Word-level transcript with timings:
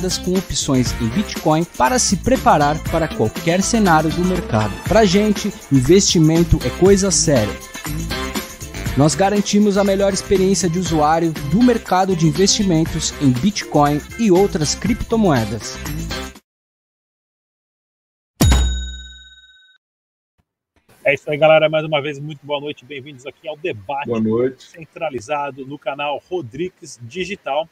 com 0.00 0.32
opções 0.34 0.92
em 1.02 1.08
Bitcoin 1.08 1.64
para 1.76 1.98
se 1.98 2.18
preparar 2.18 2.80
para 2.88 3.08
qualquer 3.08 3.60
cenário 3.60 4.08
do 4.08 4.24
mercado. 4.24 4.72
Para 4.88 5.04
gente, 5.04 5.52
investimento 5.72 6.56
é 6.64 6.70
coisa 6.78 7.10
séria. 7.10 7.52
Nós 8.96 9.16
garantimos 9.16 9.76
a 9.76 9.82
melhor 9.82 10.12
experiência 10.12 10.70
de 10.70 10.78
usuário 10.78 11.32
do 11.50 11.60
mercado 11.60 12.14
de 12.14 12.28
investimentos 12.28 13.12
em 13.20 13.32
Bitcoin 13.32 14.00
e 14.20 14.30
outras 14.30 14.72
criptomoedas. 14.76 15.76
É 21.04 21.14
isso 21.14 21.28
aí, 21.28 21.36
galera. 21.36 21.68
Mais 21.68 21.84
uma 21.84 22.00
vez, 22.00 22.20
muito 22.20 22.46
boa 22.46 22.60
noite. 22.60 22.84
Bem-vindos 22.84 23.26
aqui 23.26 23.48
ao 23.48 23.56
debate 23.56 24.12
centralizado 24.58 25.66
no 25.66 25.76
canal 25.76 26.22
Rodrigues 26.30 27.00
Digital 27.02 27.68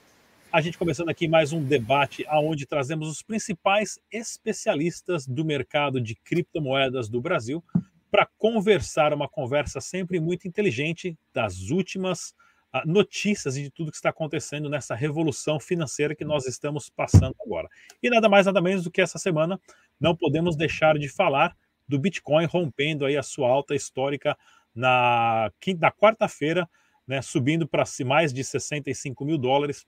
a 0.57 0.61
gente 0.62 0.79
começando 0.79 1.11
aqui 1.11 1.29
mais 1.29 1.52
um 1.52 1.62
debate 1.62 2.25
aonde 2.29 2.64
trazemos 2.64 3.11
os 3.11 3.20
principais 3.20 4.00
especialistas 4.11 5.26
do 5.26 5.44
mercado 5.44 6.00
de 6.00 6.14
criptomoedas 6.14 7.11
do 7.11 7.21
Brasil 7.21 7.63
para 8.11 8.26
conversar 8.39 9.13
uma 9.13 9.29
conversa 9.29 9.82
sempre 9.82 10.18
muito 10.18 10.49
inteligente 10.49 11.14
das 11.30 11.68
últimas 11.68 12.30
uh, 12.75 12.80
notícias 12.86 13.58
e 13.58 13.64
de 13.64 13.71
tudo 13.71 13.90
que 13.90 13.99
está 13.99 14.08
acontecendo 14.08 14.71
nessa 14.71 14.94
revolução 14.94 15.61
financeira 15.61 16.14
que 16.14 16.25
nós 16.25 16.46
estamos 16.46 16.88
passando 16.88 17.36
agora. 17.38 17.68
E 18.02 18.08
nada 18.08 18.27
mais 18.27 18.46
nada 18.46 18.63
menos 18.63 18.82
do 18.82 18.91
que 18.91 19.02
essa 19.02 19.18
semana 19.18 19.61
não 20.00 20.16
podemos 20.16 20.57
deixar 20.57 20.99
de 20.99 21.11
falar 21.11 21.54
do 21.86 21.99
Bitcoin 21.99 22.46
rompendo 22.46 23.04
aí 23.04 23.18
a 23.18 23.22
sua 23.22 23.50
alta 23.50 23.75
histórica 23.75 24.35
na, 24.75 25.52
na 25.79 25.93
quarta-feira, 25.93 26.66
né, 27.07 27.21
subindo 27.21 27.68
para 27.68 27.85
mais 28.07 28.32
de 28.32 28.43
65 28.43 29.22
mil 29.22 29.36
dólares 29.36 29.86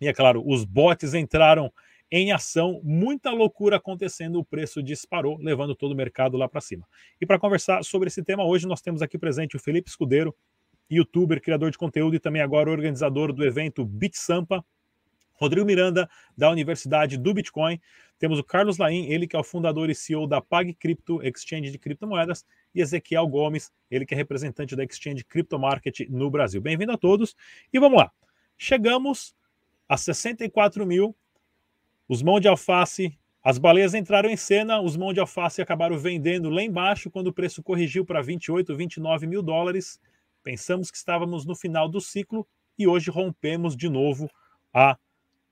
e 0.00 0.08
é 0.08 0.12
claro, 0.12 0.42
os 0.46 0.64
bots 0.64 1.14
entraram 1.14 1.72
em 2.10 2.32
ação, 2.32 2.80
muita 2.84 3.30
loucura 3.30 3.76
acontecendo, 3.76 4.38
o 4.38 4.44
preço 4.44 4.82
disparou, 4.82 5.36
levando 5.38 5.74
todo 5.74 5.92
o 5.92 5.96
mercado 5.96 6.36
lá 6.36 6.48
para 6.48 6.60
cima. 6.60 6.86
E 7.20 7.26
para 7.26 7.38
conversar 7.38 7.82
sobre 7.82 8.08
esse 8.08 8.22
tema, 8.22 8.44
hoje 8.44 8.66
nós 8.66 8.80
temos 8.80 9.02
aqui 9.02 9.18
presente 9.18 9.56
o 9.56 9.58
Felipe 9.58 9.88
Escudeiro, 9.88 10.34
youtuber, 10.90 11.40
criador 11.40 11.70
de 11.70 11.78
conteúdo 11.78 12.14
e 12.14 12.20
também 12.20 12.42
agora 12.42 12.70
organizador 12.70 13.32
do 13.32 13.44
evento 13.44 13.84
BitSampa, 13.84 14.64
Rodrigo 15.34 15.66
Miranda, 15.66 16.08
da 16.36 16.50
Universidade 16.50 17.18
do 17.18 17.34
Bitcoin. 17.34 17.80
Temos 18.18 18.38
o 18.38 18.44
Carlos 18.44 18.78
Laim, 18.78 19.06
ele 19.06 19.26
que 19.26 19.34
é 19.34 19.38
o 19.38 19.42
fundador 19.42 19.90
e 19.90 19.94
CEO 19.94 20.26
da 20.26 20.40
PagCrypto, 20.40 21.20
exchange 21.22 21.72
de 21.72 21.78
criptomoedas, 21.78 22.44
e 22.74 22.80
Ezequiel 22.80 23.26
Gomes, 23.26 23.72
ele 23.90 24.06
que 24.06 24.14
é 24.14 24.16
representante 24.16 24.76
da 24.76 24.84
exchange 24.84 25.24
Crypto 25.24 25.58
Market 25.58 26.00
no 26.08 26.30
Brasil. 26.30 26.60
Bem-vindo 26.60 26.92
a 26.92 26.96
todos 26.96 27.34
e 27.72 27.78
vamos 27.80 27.98
lá. 27.98 28.12
Chegamos 28.56 29.34
a 29.88 29.96
64 29.96 30.86
mil. 30.86 31.14
Os 32.08 32.22
mãos 32.22 32.40
de 32.40 32.48
alface, 32.48 33.18
as 33.42 33.58
baleias 33.58 33.94
entraram 33.94 34.28
em 34.28 34.36
cena, 34.36 34.80
os 34.80 34.96
mãos 34.96 35.14
de 35.14 35.20
alface 35.20 35.60
acabaram 35.60 35.98
vendendo 35.98 36.50
lá 36.50 36.62
embaixo 36.62 37.10
quando 37.10 37.28
o 37.28 37.32
preço 37.32 37.62
corrigiu 37.62 38.04
para 38.04 38.22
28, 38.22 38.74
29 38.74 39.26
mil 39.26 39.42
dólares. 39.42 40.00
Pensamos 40.42 40.90
que 40.90 40.96
estávamos 40.96 41.44
no 41.44 41.54
final 41.54 41.88
do 41.88 42.00
ciclo 42.00 42.46
e 42.78 42.86
hoje 42.86 43.10
rompemos 43.10 43.76
de 43.76 43.88
novo 43.88 44.30
a 44.72 44.98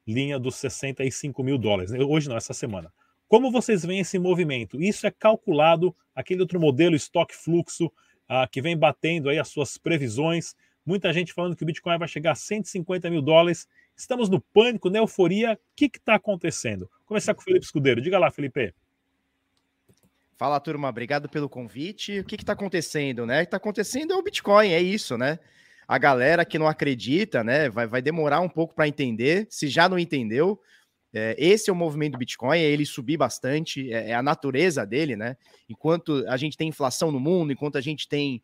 linha 0.07 0.39
dos 0.39 0.57
65 0.57 1.43
mil 1.43 1.57
dólares. 1.57 1.93
Hoje 1.93 2.29
não, 2.29 2.37
essa 2.37 2.53
semana. 2.53 2.93
Como 3.29 3.51
vocês 3.51 3.85
veem 3.85 4.01
esse 4.01 4.19
movimento? 4.19 4.83
Isso 4.83 5.07
é 5.07 5.11
calculado, 5.11 5.97
aquele 6.15 6.43
outro 6.43 6.61
modelo 6.61 6.95
estoque 6.95 7.35
fluxo, 7.35 7.87
uh, 7.87 8.49
que 8.51 8.61
vem 8.61 8.77
batendo 8.77 9.31
aí 9.31 9.39
as 9.39 9.49
suas 9.49 9.79
previsões. 9.79 10.55
Muita 10.85 11.13
gente 11.13 11.33
falando 11.33 11.57
que 11.57 11.63
o 11.63 11.67
Bitcoin 11.67 11.99
vai 11.99 12.09
chegar 12.09 12.33
a 12.33 12.35
150 12.35 13.09
mil 13.09 13.23
dólares 13.23 13.67
Estamos 14.03 14.29
no 14.29 14.41
pânico, 14.41 14.91
na 14.91 14.99
euforia. 14.99 15.53
O 15.53 15.59
que 15.77 15.85
está 15.85 16.17
acontecendo? 16.17 16.91
Vou 16.91 17.07
começar 17.07 17.35
com 17.35 17.41
o 17.41 17.45
Felipe 17.45 17.65
Escudeiro. 17.65 18.01
Diga 18.01 18.19
lá, 18.19 18.33
Felipe. 18.33 18.75
Fala, 20.37 20.59
turma. 20.59 20.89
Obrigado 20.89 21.29
pelo 21.29 21.49
convite. 21.49 22.19
O 22.19 22.25
que 22.25 22.35
está 22.35 22.53
acontecendo, 22.53 23.25
né? 23.25 23.37
O 23.37 23.39
que 23.43 23.45
está 23.45 23.59
acontecendo 23.59 24.13
é 24.13 24.17
o 24.17 24.23
Bitcoin, 24.23 24.73
é 24.73 24.83
isso, 24.83 25.17
né? 25.17 25.39
A 25.87 25.99
galera 25.99 26.45
que 26.45 26.59
não 26.59 26.67
acredita, 26.67 27.45
né? 27.45 27.71
Vai, 27.71 27.87
vai 27.87 28.03
demorar 28.03 28.41
um 28.41 28.49
pouco 28.49 28.75
para 28.75 28.89
entender. 28.89 29.47
Se 29.49 29.69
já 29.69 29.89
não 29.89 29.97
entendeu, 29.97 30.61
é, 31.15 31.37
esse 31.39 31.71
é 31.71 31.73
o 31.73 31.77
movimento 31.77 32.15
do 32.15 32.19
Bitcoin, 32.19 32.59
é 32.59 32.65
ele 32.65 32.85
subir 32.85 33.17
bastante, 33.17 33.93
é, 33.93 34.11
é, 34.11 34.15
a 34.15 34.23
natureza 34.23 34.85
dele, 34.85 35.15
né? 35.15 35.37
Enquanto 35.69 36.25
a 36.27 36.37
gente 36.37 36.57
tem 36.57 36.69
inflação 36.69 37.13
no 37.13 37.21
mundo, 37.21 37.53
enquanto 37.53 37.79
a 37.79 37.81
gente 37.81 38.09
tem 38.09 38.43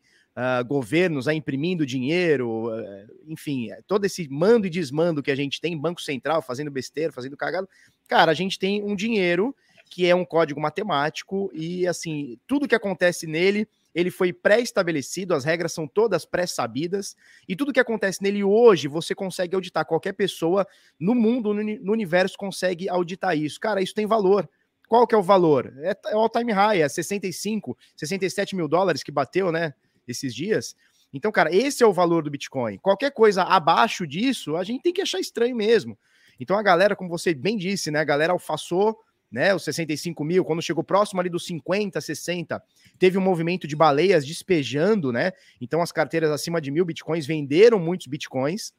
governos 0.67 1.27
a 1.27 1.33
imprimindo 1.33 1.85
dinheiro, 1.85 2.67
uh, 2.67 3.07
enfim, 3.27 3.69
todo 3.87 4.05
esse 4.05 4.27
mando 4.29 4.67
e 4.67 4.69
desmando 4.69 5.23
que 5.23 5.31
a 5.31 5.35
gente 5.35 5.59
tem, 5.59 5.77
Banco 5.77 6.01
Central 6.01 6.41
fazendo 6.41 6.71
besteira, 6.71 7.11
fazendo 7.11 7.35
cagado, 7.35 7.67
cara, 8.07 8.31
a 8.31 8.35
gente 8.35 8.57
tem 8.57 8.83
um 8.83 8.95
dinheiro 8.95 9.55
que 9.89 10.05
é 10.05 10.13
um 10.13 10.23
código 10.23 10.61
matemático 10.61 11.49
e, 11.53 11.87
assim, 11.87 12.37
tudo 12.47 12.67
que 12.67 12.75
acontece 12.75 13.25
nele 13.25 13.67
ele 13.93 14.11
foi 14.11 14.31
pré-estabelecido, 14.31 15.33
as 15.33 15.43
regras 15.43 15.73
são 15.73 15.87
todas 15.87 16.25
pré-sabidas, 16.25 17.15
e 17.47 17.55
tudo 17.55 17.73
que 17.73 17.79
acontece 17.79 18.21
nele 18.21 18.43
hoje 18.43 18.87
você 18.87 19.15
consegue 19.15 19.55
auditar. 19.55 19.85
Qualquer 19.85 20.13
pessoa 20.13 20.65
no 20.99 21.15
mundo, 21.15 21.53
no, 21.53 21.91
universo, 21.91 22.37
consegue 22.37 22.87
auditar 22.87 23.35
isso. 23.37 23.59
Cara, 23.59 23.81
isso 23.81 23.93
tem 23.93 24.05
valor. 24.05 24.49
Qual 24.87 25.05
que 25.05 25.13
é 25.13 25.17
o 25.17 25.23
valor? 25.23 25.73
É, 25.79 25.95
é 26.07 26.13
all 26.13 26.29
time 26.29 26.51
high, 26.51 26.81
é 26.81 26.89
65, 26.89 27.77
67 27.95 28.55
mil 28.55 28.67
dólares 28.67 29.03
que 29.03 29.11
bateu, 29.11 29.51
né? 29.51 29.73
Esses 30.09 30.33
dias. 30.33 30.75
Então, 31.13 31.31
cara, 31.31 31.53
esse 31.53 31.83
é 31.83 31.87
o 31.87 31.93
valor 31.93 32.23
do 32.23 32.29
Bitcoin. 32.29 32.77
Qualquer 32.77 33.11
coisa 33.11 33.43
abaixo 33.43 34.05
disso, 34.05 34.55
a 34.55 34.63
gente 34.63 34.81
tem 34.81 34.93
que 34.93 35.01
achar 35.01 35.19
estranho 35.19 35.55
mesmo. 35.55 35.97
Então, 36.39 36.57
a 36.57 36.63
galera, 36.63 36.95
como 36.95 37.09
você 37.09 37.33
bem 37.33 37.57
disse, 37.57 37.91
né? 37.91 37.99
A 37.99 38.03
galera 38.03 38.33
alfaçou 38.33 38.97
né, 39.31 39.53
os 39.53 39.63
65 39.63 40.23
mil, 40.23 40.43
quando 40.43 40.61
chegou 40.61 40.83
próximo 40.83 41.19
ali 41.19 41.29
dos 41.29 41.45
50, 41.45 42.01
60, 42.01 42.61
teve 42.97 43.17
um 43.17 43.21
movimento 43.21 43.67
de 43.67 43.75
baleias 43.75 44.25
despejando, 44.25 45.11
né? 45.11 45.33
Então 45.61 45.81
as 45.81 45.91
carteiras 45.91 46.31
acima 46.31 46.59
de 46.59 46.71
mil 46.71 46.83
bitcoins 46.83 47.27
venderam 47.27 47.79
muitos 47.79 48.07
bitcoins. 48.07 48.73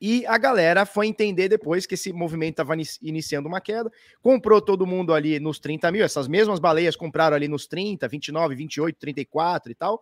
E 0.00 0.24
a 0.26 0.38
galera 0.38 0.86
foi 0.86 1.08
entender 1.08 1.48
depois 1.48 1.84
que 1.84 1.94
esse 1.94 2.12
movimento 2.12 2.52
estava 2.52 2.74
iniciando 3.02 3.48
uma 3.48 3.60
queda, 3.60 3.90
comprou 4.22 4.60
todo 4.60 4.86
mundo 4.86 5.12
ali 5.12 5.40
nos 5.40 5.58
30 5.58 5.90
mil, 5.90 6.04
essas 6.04 6.28
mesmas 6.28 6.60
baleias 6.60 6.94
compraram 6.94 7.34
ali 7.34 7.48
nos 7.48 7.66
30, 7.66 8.06
29, 8.06 8.54
28, 8.54 8.96
34 8.96 9.72
e 9.72 9.74
tal, 9.74 10.00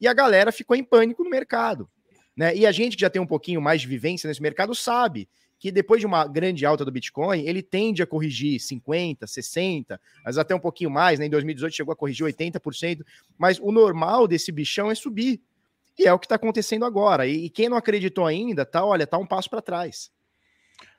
e 0.00 0.08
a 0.08 0.12
galera 0.12 0.52
ficou 0.52 0.76
em 0.76 0.84
pânico 0.84 1.24
no 1.24 1.30
mercado. 1.30 1.88
Né? 2.36 2.54
E 2.56 2.66
a 2.66 2.72
gente 2.72 2.96
que 2.96 3.00
já 3.00 3.10
tem 3.10 3.22
um 3.22 3.26
pouquinho 3.26 3.60
mais 3.60 3.80
de 3.80 3.86
vivência 3.86 4.28
nesse 4.28 4.42
mercado 4.42 4.74
sabe 4.74 5.28
que 5.58 5.72
depois 5.72 6.00
de 6.00 6.06
uma 6.06 6.26
grande 6.26 6.66
alta 6.66 6.84
do 6.84 6.90
Bitcoin, 6.90 7.46
ele 7.46 7.62
tende 7.62 8.02
a 8.02 8.06
corrigir 8.06 8.60
50, 8.60 9.26
60, 9.26 10.00
mas 10.24 10.36
até 10.36 10.54
um 10.54 10.60
pouquinho 10.60 10.90
mais, 10.90 11.18
né? 11.18 11.26
Em 11.26 11.30
2018 11.30 11.74
chegou 11.74 11.92
a 11.92 11.96
corrigir 11.96 12.26
80%, 12.26 13.02
mas 13.38 13.58
o 13.58 13.72
normal 13.72 14.28
desse 14.28 14.52
bichão 14.52 14.90
é 14.90 14.94
subir. 14.94 15.40
E 15.98 16.06
é 16.06 16.12
o 16.12 16.18
que 16.18 16.26
está 16.26 16.34
acontecendo 16.34 16.84
agora. 16.84 17.26
E, 17.26 17.46
e, 17.46 17.50
quem 17.50 17.68
não 17.68 17.76
acreditou 17.76 18.26
ainda, 18.26 18.66
tá, 18.66 18.84
olha, 18.84 19.06
tá 19.06 19.16
um 19.16 19.26
passo 19.26 19.48
para 19.48 19.62
trás. 19.62 20.10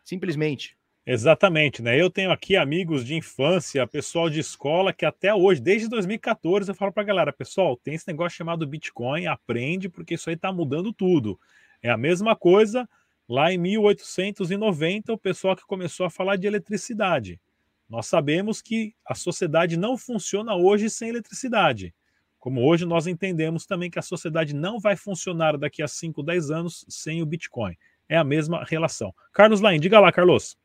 Simplesmente. 0.03 0.78
Exatamente, 1.07 1.83
né? 1.83 2.01
Eu 2.01 2.09
tenho 2.09 2.31
aqui 2.31 2.55
amigos 2.55 3.05
de 3.05 3.13
infância, 3.13 3.85
pessoal 3.85 4.27
de 4.27 4.39
escola, 4.39 4.91
que 4.91 5.05
até 5.05 5.31
hoje, 5.31 5.61
desde 5.61 5.88
2014, 5.88 6.71
eu 6.71 6.73
falo 6.73 6.91
para 6.91 7.03
a 7.03 7.05
galera, 7.05 7.31
pessoal, 7.31 7.77
tem 7.77 7.93
esse 7.93 8.07
negócio 8.07 8.35
chamado 8.35 8.66
Bitcoin, 8.66 9.27
aprende, 9.27 9.88
porque 9.88 10.16
isso 10.16 10.31
aí 10.31 10.35
está 10.35 10.51
mudando 10.51 10.91
tudo. 10.91 11.39
É 11.79 11.91
a 11.91 11.97
mesma 11.97 12.35
coisa 12.35 12.89
lá 13.29 13.53
em 13.53 13.57
1890, 13.59 15.13
o 15.13 15.17
pessoal 15.17 15.55
que 15.55 15.63
começou 15.67 16.07
a 16.07 16.09
falar 16.09 16.38
de 16.38 16.47
eletricidade. 16.47 17.39
Nós 17.87 18.07
sabemos 18.07 18.59
que 18.59 18.95
a 19.05 19.13
sociedade 19.13 19.77
não 19.77 19.95
funciona 19.99 20.55
hoje 20.55 20.89
sem 20.89 21.09
eletricidade. 21.09 21.93
Como 22.39 22.67
hoje 22.67 22.83
nós 22.83 23.05
entendemos 23.05 23.67
também 23.67 23.91
que 23.91 23.99
a 23.99 24.03
sociedade 24.03 24.55
não 24.55 24.79
vai 24.79 24.95
funcionar 24.95 25.55
daqui 25.55 25.83
a 25.83 25.87
5, 25.87 26.23
10 26.23 26.49
anos 26.49 26.83
sem 26.89 27.22
o 27.22 27.27
Bitcoin. 27.27 27.77
É 28.09 28.17
a 28.17 28.23
mesma 28.23 28.63
relação. 28.63 29.13
Carlos 29.31 29.61
Lain, 29.61 29.79
diga 29.79 29.99
lá, 29.99 30.11
Carlos. 30.11 30.57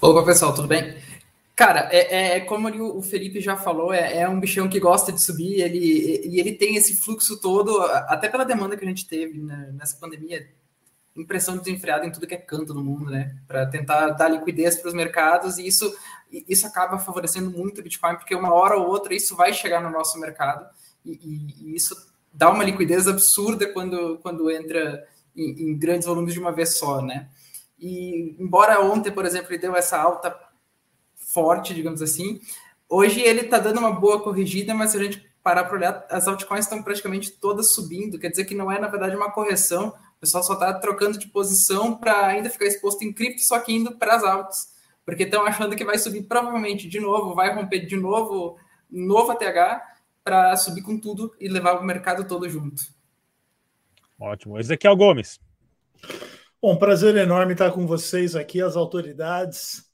Opa, 0.00 0.22
pessoal, 0.22 0.52
tudo 0.52 0.68
bem? 0.68 0.94
Cara, 1.56 1.88
é, 1.90 2.14
é, 2.14 2.36
é 2.36 2.40
como 2.40 2.68
o 2.98 3.00
Felipe 3.00 3.40
já 3.40 3.56
falou, 3.56 3.90
é, 3.90 4.18
é, 4.18 4.28
um 4.28 4.38
bichão 4.38 4.68
que 4.68 4.78
gosta 4.78 5.10
de 5.10 5.22
subir, 5.22 5.62
ele, 5.62 6.20
e 6.26 6.38
ele 6.38 6.52
tem 6.52 6.76
esse 6.76 6.96
fluxo 6.96 7.40
todo, 7.40 7.80
até 7.80 8.28
pela 8.28 8.44
demanda 8.44 8.76
que 8.76 8.84
a 8.84 8.88
gente 8.88 9.08
teve 9.08 9.38
né, 9.38 9.72
nessa 9.72 9.96
pandemia, 9.96 10.46
impressão 11.16 11.56
desenfreada 11.56 12.04
em 12.04 12.10
tudo 12.10 12.26
que 12.26 12.34
é 12.34 12.38
canto 12.38 12.74
no 12.74 12.84
mundo, 12.84 13.10
né? 13.10 13.36
Para 13.46 13.64
tentar 13.64 14.10
dar 14.10 14.28
liquidez 14.28 14.76
para 14.76 14.88
os 14.88 14.94
mercados, 14.94 15.56
e 15.56 15.66
isso, 15.66 15.96
isso 16.30 16.66
acaba 16.66 16.98
favorecendo 16.98 17.50
muito 17.50 17.80
o 17.80 17.82
Bitcoin, 17.84 18.16
porque 18.16 18.34
uma 18.34 18.52
hora 18.52 18.76
ou 18.76 18.88
outra 18.88 19.14
isso 19.14 19.34
vai 19.34 19.54
chegar 19.54 19.80
no 19.80 19.90
nosso 19.90 20.18
mercado, 20.18 20.66
e, 21.02 21.12
e, 21.12 21.70
e 21.70 21.76
isso 21.76 21.96
dá 22.30 22.50
uma 22.50 22.64
liquidez 22.64 23.08
absurda 23.08 23.72
quando, 23.72 24.18
quando 24.18 24.50
entra 24.50 25.02
em, 25.34 25.70
em 25.70 25.78
grandes 25.78 26.06
volumes 26.06 26.34
de 26.34 26.40
uma 26.40 26.52
vez 26.52 26.76
só, 26.76 27.00
né? 27.00 27.30
E 27.84 28.34
embora 28.38 28.80
ontem, 28.80 29.12
por 29.12 29.26
exemplo, 29.26 29.52
ele 29.52 29.58
deu 29.58 29.76
essa 29.76 30.00
alta 30.00 30.34
forte, 31.14 31.74
digamos 31.74 32.00
assim, 32.00 32.40
hoje 32.88 33.20
ele 33.20 33.42
está 33.42 33.58
dando 33.58 33.78
uma 33.78 33.92
boa 33.92 34.22
corrigida, 34.22 34.74
mas 34.74 34.92
se 34.92 34.96
a 34.96 35.02
gente 35.02 35.30
parar 35.42 35.64
para 35.64 35.76
olhar, 35.76 36.06
as 36.08 36.26
altcoins 36.26 36.64
estão 36.64 36.82
praticamente 36.82 37.32
todas 37.32 37.74
subindo, 37.74 38.18
quer 38.18 38.30
dizer 38.30 38.46
que 38.46 38.54
não 38.54 38.72
é, 38.72 38.78
na 38.78 38.88
verdade, 38.88 39.14
uma 39.14 39.30
correção, 39.30 39.92
pessoal 40.24 40.42
só 40.42 40.54
está 40.54 40.72
trocando 40.72 41.18
de 41.18 41.28
posição 41.28 41.96
para 41.96 42.26
ainda 42.26 42.48
ficar 42.48 42.64
exposto 42.64 43.02
em 43.04 43.12
cripto, 43.12 43.42
só 43.42 43.60
que 43.60 43.74
indo 43.74 43.96
para 43.98 44.16
as 44.16 44.24
altas. 44.24 44.74
Porque 45.04 45.24
estão 45.24 45.44
achando 45.44 45.76
que 45.76 45.84
vai 45.84 45.98
subir 45.98 46.22
provavelmente 46.22 46.88
de 46.88 46.98
novo, 46.98 47.34
vai 47.34 47.54
romper 47.54 47.80
de 47.80 47.96
novo, 47.96 48.56
novo 48.90 49.32
ATH, 49.32 49.82
para 50.24 50.56
subir 50.56 50.80
com 50.80 50.98
tudo 50.98 51.34
e 51.38 51.46
levar 51.46 51.78
o 51.78 51.84
mercado 51.84 52.26
todo 52.26 52.48
junto. 52.48 52.82
Ótimo. 54.18 54.58
Ezequiel 54.58 54.96
Gomes. 54.96 55.38
Bom, 56.66 56.78
prazer 56.78 57.14
enorme 57.14 57.52
estar 57.52 57.70
com 57.72 57.86
vocês 57.86 58.34
aqui, 58.34 58.62
as 58.62 58.74
autoridades. 58.74 59.84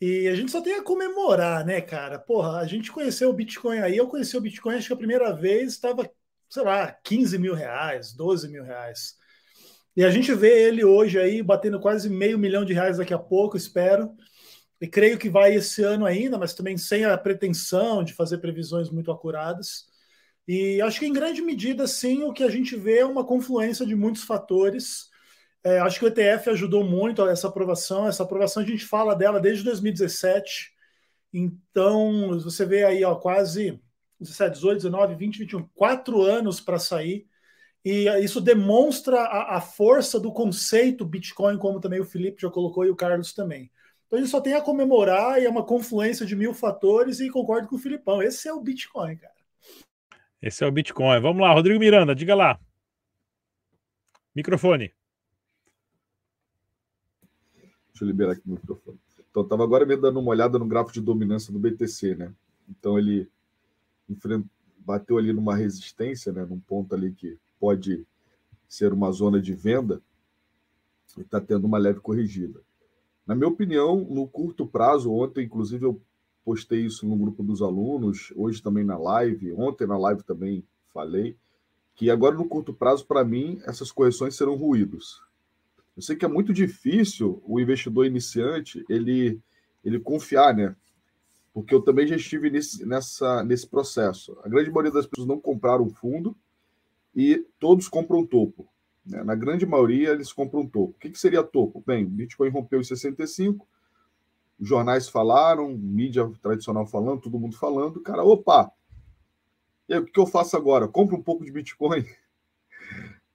E 0.00 0.26
a 0.26 0.34
gente 0.34 0.50
só 0.50 0.62
tem 0.62 0.76
a 0.76 0.82
comemorar, 0.82 1.66
né, 1.66 1.82
cara? 1.82 2.18
Porra, 2.18 2.60
a 2.60 2.66
gente 2.66 2.90
conheceu 2.90 3.28
o 3.28 3.32
Bitcoin 3.34 3.80
aí, 3.80 3.98
eu 3.98 4.08
conheci 4.08 4.34
o 4.34 4.40
Bitcoin, 4.40 4.76
acho 4.76 4.86
que 4.86 4.92
a 4.94 4.96
primeira 4.96 5.34
vez 5.36 5.74
estava, 5.74 6.10
sei 6.48 6.62
lá, 6.62 6.90
15 7.04 7.36
mil 7.36 7.52
reais, 7.52 8.14
12 8.14 8.48
mil 8.48 8.64
reais. 8.64 9.16
E 9.94 10.02
a 10.02 10.10
gente 10.10 10.32
vê 10.32 10.68
ele 10.68 10.82
hoje 10.82 11.18
aí 11.18 11.42
batendo 11.42 11.78
quase 11.78 12.08
meio 12.08 12.38
milhão 12.38 12.64
de 12.64 12.72
reais 12.72 12.96
daqui 12.96 13.12
a 13.12 13.18
pouco, 13.18 13.58
espero. 13.58 14.10
E 14.80 14.88
creio 14.88 15.18
que 15.18 15.28
vai 15.28 15.56
esse 15.56 15.82
ano 15.82 16.06
ainda, 16.06 16.38
mas 16.38 16.54
também 16.54 16.78
sem 16.78 17.04
a 17.04 17.18
pretensão 17.18 18.02
de 18.02 18.14
fazer 18.14 18.38
previsões 18.38 18.88
muito 18.88 19.12
acuradas. 19.12 19.84
E 20.48 20.80
acho 20.80 21.00
que 21.00 21.06
em 21.06 21.12
grande 21.12 21.42
medida, 21.42 21.86
sim, 21.86 22.22
o 22.22 22.32
que 22.32 22.44
a 22.44 22.50
gente 22.50 22.76
vê 22.76 23.00
é 23.00 23.04
uma 23.04 23.26
confluência 23.26 23.84
de 23.84 23.94
muitos 23.94 24.22
fatores. 24.22 25.07
É, 25.68 25.80
acho 25.80 25.98
que 25.98 26.06
o 26.06 26.08
ETF 26.08 26.48
ajudou 26.48 26.82
muito 26.82 27.22
a 27.22 27.30
essa 27.30 27.46
aprovação. 27.46 28.08
Essa 28.08 28.22
aprovação 28.22 28.62
a 28.62 28.66
gente 28.66 28.86
fala 28.86 29.14
dela 29.14 29.38
desde 29.38 29.62
2017. 29.64 30.72
Então, 31.30 32.40
você 32.40 32.64
vê 32.64 32.84
aí 32.84 33.04
ó, 33.04 33.14
quase 33.14 33.78
17, 34.18 34.54
18, 34.54 34.76
19, 34.76 35.14
20, 35.14 35.38
21, 35.40 35.68
quatro 35.74 36.22
anos 36.22 36.58
para 36.58 36.78
sair. 36.78 37.26
E 37.84 38.08
isso 38.24 38.40
demonstra 38.40 39.20
a, 39.20 39.56
a, 39.56 39.60
força 39.60 40.18
do 40.18 40.32
conceito 40.32 41.04
Bitcoin, 41.04 41.58
como 41.58 41.80
também 41.80 42.00
o 42.00 42.04
Felipe 42.04 42.40
já 42.40 42.50
colocou 42.50 42.86
e 42.86 42.90
o 42.90 42.96
Carlos 42.96 43.34
também. 43.34 43.70
Então, 44.06 44.18
a 44.18 44.22
gente 44.22 44.30
só 44.30 44.40
tem 44.40 44.54
a 44.54 44.62
comemorar 44.62 45.38
e 45.40 45.44
é 45.44 45.50
uma 45.50 45.64
confluência 45.64 46.24
de 46.24 46.34
mil 46.34 46.54
fatores 46.54 47.20
e 47.20 47.28
concordo 47.28 47.68
com 47.68 47.76
o 47.76 47.78
Filipão. 47.78 48.22
Esse 48.22 48.48
é 48.48 48.52
o 48.54 48.60
Bitcoin, 48.60 49.16
cara. 49.16 49.34
Esse 50.40 50.64
é 50.64 50.66
o 50.66 50.72
Bitcoin. 50.72 51.20
Vamos 51.20 51.42
lá, 51.42 51.52
Rodrigo 51.52 51.78
Miranda, 51.78 52.14
diga 52.14 52.34
lá. 52.34 52.58
Microfone. 54.34 54.97
Deixa 57.98 58.04
eu 58.04 58.06
liberar 58.06 58.32
aqui 58.34 58.42
o 58.46 58.52
microfone. 58.52 58.96
Então, 59.28 59.42
estava 59.42 59.64
agora 59.64 59.84
me 59.84 59.96
dando 59.96 60.20
uma 60.20 60.30
olhada 60.30 60.56
no 60.56 60.66
gráfico 60.66 60.92
de 60.92 61.00
dominância 61.00 61.52
do 61.52 61.58
BTC, 61.58 62.14
né? 62.14 62.32
Então, 62.68 62.96
ele 62.96 63.28
bateu 64.78 65.18
ali 65.18 65.32
numa 65.32 65.56
resistência, 65.56 66.32
né? 66.32 66.44
Num 66.44 66.60
ponto 66.60 66.94
ali 66.94 67.10
que 67.10 67.36
pode 67.58 68.06
ser 68.68 68.92
uma 68.92 69.10
zona 69.10 69.42
de 69.42 69.52
venda 69.52 70.00
e 71.16 71.22
está 71.22 71.40
tendo 71.40 71.64
uma 71.64 71.76
leve 71.76 71.98
corrigida. 71.98 72.60
Na 73.26 73.34
minha 73.34 73.48
opinião, 73.48 73.96
no 74.08 74.28
curto 74.28 74.64
prazo, 74.64 75.12
ontem, 75.12 75.44
inclusive, 75.44 75.84
eu 75.84 76.00
postei 76.44 76.86
isso 76.86 77.04
no 77.04 77.16
grupo 77.16 77.42
dos 77.42 77.60
alunos, 77.60 78.32
hoje 78.36 78.62
também 78.62 78.84
na 78.84 78.96
live, 78.96 79.52
ontem 79.54 79.88
na 79.88 79.98
live 79.98 80.22
também 80.22 80.62
falei, 80.94 81.36
que 81.96 82.10
agora 82.10 82.36
no 82.36 82.48
curto 82.48 82.72
prazo, 82.72 83.04
para 83.04 83.24
mim, 83.24 83.60
essas 83.64 83.90
correções 83.90 84.36
serão 84.36 84.54
ruídos. 84.54 85.20
Eu 85.98 86.02
sei 86.02 86.14
que 86.14 86.24
é 86.24 86.28
muito 86.28 86.52
difícil 86.52 87.42
o 87.44 87.58
investidor 87.58 88.06
iniciante 88.06 88.84
ele, 88.88 89.40
ele 89.84 89.98
confiar, 89.98 90.54
né? 90.54 90.76
Porque 91.52 91.74
eu 91.74 91.82
também 91.82 92.06
já 92.06 92.14
estive 92.14 92.48
nesse, 92.50 92.86
nessa, 92.86 93.42
nesse 93.42 93.66
processo. 93.66 94.38
A 94.44 94.48
grande 94.48 94.70
maioria 94.70 94.92
das 94.92 95.08
pessoas 95.08 95.26
não 95.26 95.40
compraram 95.40 95.90
fundo 95.90 96.36
e 97.12 97.44
todos 97.58 97.88
compram 97.88 98.24
topo. 98.24 98.68
Né? 99.04 99.24
Na 99.24 99.34
grande 99.34 99.66
maioria, 99.66 100.10
eles 100.10 100.32
compram 100.32 100.64
topo. 100.68 100.92
O 100.92 101.00
que, 101.00 101.10
que 101.10 101.18
seria 101.18 101.42
topo? 101.42 101.82
Bem, 101.84 102.06
Bitcoin 102.06 102.50
rompeu 102.50 102.78
os 102.78 102.86
65, 102.86 103.66
os 104.56 104.68
jornais 104.68 105.08
falaram, 105.08 105.76
mídia 105.76 106.30
tradicional 106.40 106.86
falando, 106.86 107.22
todo 107.22 107.40
mundo 107.40 107.56
falando, 107.56 108.00
cara, 108.02 108.22
opa! 108.22 108.70
E 109.88 109.94
aí, 109.94 109.98
o 109.98 110.04
que 110.04 110.20
eu 110.20 110.26
faço 110.26 110.56
agora? 110.56 110.86
Compro 110.86 111.16
um 111.16 111.22
pouco 111.24 111.44
de 111.44 111.50
Bitcoin. 111.50 112.06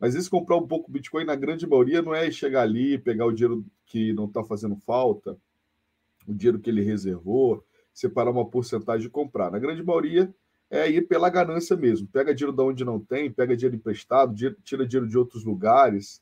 Mas 0.04 0.16
esse 0.16 0.30
comprar 0.30 0.58
um 0.58 0.68
pouco 0.68 0.92
Bitcoin, 0.92 1.24
na 1.24 1.34
grande 1.34 1.66
maioria, 1.66 2.02
não 2.02 2.14
é 2.14 2.30
chegar 2.30 2.64
ali, 2.64 2.98
pegar 2.98 3.26
o 3.26 3.32
dinheiro 3.32 3.66
que 3.86 4.12
não 4.12 4.26
está 4.26 4.44
fazendo 4.44 4.76
falta, 4.76 5.38
o 6.28 6.34
dinheiro 6.34 6.60
que 6.60 6.70
ele 6.70 6.82
reservou, 6.82 7.64
separar 7.94 8.30
uma 8.30 8.46
porcentagem 8.46 9.08
e 9.08 9.10
comprar. 9.10 9.50
Na 9.50 9.58
grande 9.58 9.82
maioria, 9.82 10.30
é 10.70 10.92
ir 10.92 11.04
pela 11.08 11.30
ganância 11.30 11.78
mesmo. 11.78 12.06
Pega 12.06 12.36
dinheiro 12.36 12.54
de 12.54 12.62
onde 12.62 12.84
não 12.84 13.00
tem, 13.00 13.32
pega 13.32 13.56
dinheiro 13.56 13.78
emprestado, 13.78 14.36
tira 14.62 14.86
dinheiro 14.86 15.08
de 15.08 15.18
outros 15.18 15.46
lugares, 15.46 16.22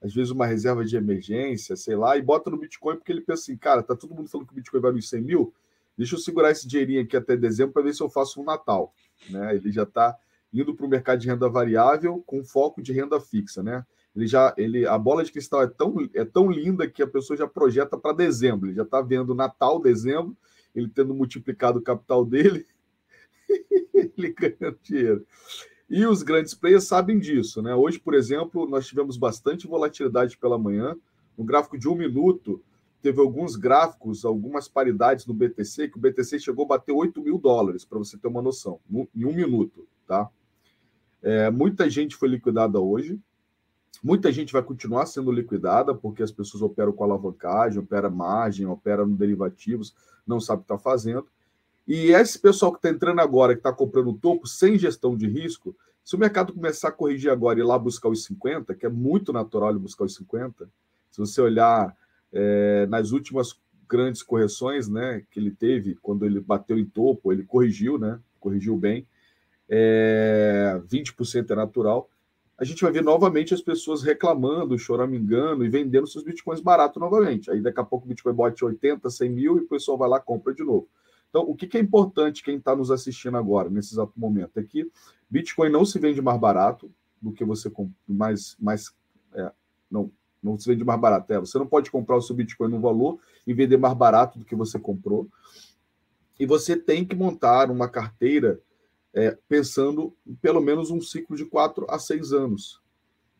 às 0.00 0.14
vezes 0.14 0.30
uma 0.30 0.46
reserva 0.46 0.84
de 0.84 0.96
emergência, 0.96 1.74
sei 1.74 1.96
lá, 1.96 2.16
e 2.16 2.22
bota 2.22 2.48
no 2.48 2.56
Bitcoin 2.56 2.94
porque 2.94 3.10
ele 3.10 3.22
pensa 3.22 3.42
assim, 3.42 3.56
cara, 3.56 3.82
tá 3.82 3.96
todo 3.96 4.14
mundo 4.14 4.28
falando 4.28 4.46
que 4.46 4.52
o 4.52 4.56
Bitcoin 4.56 4.80
vai 4.80 4.92
nos 4.92 5.08
100 5.08 5.20
mil, 5.20 5.52
deixa 5.98 6.14
eu 6.14 6.20
segurar 6.20 6.52
esse 6.52 6.68
dinheirinho 6.68 7.02
aqui 7.02 7.16
até 7.16 7.36
dezembro 7.36 7.72
para 7.72 7.82
ver 7.82 7.92
se 7.92 8.04
eu 8.04 8.08
faço 8.08 8.40
um 8.40 8.44
Natal. 8.44 8.94
Né? 9.28 9.56
Ele 9.56 9.72
já 9.72 9.82
está 9.82 10.16
indo 10.52 10.74
para 10.74 10.86
o 10.86 10.88
mercado 10.88 11.20
de 11.20 11.28
renda 11.28 11.48
variável 11.48 12.22
com 12.26 12.44
foco 12.44 12.82
de 12.82 12.92
renda 12.92 13.20
fixa, 13.20 13.62
né? 13.62 13.84
Ele 14.14 14.26
já, 14.26 14.54
ele, 14.56 14.86
a 14.86 14.96
bola 14.96 15.22
de 15.22 15.30
cristal 15.30 15.62
é 15.62 15.66
tão, 15.66 15.94
é 16.14 16.24
tão 16.24 16.50
linda 16.50 16.88
que 16.88 17.02
a 17.02 17.06
pessoa 17.06 17.36
já 17.36 17.46
projeta 17.46 17.98
para 17.98 18.16
dezembro. 18.16 18.68
Ele 18.68 18.76
já 18.76 18.82
está 18.82 19.02
vendo 19.02 19.34
Natal, 19.34 19.78
dezembro, 19.78 20.34
ele 20.74 20.88
tendo 20.88 21.12
multiplicado 21.14 21.78
o 21.78 21.82
capital 21.82 22.24
dele 22.24 22.64
ele 23.94 24.32
ganhando 24.32 24.78
dinheiro. 24.82 25.26
E 25.88 26.04
os 26.04 26.22
grandes 26.22 26.54
players 26.54 26.84
sabem 26.84 27.18
disso, 27.18 27.62
né? 27.62 27.74
Hoje, 27.74 27.98
por 27.98 28.14
exemplo, 28.14 28.66
nós 28.68 28.86
tivemos 28.86 29.16
bastante 29.16 29.66
volatilidade 29.66 30.36
pela 30.36 30.58
manhã. 30.58 30.96
No 31.38 31.44
gráfico 31.44 31.78
de 31.78 31.88
um 31.88 31.94
minuto, 31.94 32.60
teve 33.00 33.20
alguns 33.20 33.54
gráficos, 33.54 34.24
algumas 34.24 34.66
paridades 34.66 35.26
no 35.26 35.34
BTC, 35.34 35.88
que 35.88 35.96
o 35.96 36.00
BTC 36.00 36.40
chegou 36.40 36.64
a 36.64 36.68
bater 36.68 36.92
8 36.92 37.22
mil 37.22 37.38
dólares, 37.38 37.84
para 37.84 37.98
você 37.98 38.18
ter 38.18 38.26
uma 38.26 38.42
noção, 38.42 38.80
em 39.14 39.24
um 39.24 39.32
minuto, 39.32 39.86
tá? 40.06 40.28
É, 41.22 41.50
muita 41.50 41.88
gente 41.90 42.14
foi 42.14 42.28
liquidada 42.28 42.80
hoje, 42.80 43.18
muita 44.02 44.30
gente 44.30 44.52
vai 44.52 44.62
continuar 44.62 45.06
sendo 45.06 45.32
liquidada, 45.32 45.94
porque 45.94 46.22
as 46.22 46.30
pessoas 46.30 46.62
operam 46.62 46.92
com 46.92 47.04
alavancagem, 47.04 47.78
operam 47.78 48.10
margem, 48.10 48.66
operam 48.66 49.06
no 49.06 49.16
derivativos, 49.16 49.94
não 50.26 50.40
sabe 50.40 50.60
o 50.60 50.64
que 50.64 50.72
está 50.72 50.78
fazendo. 50.78 51.26
E 51.86 52.10
esse 52.12 52.38
pessoal 52.38 52.72
que 52.72 52.78
está 52.78 52.90
entrando 52.90 53.20
agora, 53.20 53.54
que 53.54 53.60
está 53.60 53.72
comprando 53.72 54.12
topo 54.12 54.46
sem 54.46 54.78
gestão 54.78 55.16
de 55.16 55.28
risco, 55.28 55.74
se 56.04 56.14
o 56.14 56.18
mercado 56.18 56.52
começar 56.52 56.88
a 56.88 56.92
corrigir 56.92 57.30
agora 57.30 57.58
e 57.58 57.62
ir 57.62 57.64
lá 57.64 57.78
buscar 57.78 58.08
os 58.08 58.24
50, 58.24 58.74
que 58.74 58.86
é 58.86 58.88
muito 58.88 59.32
natural 59.32 59.70
ele 59.70 59.78
buscar 59.78 60.04
os 60.04 60.14
50, 60.14 60.68
se 61.10 61.18
você 61.18 61.40
olhar 61.40 61.96
é, 62.32 62.86
nas 62.86 63.10
últimas 63.10 63.58
grandes 63.88 64.22
correções 64.22 64.88
né, 64.88 65.22
que 65.30 65.40
ele 65.40 65.50
teve, 65.50 65.96
quando 65.96 66.26
ele 66.26 66.40
bateu 66.40 66.78
em 66.78 66.84
topo, 66.84 67.32
ele 67.32 67.44
corrigiu, 67.44 67.98
né? 67.98 68.20
Corrigiu 68.38 68.76
bem. 68.76 69.06
É, 69.68 70.80
20% 70.90 71.50
é 71.50 71.54
natural. 71.54 72.08
A 72.58 72.64
gente 72.64 72.82
vai 72.82 72.90
ver 72.90 73.02
novamente 73.02 73.52
as 73.52 73.60
pessoas 73.60 74.02
reclamando, 74.02 74.78
choramingando 74.78 75.64
e 75.64 75.68
vendendo 75.68 76.06
seus 76.06 76.24
bitcoins 76.24 76.60
barato 76.60 76.98
novamente. 76.98 77.50
Aí 77.50 77.60
daqui 77.60 77.80
a 77.80 77.84
pouco 77.84 78.06
o 78.06 78.08
Bitcoin 78.08 78.32
bote 78.32 78.64
80, 78.64 79.10
100 79.10 79.30
mil 79.30 79.58
e 79.58 79.60
o 79.60 79.68
pessoal 79.68 79.98
vai 79.98 80.08
lá 80.08 80.18
compra 80.18 80.54
de 80.54 80.64
novo. 80.64 80.88
Então, 81.28 81.42
o 81.42 81.54
que, 81.54 81.76
é 81.76 81.80
importante 81.80 82.42
quem 82.42 82.56
está 82.56 82.74
nos 82.74 82.90
assistindo 82.90 83.36
agora, 83.36 83.68
nesse 83.68 83.92
exato 83.92 84.12
momento, 84.16 84.58
é 84.58 84.62
que 84.62 84.90
Bitcoin 85.28 85.68
não 85.68 85.84
se 85.84 85.98
vende 85.98 86.22
mais 86.22 86.40
barato 86.40 86.90
do 87.20 87.30
que 87.30 87.44
você 87.44 87.70
mais, 88.08 88.56
mais 88.58 88.94
é, 89.34 89.52
não, 89.90 90.10
não 90.42 90.58
se 90.58 90.66
vende 90.66 90.82
mais 90.82 90.98
barato. 90.98 91.30
É, 91.32 91.38
você 91.38 91.58
não 91.58 91.66
pode 91.66 91.90
comprar 91.90 92.16
o 92.16 92.22
seu 92.22 92.34
Bitcoin 92.34 92.70
no 92.70 92.80
valor 92.80 93.18
e 93.46 93.52
vender 93.52 93.76
mais 93.76 93.94
barato 93.94 94.38
do 94.38 94.46
que 94.46 94.54
você 94.54 94.78
comprou. 94.78 95.28
E 96.40 96.46
você 96.46 96.74
tem 96.74 97.04
que 97.04 97.14
montar 97.14 97.70
uma 97.70 97.88
carteira 97.88 98.60
é, 99.16 99.36
pensando 99.48 100.14
pelo 100.42 100.60
menos 100.60 100.90
um 100.90 101.00
ciclo 101.00 101.34
de 101.34 101.46
quatro 101.46 101.86
a 101.88 101.98
seis 101.98 102.34
anos. 102.34 102.82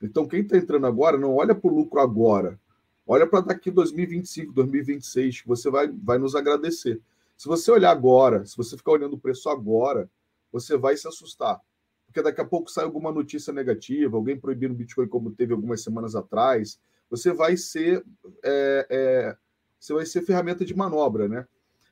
Então, 0.03 0.27
quem 0.27 0.41
está 0.41 0.57
entrando 0.57 0.87
agora, 0.87 1.19
não 1.19 1.37
olha 1.37 1.55
para 1.55 1.71
o 1.71 1.75
lucro 1.75 2.01
agora. 2.01 2.59
Olha 3.07 3.27
para 3.27 3.43
daqui 3.43 3.71
2025, 3.71 4.53
2026, 4.55 5.43
que 5.43 5.49
você 5.49 5.71
vai, 5.71 5.89
vai 5.89 6.17
nos 6.17 6.35
agradecer. 6.35 7.01
Se 7.37 7.47
você 7.47 7.71
olhar 7.71 7.91
agora, 7.91 8.47
se 8.47 8.57
você 8.57 8.75
ficar 8.77 8.93
olhando 8.93 9.15
o 9.15 9.19
preço 9.19 9.51
agora, 9.51 10.11
você 10.51 10.79
vai 10.79 10.97
se 10.97 11.07
assustar. 11.07 11.61
Porque 12.07 12.23
daqui 12.23 12.41
a 12.41 12.45
pouco 12.45 12.71
sai 12.71 12.85
alguma 12.85 13.13
notícia 13.13 13.53
negativa, 13.53 14.17
alguém 14.17 14.41
proibindo 14.41 14.73
o 14.73 14.77
Bitcoin, 14.77 15.07
como 15.07 15.31
teve 15.31 15.53
algumas 15.53 15.83
semanas 15.83 16.17
atrás. 16.17 16.81
Você 17.11 17.33
vai 17.33 17.57
ser, 17.57 18.03
é, 18.43 18.87
é, 18.89 19.37
você 19.79 19.93
vai 19.93 20.07
ser 20.07 20.23
ferramenta 20.23 20.65
de 20.65 20.75
manobra, 20.75 21.29
né? 21.29 21.47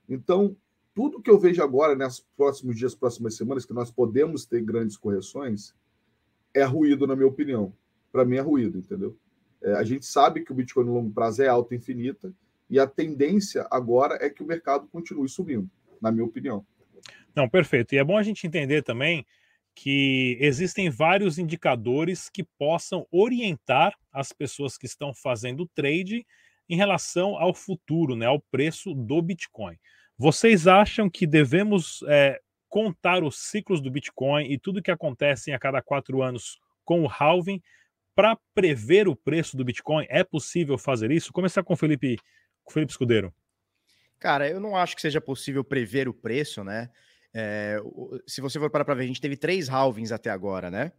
Então, 0.09 0.57
tudo 0.95 1.21
que 1.21 1.31
eu 1.31 1.39
vejo 1.39 1.63
agora, 1.63 1.97
nos 1.97 2.21
próximos 2.37 2.77
dias, 2.77 2.95
próximas 2.95 3.37
semanas, 3.37 3.67
que 3.67 3.75
nós 3.75 3.91
podemos 3.91 4.47
ter 4.47 4.63
grandes 4.63 4.97
correções, 4.97 5.75
é 6.55 6.63
ruído, 6.63 7.07
na 7.07 7.17
minha 7.17 7.29
opinião. 7.29 7.75
Para 8.13 8.25
mim, 8.25 8.37
é 8.37 8.41
ruído, 8.41 8.79
entendeu? 8.79 9.19
É, 9.61 9.73
a 9.73 9.83
gente 9.83 10.07
sabe 10.07 10.45
que 10.45 10.53
o 10.53 10.55
Bitcoin 10.55 10.85
no 10.85 10.95
longo 10.95 11.11
prazo 11.11 11.43
é 11.43 11.49
alta 11.49 11.75
infinita, 11.75 12.33
e 12.71 12.79
a 12.79 12.87
tendência 12.87 13.67
agora 13.71 14.19
é 14.21 14.31
que 14.31 14.43
o 14.43 14.47
mercado 14.47 14.87
continue 14.89 15.29
subindo, 15.29 15.69
na 16.01 16.11
minha 16.11 16.25
opinião. 16.25 16.65
Não, 17.35 17.49
perfeito. 17.49 17.95
E 17.95 17.99
é 17.99 18.05
bom 18.05 18.17
a 18.17 18.23
gente 18.23 18.47
entender 18.47 18.83
também 18.83 19.27
que 19.75 20.39
existem 20.41 20.89
vários 20.89 21.39
indicadores 21.39 22.31
que 22.31 22.45
possam 22.45 23.07
orientar 23.11 23.99
as 24.13 24.33
pessoas 24.33 24.79
que 24.79 24.87
estão 24.87 25.13
fazendo 25.13 25.67
trade 25.75 26.25
em 26.69 26.77
relação 26.77 27.37
ao 27.37 27.53
futuro, 27.53 28.15
né, 28.15 28.27
ao 28.27 28.41
preço 28.41 28.95
do 28.95 29.21
Bitcoin. 29.21 29.77
Vocês 30.16 30.66
acham 30.66 31.11
que 31.11 31.26
devemos 31.26 32.02
é, 32.09 32.40
contar 32.68 33.25
os 33.25 33.38
ciclos 33.38 33.80
do 33.80 33.90
Bitcoin 33.90 34.44
e 34.50 34.59
tudo 34.59 34.83
que 34.83 34.90
acontece 34.90 35.52
a 35.52 35.59
cada 35.59 35.83
quatro 35.83 36.23
anos 36.23 36.59
com 36.85 37.02
o 37.02 37.09
halving 37.09 37.61
para 38.14 38.38
prever 38.54 39.09
o 39.09 39.16
preço 39.16 39.56
do 39.56 39.64
Bitcoin? 39.64 40.06
É 40.09 40.23
possível 40.23 40.78
fazer 40.78 41.11
isso? 41.11 41.33
Começar 41.33 41.64
com 41.64 41.75
o 41.75 41.76
Felipe, 41.76 42.16
com 42.62 42.71
o 42.71 42.75
Felipe 42.75 42.92
Escudeiro. 42.92 43.35
Cara, 44.21 44.49
eu 44.49 44.61
não 44.61 44.76
acho 44.76 44.94
que 44.94 45.02
seja 45.02 45.21
possível 45.21 45.64
prever 45.64 46.09
o 46.09 46.14
preço, 46.14 46.62
né? 46.62 46.90
É, 47.35 47.76
se 48.26 48.40
você 48.40 48.61
for 48.61 48.71
parar 48.71 48.85
para 48.85 48.94
ver, 48.94 49.04
a 49.04 49.06
gente 49.09 49.21
teve 49.21 49.37
três 49.37 49.68
halvings 49.68 50.12
até 50.12 50.30
agora, 50.30 50.71
né? 50.71 50.92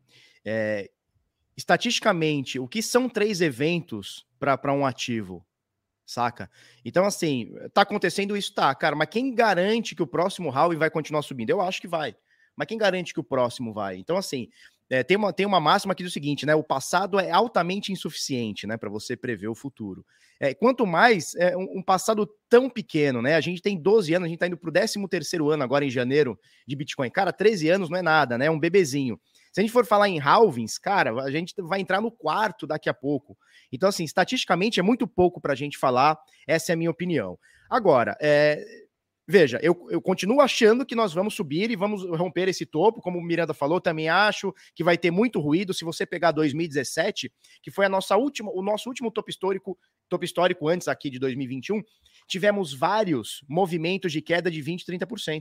É, 0.43 0.91
estatisticamente, 1.55 2.59
o 2.59 2.67
que 2.67 2.81
são 2.81 3.07
três 3.07 3.39
eventos 3.39 4.27
para 4.37 4.73
um 4.73 4.85
ativo? 4.85 5.45
Saca? 6.05 6.49
Então, 6.83 7.05
assim, 7.05 7.51
tá 7.73 7.81
acontecendo 7.81 8.37
isso, 8.37 8.53
tá, 8.53 8.73
cara, 8.75 8.95
mas 8.95 9.09
quem 9.09 9.33
garante 9.33 9.95
que 9.95 10.03
o 10.03 10.07
próximo 10.07 10.51
halving 10.51 10.77
vai 10.77 10.89
continuar 10.89 11.23
subindo? 11.23 11.49
Eu 11.49 11.61
acho 11.61 11.81
que 11.81 11.87
vai. 11.87 12.15
Mas 12.55 12.67
quem 12.67 12.77
garante 12.77 13.13
que 13.13 13.19
o 13.19 13.23
próximo 13.23 13.73
vai? 13.73 13.97
Então, 13.97 14.15
assim, 14.15 14.49
é, 14.89 15.03
tem, 15.03 15.17
uma, 15.17 15.33
tem 15.33 15.45
uma 15.45 15.59
máxima 15.59 15.93
aqui 15.93 16.03
do 16.03 16.11
seguinte, 16.11 16.45
né? 16.45 16.53
O 16.53 16.63
passado 16.63 17.19
é 17.19 17.31
altamente 17.31 17.91
insuficiente, 17.91 18.67
né? 18.67 18.77
Para 18.77 18.89
você 18.89 19.17
prever 19.17 19.47
o 19.47 19.55
futuro. 19.55 20.05
É, 20.39 20.53
quanto 20.53 20.85
mais 20.85 21.33
é, 21.35 21.57
um, 21.57 21.79
um, 21.79 21.81
passado 21.81 22.29
tão 22.47 22.69
pequeno, 22.69 23.21
né? 23.21 23.35
A 23.35 23.41
gente 23.41 23.61
tem 23.61 23.77
12 23.77 24.13
anos, 24.13 24.25
a 24.25 24.27
gente 24.27 24.35
está 24.35 24.47
indo 24.47 24.57
para 24.57 24.69
o 24.69 24.73
13 24.73 25.07
terceiro 25.07 25.49
ano 25.49 25.63
agora 25.63 25.83
em 25.85 25.89
janeiro 25.89 26.37
de 26.67 26.75
Bitcoin. 26.75 27.09
Cara, 27.09 27.33
13 27.33 27.69
anos 27.69 27.89
não 27.89 27.97
é 27.97 28.01
nada, 28.01 28.37
né? 28.37 28.45
É 28.45 28.51
um 28.51 28.59
bebezinho. 28.59 29.19
Se 29.55 29.61
a 29.61 29.63
gente 29.63 29.71
for 29.71 29.85
falar 29.85 30.09
em 30.09 30.19
halvings, 30.19 30.77
cara, 30.77 31.11
a 31.23 31.31
gente 31.31 31.53
vai 31.59 31.79
entrar 31.79 32.01
no 32.01 32.11
quarto 32.11 32.67
daqui 32.67 32.89
a 32.89 32.93
pouco. 32.93 33.37
Então, 33.71 33.87
assim, 33.87 34.03
estatisticamente 34.03 34.81
é 34.81 34.83
muito 34.83 35.07
pouco 35.07 35.39
para 35.39 35.53
a 35.53 35.55
gente 35.55 35.77
falar. 35.77 36.19
Essa 36.45 36.73
é 36.73 36.73
a 36.73 36.75
minha 36.75 36.91
opinião. 36.91 37.39
Agora, 37.69 38.17
é, 38.21 38.61
Veja, 39.25 39.57
eu, 39.63 39.87
eu 39.89 40.01
continuo 40.01 40.41
achando 40.41 40.85
que 40.85 40.93
nós 40.93 41.13
vamos 41.13 41.35
subir 41.35 41.71
e 41.71 41.75
vamos 41.77 42.03
romper 42.03 42.49
esse 42.49 42.65
topo, 42.65 43.01
como 43.01 43.17
o 43.17 43.23
Miranda 43.23 43.53
falou, 43.53 43.79
também 43.79 44.09
acho 44.09 44.53
que 44.75 44.83
vai 44.83 44.97
ter 44.97 45.09
muito 45.09 45.39
ruído. 45.39 45.73
Se 45.73 45.85
você 45.85 46.05
pegar 46.05 46.31
2017, 46.31 47.31
que 47.63 47.71
foi 47.71 47.85
a 47.85 47.89
nossa 47.89 48.17
última, 48.17 48.51
o 48.51 48.61
nosso 48.61 48.89
último 48.89 49.09
topo 49.09 49.29
histórico, 49.29 49.79
topo 50.09 50.25
histórico 50.25 50.67
antes 50.67 50.89
aqui 50.89 51.09
de 51.09 51.17
2021, 51.17 51.81
tivemos 52.27 52.73
vários 52.73 53.43
movimentos 53.49 54.11
de 54.11 54.21
queda 54.21 54.51
de 54.51 54.61
20, 54.61 54.85
30%. 54.85 55.39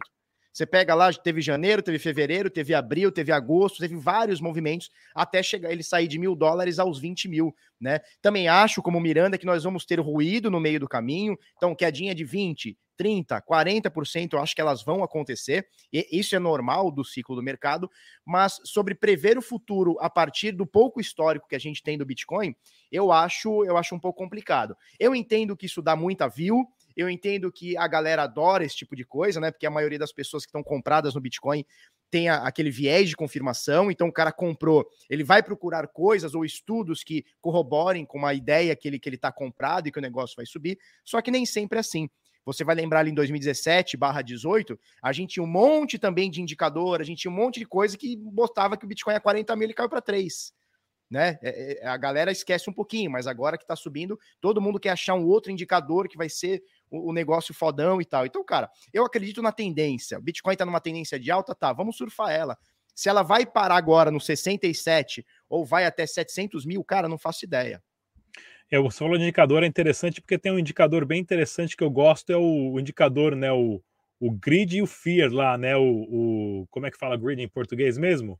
Você 0.54 0.64
pega 0.64 0.94
lá, 0.94 1.12
teve 1.12 1.40
janeiro, 1.40 1.82
teve 1.82 1.98
fevereiro, 1.98 2.48
teve 2.48 2.74
abril, 2.74 3.10
teve 3.10 3.32
agosto, 3.32 3.80
teve 3.80 3.96
vários 3.96 4.40
movimentos 4.40 4.88
até 5.12 5.42
chegar 5.42 5.72
ele 5.72 5.82
sair 5.82 6.06
de 6.06 6.16
mil 6.16 6.36
dólares 6.36 6.78
aos 6.78 6.96
20 7.00 7.26
mil, 7.26 7.52
né? 7.80 7.98
Também 8.22 8.46
acho, 8.46 8.80
como 8.80 9.00
Miranda, 9.00 9.36
que 9.36 9.44
nós 9.44 9.64
vamos 9.64 9.84
ter 9.84 9.98
ruído 9.98 10.52
no 10.52 10.60
meio 10.60 10.78
do 10.78 10.88
caminho. 10.88 11.36
Então, 11.56 11.74
quedinha 11.74 12.14
de 12.14 12.24
20, 12.24 12.78
30, 12.96 13.42
40%, 13.42 14.34
eu 14.34 14.38
acho 14.38 14.54
que 14.54 14.60
elas 14.60 14.84
vão 14.84 15.02
acontecer. 15.02 15.66
E 15.92 16.06
isso 16.12 16.36
é 16.36 16.38
normal 16.38 16.88
do 16.92 17.04
ciclo 17.04 17.34
do 17.34 17.42
mercado. 17.42 17.90
Mas 18.24 18.60
sobre 18.64 18.94
prever 18.94 19.36
o 19.36 19.42
futuro 19.42 19.96
a 19.98 20.08
partir 20.08 20.52
do 20.52 20.64
pouco 20.64 21.00
histórico 21.00 21.48
que 21.48 21.56
a 21.56 21.60
gente 21.60 21.82
tem 21.82 21.98
do 21.98 22.06
Bitcoin, 22.06 22.54
eu 22.92 23.10
acho, 23.10 23.64
eu 23.64 23.76
acho 23.76 23.92
um 23.92 24.00
pouco 24.00 24.22
complicado. 24.22 24.76
Eu 25.00 25.16
entendo 25.16 25.56
que 25.56 25.66
isso 25.66 25.82
dá 25.82 25.96
muita 25.96 26.28
view 26.28 26.64
eu 26.96 27.08
entendo 27.08 27.50
que 27.50 27.76
a 27.76 27.86
galera 27.86 28.22
adora 28.22 28.64
esse 28.64 28.76
tipo 28.76 28.94
de 28.94 29.04
coisa, 29.04 29.40
né? 29.40 29.50
Porque 29.50 29.66
a 29.66 29.70
maioria 29.70 29.98
das 29.98 30.12
pessoas 30.12 30.44
que 30.44 30.48
estão 30.48 30.62
compradas 30.62 31.14
no 31.14 31.20
Bitcoin 31.20 31.64
tem 32.10 32.28
a, 32.28 32.36
aquele 32.46 32.70
viés 32.70 33.08
de 33.08 33.16
confirmação. 33.16 33.90
Então, 33.90 34.08
o 34.08 34.12
cara 34.12 34.30
comprou, 34.30 34.88
ele 35.10 35.24
vai 35.24 35.42
procurar 35.42 35.88
coisas 35.88 36.34
ou 36.34 36.44
estudos 36.44 37.02
que 37.02 37.24
corroborem 37.40 38.04
com 38.04 38.18
uma 38.18 38.32
ideia 38.32 38.76
que 38.76 38.86
ele 38.86 38.98
que 38.98 39.08
ele 39.08 39.16
está 39.16 39.32
comprado 39.32 39.88
e 39.88 39.92
que 39.92 39.98
o 39.98 40.02
negócio 40.02 40.36
vai 40.36 40.46
subir. 40.46 40.78
Só 41.04 41.20
que 41.20 41.30
nem 41.30 41.44
sempre 41.44 41.78
é 41.78 41.80
assim. 41.80 42.08
Você 42.46 42.62
vai 42.62 42.74
lembrar 42.74 43.00
ali 43.00 43.10
em 43.10 43.14
2017 43.14 43.96
barra 43.96 44.20
18, 44.20 44.78
a 45.02 45.12
gente 45.12 45.34
tinha 45.34 45.42
um 45.42 45.46
monte 45.46 45.98
também 45.98 46.30
de 46.30 46.42
indicador, 46.42 47.00
a 47.00 47.04
gente 47.04 47.22
tinha 47.22 47.32
um 47.32 47.34
monte 47.34 47.58
de 47.58 47.64
coisa 47.64 47.96
que 47.96 48.16
botava 48.16 48.76
que 48.76 48.84
o 48.84 48.88
Bitcoin 48.88 49.14
a 49.14 49.20
40 49.20 49.56
mil 49.56 49.70
e 49.70 49.72
caiu 49.72 49.88
para 49.88 50.02
3 50.02 50.52
né? 51.10 51.38
É, 51.42 51.80
é, 51.80 51.86
a 51.86 51.96
galera 51.96 52.32
esquece 52.32 52.68
um 52.68 52.72
pouquinho, 52.72 53.10
mas 53.10 53.26
agora 53.26 53.58
que 53.58 53.66
tá 53.66 53.76
subindo, 53.76 54.18
todo 54.40 54.60
mundo 54.60 54.80
quer 54.80 54.90
achar 54.90 55.14
um 55.14 55.24
outro 55.26 55.52
indicador 55.52 56.08
que 56.08 56.16
vai 56.16 56.28
ser 56.28 56.62
o, 56.90 57.12
negócio 57.12 57.54
fodão 57.54 58.00
e 58.00 58.04
tal. 58.04 58.26
Então, 58.26 58.44
cara, 58.44 58.70
eu 58.92 59.04
acredito 59.04 59.42
na 59.42 59.52
tendência. 59.52 60.18
O 60.18 60.22
Bitcoin 60.22 60.56
tá 60.56 60.64
numa 60.64 60.80
tendência 60.80 61.18
de 61.18 61.30
alta, 61.30 61.54
tá? 61.54 61.72
Vamos 61.72 61.96
surfar 61.96 62.30
ela. 62.30 62.56
Se 62.94 63.08
ela 63.08 63.22
vai 63.22 63.44
parar 63.44 63.76
agora 63.76 64.10
no 64.10 64.20
67 64.20 65.26
ou 65.48 65.64
vai 65.64 65.84
até 65.84 66.06
700 66.06 66.64
mil, 66.64 66.84
cara, 66.84 67.08
não 67.08 67.18
faço 67.18 67.44
ideia. 67.44 67.82
É, 68.70 68.78
você 68.78 68.98
falou 68.98 69.16
de 69.16 69.24
indicador, 69.24 69.62
é 69.62 69.66
interessante 69.66 70.20
porque 70.20 70.38
tem 70.38 70.52
um 70.52 70.58
indicador 70.58 71.04
bem 71.04 71.20
interessante 71.20 71.76
que 71.76 71.84
eu 71.84 71.90
gosto, 71.90 72.30
é 72.32 72.36
o 72.36 72.78
indicador, 72.78 73.36
né? 73.36 73.52
O, 73.52 73.82
o 74.18 74.30
grid 74.30 74.76
e 74.76 74.82
o 74.82 74.86
fear 74.86 75.30
lá, 75.30 75.58
né? 75.58 75.76
O, 75.76 75.82
o, 75.82 76.66
como 76.70 76.86
é 76.86 76.90
que 76.90 76.98
fala 76.98 77.16
grid 77.16 77.42
em 77.42 77.48
português 77.48 77.98
mesmo? 77.98 78.38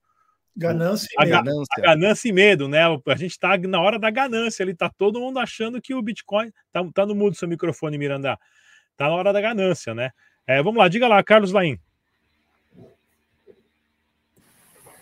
Ganância 0.56 1.08
e 1.12 1.24
medo. 1.24 1.30
Ganância. 1.30 1.74
A 1.76 1.80
ganância 1.80 2.28
e 2.28 2.32
medo, 2.32 2.68
né? 2.68 2.80
A 2.84 3.16
gente 3.16 3.32
está 3.32 3.56
na 3.58 3.80
hora 3.80 3.98
da 3.98 4.10
ganância, 4.10 4.62
ele 4.62 4.74
tá 4.74 4.90
todo 4.96 5.20
mundo 5.20 5.38
achando 5.38 5.80
que 5.80 5.94
o 5.94 6.02
Bitcoin. 6.02 6.52
Tá, 6.72 6.84
tá 6.94 7.04
no 7.04 7.14
mudo 7.14 7.36
seu 7.36 7.48
microfone, 7.48 7.98
Miranda. 7.98 8.38
Tá 8.96 9.08
na 9.08 9.14
hora 9.14 9.32
da 9.32 9.40
ganância, 9.40 9.94
né? 9.94 10.10
É, 10.46 10.62
vamos 10.62 10.78
lá, 10.78 10.88
diga 10.88 11.08
lá, 11.08 11.22
Carlos 11.22 11.52
Laim. 11.52 11.78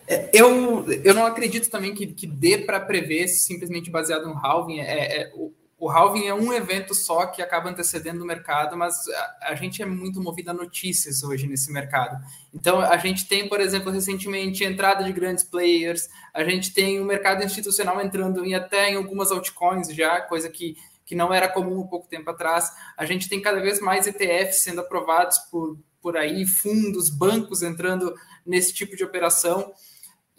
É, 0.06 0.30
eu, 0.32 0.90
eu 0.90 1.14
não 1.14 1.26
acredito 1.26 1.70
também 1.70 1.94
que, 1.94 2.06
que 2.06 2.26
dê 2.26 2.58
para 2.58 2.80
prever 2.80 3.28
simplesmente 3.28 3.90
baseado 3.90 4.26
no 4.26 4.34
halving. 4.36 4.80
É, 4.80 5.22
é, 5.22 5.32
o, 5.34 5.52
o 5.82 5.90
halving 5.90 6.28
é 6.28 6.32
um 6.32 6.52
evento 6.52 6.94
só 6.94 7.26
que 7.26 7.42
acaba 7.42 7.68
antecedendo 7.68 8.22
o 8.22 8.24
mercado, 8.24 8.76
mas 8.76 8.94
a, 9.08 9.48
a, 9.48 9.54
gente 9.56 9.82
é 9.82 9.84
muito 9.84 10.22
movido 10.22 10.52
a 10.52 10.54
notícias 10.54 11.24
hoje 11.24 11.48
nesse 11.48 11.72
mercado. 11.72 12.24
Então, 12.54 12.78
a 12.78 12.96
gente 12.98 13.26
tem, 13.26 13.48
por 13.48 13.60
exemplo, 13.60 13.90
recentemente 13.90 14.62
entrada 14.62 15.02
de 15.02 15.12
grandes 15.12 15.42
players, 15.42 16.08
a 16.32 16.44
gente 16.44 16.72
tem 16.72 17.00
o 17.00 17.04
mercado 17.04 17.42
institucional 17.42 18.00
entrando 18.00 18.44
em 18.44 18.54
até 18.54 18.90
em 18.90 18.94
algumas 18.94 19.32
altcoins 19.32 19.92
já, 19.92 20.20
coisa 20.20 20.48
que, 20.48 20.76
que 21.04 21.16
não 21.16 21.34
era 21.34 21.48
comum 21.48 21.80
um 21.80 21.88
pouco 21.88 22.06
tempo 22.06 22.30
atrás. 22.30 22.70
A 22.96 23.04
gente 23.04 23.28
tem 23.28 23.42
cada 23.42 23.60
vez 23.60 23.80
mais 23.80 24.06
ETFs 24.06 24.62
sendo 24.62 24.82
aprovados 24.82 25.36
por, 25.50 25.76
por 26.00 26.16
aí, 26.16 26.46
fundos, 26.46 27.10
bancos 27.10 27.60
entrando 27.60 28.14
nesse 28.46 28.72
tipo 28.72 28.94
de 28.94 29.02
operação. 29.02 29.72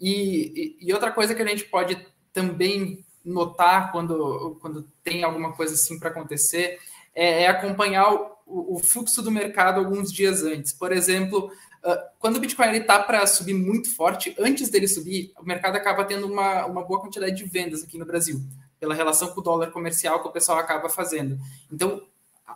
E, 0.00 0.78
e, 0.80 0.88
e 0.88 0.94
outra 0.94 1.12
coisa 1.12 1.34
que 1.34 1.42
a 1.42 1.46
gente 1.46 1.66
pode 1.66 2.02
também 2.32 3.04
notar 3.24 3.90
quando, 3.90 4.58
quando 4.60 4.86
tem 5.02 5.24
alguma 5.24 5.52
coisa 5.52 5.74
assim 5.74 5.98
para 5.98 6.10
acontecer 6.10 6.78
é, 7.14 7.44
é 7.44 7.48
acompanhar 7.48 8.12
o, 8.12 8.74
o, 8.74 8.78
fluxo 8.78 9.22
do 9.22 9.30
mercado 9.30 9.78
alguns 9.78 10.12
dias 10.12 10.42
antes. 10.42 10.72
Por 10.72 10.92
exemplo, 10.92 11.50
uh, 11.84 11.96
quando 12.18 12.36
o 12.36 12.40
Bitcoin 12.40 12.72
está 12.72 12.98
para 12.98 13.26
subir 13.26 13.54
muito 13.54 13.94
forte, 13.94 14.34
antes 14.38 14.68
dele 14.68 14.88
subir, 14.88 15.32
o 15.38 15.44
mercado 15.44 15.76
acaba 15.76 16.04
tendo 16.04 16.26
uma, 16.26 16.66
uma 16.66 16.82
boa 16.82 17.00
quantidade 17.00 17.36
de 17.36 17.44
vendas 17.44 17.82
aqui 17.84 17.96
no 17.96 18.04
Brasil, 18.04 18.40
pela 18.80 18.94
relação 18.94 19.28
com 19.28 19.40
o 19.40 19.44
dólar 19.44 19.70
comercial 19.70 20.20
que 20.20 20.28
o 20.28 20.32
pessoal 20.32 20.58
acaba 20.58 20.88
fazendo. 20.88 21.38
Então, 21.72 22.02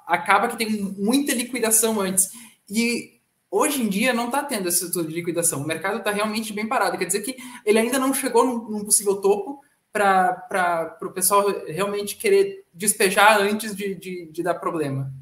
acaba 0.07 0.49
que 0.49 0.57
tem 0.57 0.71
muita 0.71 1.33
liquidação 1.33 2.01
antes. 2.01 2.29
E 2.69 3.19
Hoje 3.51 3.83
em 3.83 3.89
dia 3.89 4.13
não 4.13 4.27
está 4.27 4.43
tendo 4.43 4.69
esse 4.69 4.91
tipo 4.91 5.07
de 5.07 5.15
liquidação. 5.15 5.63
O 5.63 5.67
mercado 5.67 5.99
está 5.99 6.11
realmente 6.11 6.53
bem 6.53 6.67
parado. 6.67 6.99
Quer 6.99 7.07
dizer 7.07 7.23
que 7.23 7.35
ele 7.65 7.79
ainda 7.79 7.99
não 7.99 8.13
chegou 8.13 8.45
num 8.45 8.85
possível 8.85 9.17
topo, 9.23 9.63
para 9.92 10.99
o 11.02 11.11
pessoal 11.11 11.47
realmente 11.66 12.16
querer 12.16 12.64
despejar 12.73 13.40
antes 13.40 13.75
de, 13.75 13.95
de, 13.95 14.30
de 14.30 14.42
dar 14.42 14.54
problema. 14.54 15.12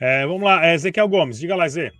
É, 0.00 0.26
vamos 0.26 0.42
lá, 0.42 0.66
é, 0.66 0.74
Ezequiel 0.74 1.08
Gomes, 1.08 1.38
diga 1.38 1.54
lá, 1.54 1.68
Zé. 1.68 1.92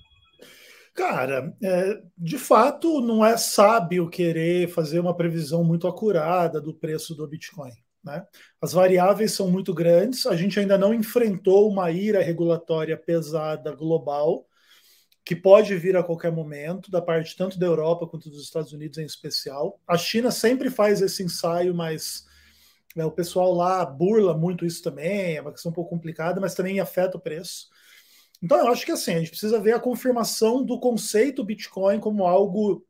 Cara, 0.94 1.54
é, 1.62 2.02
de 2.18 2.37
fato, 2.37 3.00
não 3.00 3.25
é 3.25 3.37
sábio 3.37 4.11
querer 4.11 4.68
fazer 4.68 4.99
uma 4.99 5.16
previsão 5.16 5.62
muito 5.64 5.87
acurada 5.87 6.61
do 6.61 6.75
preço 6.75 7.14
do 7.14 7.26
Bitcoin. 7.26 7.73
Né? 8.04 8.26
As 8.61 8.73
variáveis 8.73 9.32
são 9.32 9.49
muito 9.49 9.73
grandes, 9.73 10.26
a 10.26 10.35
gente 10.35 10.59
ainda 10.59 10.76
não 10.76 10.92
enfrentou 10.92 11.71
uma 11.71 11.90
ira 11.90 12.21
regulatória 12.21 12.97
pesada 12.97 13.75
global 13.75 14.44
que 15.25 15.37
pode 15.37 15.75
vir 15.76 15.97
a 15.97 16.02
qualquer 16.02 16.33
momento, 16.33 16.91
da 16.91 17.00
parte 17.00 17.37
tanto 17.37 17.59
da 17.59 17.67
Europa 17.67 18.07
quanto 18.07 18.29
dos 18.29 18.43
Estados 18.43 18.73
Unidos 18.73 18.99
em 18.99 19.05
especial. 19.05 19.81
A 19.87 19.97
China 19.97 20.31
sempre 20.31 20.69
faz 20.69 21.00
esse 21.00 21.23
ensaio, 21.23 21.75
mas 21.75 22.26
né, 22.97 23.05
o 23.05 23.11
pessoal 23.11 23.52
lá 23.55 23.85
burla 23.85 24.37
muito 24.37 24.67
isso 24.67 24.83
também, 24.83 25.37
é 25.37 25.41
uma 25.41 25.52
questão 25.52 25.71
um 25.71 25.75
pouco 25.75 25.91
complicada, 25.91 26.41
mas 26.41 26.55
também 26.55 26.81
afeta 26.81 27.17
o 27.17 27.21
preço. 27.21 27.69
Então 28.43 28.59
eu 28.59 28.67
acho 28.69 28.85
que 28.85 28.93
assim, 28.93 29.14
a 29.14 29.19
gente 29.21 29.31
precisa 29.31 29.61
ver 29.61 29.73
a 29.75 29.81
confirmação 29.81 30.64
do 30.64 30.81
conceito 30.81 31.45
Bitcoin 31.45 32.00
como 32.00 32.26
algo. 32.26 32.85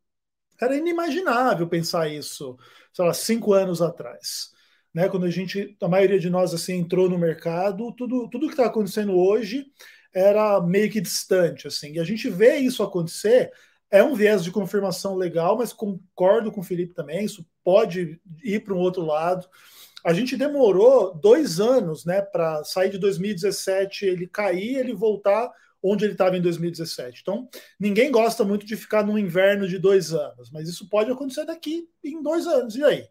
Era 0.61 0.77
inimaginável 0.77 1.69
pensar 1.69 2.09
isso, 2.09 2.57
sei 2.93 3.05
lá, 3.05 3.12
cinco 3.12 3.53
anos 3.53 3.83
atrás. 3.83 4.51
Né, 4.95 5.09
quando 5.09 5.25
a 5.25 5.31
gente, 5.31 5.77
a 5.81 5.89
maioria 5.89 6.19
de 6.19 6.29
nós 6.29 6.53
assim 6.53 6.75
entrou 6.75 7.09
no 7.09 7.19
mercado, 7.19 7.93
tudo, 7.93 8.29
tudo 8.29 8.47
que 8.47 8.53
está 8.53 8.67
acontecendo 8.67 9.17
hoje 9.17 9.67
era 10.14 10.61
meio 10.61 10.90
que 10.90 11.00
distante, 11.00 11.66
assim. 11.66 11.92
E 11.92 12.00
a 12.00 12.04
gente 12.04 12.28
vê 12.28 12.57
isso 12.57 12.83
acontecer, 12.83 13.52
é 13.90 14.02
um 14.02 14.14
viés 14.14 14.42
de 14.42 14.50
confirmação 14.50 15.14
legal, 15.16 15.57
mas 15.57 15.73
concordo 15.73 16.50
com 16.50 16.61
o 16.61 16.64
Felipe 16.64 16.95
também, 16.95 17.25
isso 17.25 17.47
pode 17.62 18.21
ir 18.42 18.61
para 18.64 18.75
um 18.75 18.78
outro 18.78 19.04
lado. 19.04 19.47
A 20.04 20.12
gente 20.12 20.37
demorou 20.37 21.14
dois 21.14 21.61
anos, 21.61 22.04
né, 22.04 22.21
para 22.21 22.64
sair 22.64 22.90
de 22.90 22.99
2017, 22.99 24.04
ele 24.04 24.26
cair, 24.26 24.76
ele 24.76 24.95
voltar 24.95 25.50
onde 25.83 26.04
ele 26.04 26.12
estava 26.12 26.37
em 26.37 26.40
2017. 26.40 27.21
Então, 27.23 27.49
ninguém 27.78 28.11
gosta 28.11 28.45
muito 28.45 28.64
de 28.64 28.76
ficar 28.76 29.04
num 29.04 29.19
inverno 29.19 29.66
de 29.69 29.78
dois 29.78 30.12
anos, 30.12 30.50
mas 30.50 30.69
isso 30.69 30.88
pode 30.88 31.11
acontecer 31.11 31.45
daqui 31.45 31.88
em 32.04 32.23
dois 32.23 32.47
anos. 32.47 32.76
E 32.76 32.85
aí? 32.85 33.04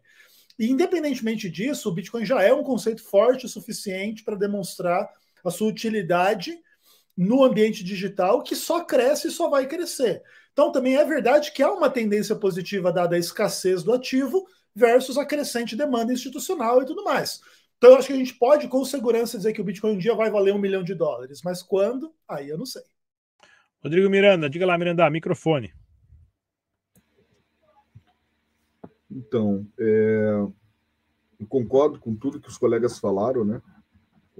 E, 0.58 0.70
independentemente 0.70 1.50
disso, 1.50 1.88
o 1.88 1.92
Bitcoin 1.92 2.24
já 2.24 2.42
é 2.42 2.52
um 2.52 2.62
conceito 2.62 3.02
forte 3.02 3.46
o 3.46 3.48
suficiente 3.48 4.24
para 4.24 4.36
demonstrar 4.36 5.08
a 5.44 5.50
sua 5.50 5.68
utilidade 5.68 6.58
no 7.16 7.44
ambiente 7.44 7.84
digital, 7.84 8.42
que 8.42 8.56
só 8.56 8.84
cresce 8.84 9.28
e 9.28 9.30
só 9.30 9.48
vai 9.48 9.66
crescer. 9.66 10.22
Então, 10.52 10.70
também 10.70 10.96
é 10.96 11.04
verdade 11.04 11.52
que 11.52 11.62
há 11.62 11.72
uma 11.72 11.90
tendência 11.90 12.36
positiva 12.36 12.92
dada 12.92 13.16
a 13.16 13.18
escassez 13.18 13.82
do 13.82 13.92
ativo 13.92 14.46
versus 14.74 15.18
a 15.18 15.24
crescente 15.24 15.76
demanda 15.76 16.12
institucional 16.12 16.82
e 16.82 16.86
tudo 16.86 17.04
mais. 17.04 17.40
Então, 17.76 17.90
eu 17.90 17.96
acho 17.96 18.06
que 18.06 18.12
a 18.12 18.16
gente 18.16 18.34
pode, 18.34 18.68
com 18.68 18.84
segurança, 18.84 19.36
dizer 19.36 19.52
que 19.52 19.60
o 19.60 19.64
Bitcoin 19.64 19.94
um 19.94 19.98
dia 19.98 20.14
vai 20.14 20.30
valer 20.30 20.54
um 20.54 20.58
milhão 20.58 20.84
de 20.84 20.94
dólares, 20.94 21.40
mas 21.42 21.62
quando? 21.62 22.14
Aí 22.28 22.48
eu 22.48 22.56
não 22.56 22.66
sei. 22.66 22.82
Rodrigo 23.82 24.08
Miranda, 24.08 24.48
diga 24.48 24.64
lá, 24.64 24.78
Miranda, 24.78 25.10
microfone. 25.10 25.72
Então, 29.10 29.66
é... 29.78 30.46
eu 31.40 31.46
concordo 31.48 31.98
com 31.98 32.14
tudo 32.14 32.40
que 32.40 32.48
os 32.48 32.56
colegas 32.56 32.98
falaram, 32.98 33.44
né? 33.44 33.60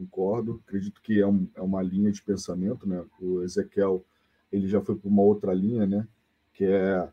Concordo, 0.03 0.61
acredito 0.67 1.01
que 1.03 1.21
é, 1.21 1.27
um, 1.27 1.47
é 1.55 1.63
uma 1.63 1.83
linha 1.83 2.11
de 2.11 2.23
pensamento, 2.23 2.89
né? 2.89 3.05
O 3.21 3.43
Ezequiel, 3.43 4.05
ele 4.51 4.67
já 4.67 4.81
foi 4.81 4.97
para 4.97 5.09
uma 5.09 5.23
outra 5.23 5.55
linha, 5.55 5.87
né? 5.87 6.09
Que 6.53 6.65
é, 6.65 7.09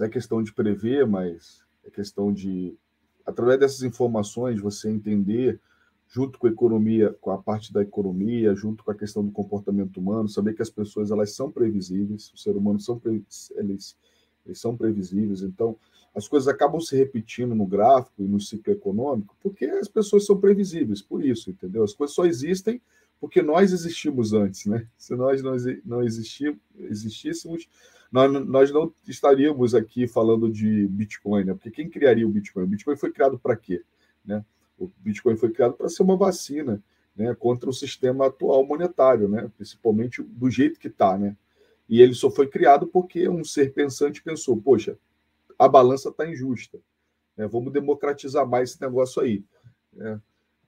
é 0.00 0.08
questão 0.08 0.42
de 0.42 0.52
prever, 0.52 1.06
mas 1.06 1.62
é 1.84 1.90
questão 1.90 2.32
de 2.32 2.76
através 3.24 3.58
dessas 3.58 3.82
informações, 3.82 4.60
você 4.60 4.90
entender, 4.90 5.60
junto 6.08 6.38
com 6.38 6.46
a 6.46 6.50
economia, 6.50 7.16
com 7.20 7.30
a 7.30 7.38
parte 7.38 7.72
da 7.72 7.82
economia, 7.82 8.54
junto 8.54 8.84
com 8.84 8.90
a 8.90 8.94
questão 8.94 9.24
do 9.24 9.32
comportamento 9.32 9.98
humano, 9.98 10.28
saber 10.28 10.54
que 10.54 10.62
as 10.62 10.70
pessoas 10.70 11.10
elas 11.10 11.32
são 11.34 11.50
previsíveis, 11.50 12.30
os 12.34 12.42
seres 12.42 12.58
humanos 12.58 12.84
são 12.84 13.00
eles, 13.56 13.96
eles 14.44 14.60
são 14.60 14.76
previsíveis, 14.76 15.42
então 15.42 15.76
as 16.14 16.28
coisas 16.28 16.48
acabam 16.48 16.80
se 16.80 16.96
repetindo 16.96 17.54
no 17.54 17.66
gráfico 17.66 18.22
e 18.22 18.28
no 18.28 18.40
ciclo 18.40 18.72
econômico 18.72 19.36
porque 19.42 19.64
as 19.66 19.88
pessoas 19.88 20.26
são 20.26 20.38
previsíveis, 20.38 21.00
por 21.00 21.24
isso, 21.24 21.50
entendeu? 21.50 21.82
As 21.82 21.94
coisas 21.94 22.14
só 22.14 22.24
existem 22.24 22.80
porque 23.20 23.40
nós 23.40 23.72
existimos 23.72 24.32
antes, 24.32 24.66
né? 24.66 24.86
Se 24.98 25.14
nós 25.14 25.42
não, 25.42 25.54
não 25.84 26.02
existíssemos, 26.02 27.68
nós, 28.10 28.32
nós 28.46 28.70
não 28.72 28.92
estaríamos 29.06 29.74
aqui 29.74 30.08
falando 30.08 30.50
de 30.50 30.86
Bitcoin, 30.88 31.44
né? 31.44 31.54
Porque 31.54 31.70
quem 31.70 31.88
criaria 31.88 32.26
o 32.26 32.30
Bitcoin? 32.30 32.64
O 32.64 32.66
Bitcoin 32.66 32.96
foi 32.96 33.12
criado 33.12 33.38
para 33.38 33.56
quê? 33.56 33.82
Né? 34.24 34.44
O 34.78 34.90
Bitcoin 34.98 35.36
foi 35.36 35.50
criado 35.50 35.74
para 35.74 35.88
ser 35.88 36.02
uma 36.02 36.16
vacina 36.16 36.82
né, 37.16 37.34
contra 37.34 37.70
o 37.70 37.72
sistema 37.72 38.26
atual 38.26 38.66
monetário, 38.66 39.28
né? 39.28 39.50
principalmente 39.56 40.22
do 40.22 40.50
jeito 40.50 40.80
que 40.80 40.88
está. 40.88 41.16
Né? 41.16 41.36
E 41.88 42.02
ele 42.02 42.14
só 42.14 42.30
foi 42.30 42.46
criado 42.46 42.86
porque 42.86 43.28
um 43.28 43.44
ser 43.44 43.72
pensante 43.72 44.22
pensou: 44.22 44.56
poxa, 44.56 44.98
a 45.64 45.68
balança 45.68 46.08
está 46.08 46.28
injusta, 46.28 46.78
né? 47.36 47.46
vamos 47.46 47.72
democratizar 47.72 48.46
mais 48.46 48.70
esse 48.70 48.80
negócio 48.80 49.22
aí. 49.22 49.44
Né? 49.92 50.20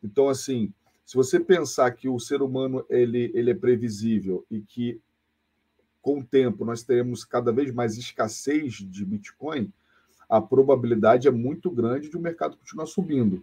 Então, 0.02 0.28
assim, 0.28 0.72
se 1.04 1.16
você 1.16 1.40
pensar 1.40 1.90
que 1.92 2.08
o 2.08 2.18
ser 2.18 2.42
humano 2.42 2.84
ele, 2.88 3.30
ele 3.34 3.50
é 3.50 3.54
previsível 3.54 4.46
e 4.50 4.60
que 4.60 5.00
com 6.00 6.20
o 6.20 6.24
tempo 6.24 6.64
nós 6.64 6.82
teremos 6.82 7.24
cada 7.24 7.50
vez 7.50 7.72
mais 7.72 7.96
escassez 7.96 8.74
de 8.74 9.04
Bitcoin, 9.04 9.72
a 10.28 10.40
probabilidade 10.40 11.26
é 11.26 11.30
muito 11.30 11.70
grande 11.70 12.08
de 12.08 12.16
o 12.16 12.20
mercado 12.20 12.56
continuar 12.56 12.86
subindo. 12.86 13.42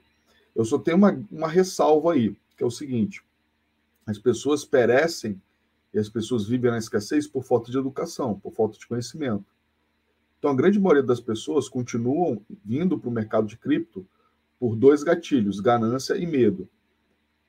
Eu 0.55 0.63
só 0.65 0.77
tenho 0.77 0.97
uma, 0.97 1.25
uma 1.31 1.47
ressalva 1.47 2.13
aí, 2.13 2.35
que 2.55 2.63
é 2.63 2.65
o 2.65 2.71
seguinte: 2.71 3.23
as 4.05 4.17
pessoas 4.17 4.63
perecem 4.63 5.41
e 5.93 5.99
as 5.99 6.09
pessoas 6.09 6.47
vivem 6.47 6.71
na 6.71 6.77
escassez 6.77 7.27
por 7.27 7.43
falta 7.43 7.71
de 7.71 7.77
educação, 7.77 8.39
por 8.39 8.53
falta 8.53 8.77
de 8.77 8.87
conhecimento. 8.87 9.45
Então, 10.41 10.49
a 10.49 10.55
grande 10.55 10.79
maioria 10.79 11.03
das 11.03 11.19
pessoas 11.19 11.69
continuam 11.69 12.43
vindo 12.65 12.97
para 12.97 13.07
o 13.07 13.13
mercado 13.13 13.45
de 13.45 13.55
cripto 13.55 14.03
por 14.59 14.75
dois 14.75 15.03
gatilhos: 15.03 15.59
ganância 15.59 16.17
e 16.17 16.25
medo. 16.25 16.67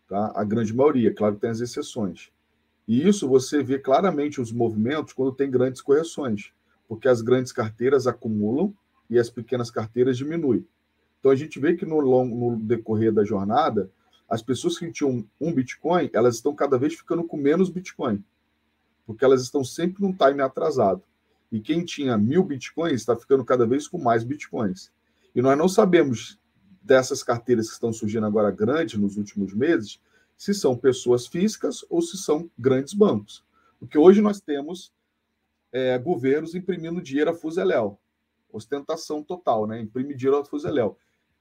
Tá? 0.07 0.31
A 0.37 0.44
grande 0.44 0.74
maioria, 0.74 1.11
claro 1.11 1.37
que 1.37 1.40
tem 1.40 1.48
as 1.48 1.61
exceções. 1.61 2.31
E 2.87 3.09
isso 3.09 3.26
você 3.26 3.62
vê 3.62 3.78
claramente 3.78 4.42
os 4.42 4.52
movimentos 4.52 5.14
quando 5.14 5.33
tem 5.33 5.50
grandes 5.50 5.81
correções, 5.81 6.52
porque 6.87 7.09
as 7.09 7.22
grandes 7.22 7.50
carteiras 7.50 8.07
acumulam 8.07 8.74
e 9.09 9.18
as 9.18 9.31
pequenas 9.31 9.70
carteiras 9.70 10.18
diminuem. 10.18 10.62
Então 11.18 11.33
a 11.33 11.35
gente 11.35 11.59
vê 11.59 11.74
que 11.74 11.87
no, 11.87 11.98
longo, 11.98 12.37
no 12.37 12.61
decorrer 12.61 13.11
da 13.11 13.24
jornada, 13.24 13.90
as 14.28 14.42
pessoas 14.42 14.78
que 14.78 14.92
tinham 14.92 15.24
um 15.40 15.50
Bitcoin, 15.50 16.11
elas 16.12 16.35
estão 16.35 16.55
cada 16.55 16.76
vez 16.76 16.92
ficando 16.92 17.24
com 17.24 17.38
menos 17.38 17.70
Bitcoin, 17.70 18.22
porque 19.07 19.24
elas 19.24 19.40
estão 19.40 19.64
sempre 19.64 20.02
num 20.02 20.12
time 20.12 20.42
atrasado. 20.42 21.02
E 21.53 21.61
quem 21.61 21.85
tinha 21.85 22.17
mil 22.17 22.43
Bitcoins 22.43 23.03
está 23.03 23.15
ficando 23.15 23.45
cada 23.45 23.67
vez 23.67 23.87
com 23.87 23.99
mais 23.99 24.25
Bitcoins. 24.25 24.91
E 25.35 25.43
nós 25.43 25.57
não 25.57 25.69
sabemos 25.69 26.41
dessas 26.83 27.23
carteiras 27.23 27.69
que 27.69 27.75
estão 27.75 27.93
surgindo 27.93 28.25
agora 28.27 28.51
grandes 28.51 28.99
nos 28.99 29.19
últimos 29.19 29.53
meses, 29.53 30.01
se 30.37 30.55
são 30.55 30.77
pessoas 30.77 31.27
físicas 31.27 31.85
ou 31.91 32.01
se 32.01 32.17
são 32.17 32.51
grandes 32.59 32.95
bancos. 32.95 33.45
Porque 33.79 33.99
hoje 33.99 34.23
nós 34.23 34.41
temos 34.41 34.93
é, 35.71 35.99
governos 35.99 36.55
imprimindo 36.55 37.03
dinheiro 37.03 37.31
a 37.31 37.35
fuzeléu. 37.35 37.99
Ostentação 38.51 39.23
total, 39.23 39.67
né? 39.67 39.81
Imprime 39.81 40.15
dinheiro 40.15 40.41
a 40.41 40.45
fuzeléu. 40.45 40.97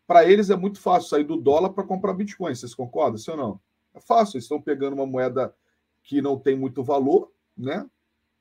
Para 0.06 0.30
eles 0.30 0.50
é 0.50 0.58
muito 0.58 0.80
fácil 0.80 1.10
sair 1.10 1.24
do 1.24 1.38
dólar 1.38 1.70
para 1.70 1.86
comprar 1.86 2.14
Bitcoin. 2.14 2.54
Vocês 2.54 2.76
concordam, 2.76 3.18
sim 3.18 3.32
ou 3.32 3.38
não? 3.38 3.60
É 3.94 4.00
fácil. 4.00 4.36
Eles 4.36 4.44
estão 4.44 4.62
pegando 4.62 4.94
uma 4.94 5.06
moeda 5.06 5.56
que 6.04 6.22
não 6.22 6.38
tem 6.38 6.56
muito 6.56 6.84
valor, 6.84 7.32
né? 7.58 7.90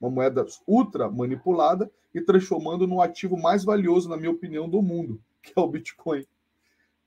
Uma 0.01 0.11
moeda 0.11 0.47
ultra 0.67 1.11
manipulada 1.11 1.91
e 2.15 2.21
transformando 2.21 2.87
no 2.87 3.01
ativo 3.01 3.37
mais 3.37 3.65
valioso, 3.65 4.09
na 4.09 4.17
minha 4.17 4.31
opinião, 4.31 4.69
do 4.69 4.81
mundo, 4.81 5.21
que 5.43 5.53
é 5.55 5.61
o 5.61 5.69
Bitcoin. 5.69 6.27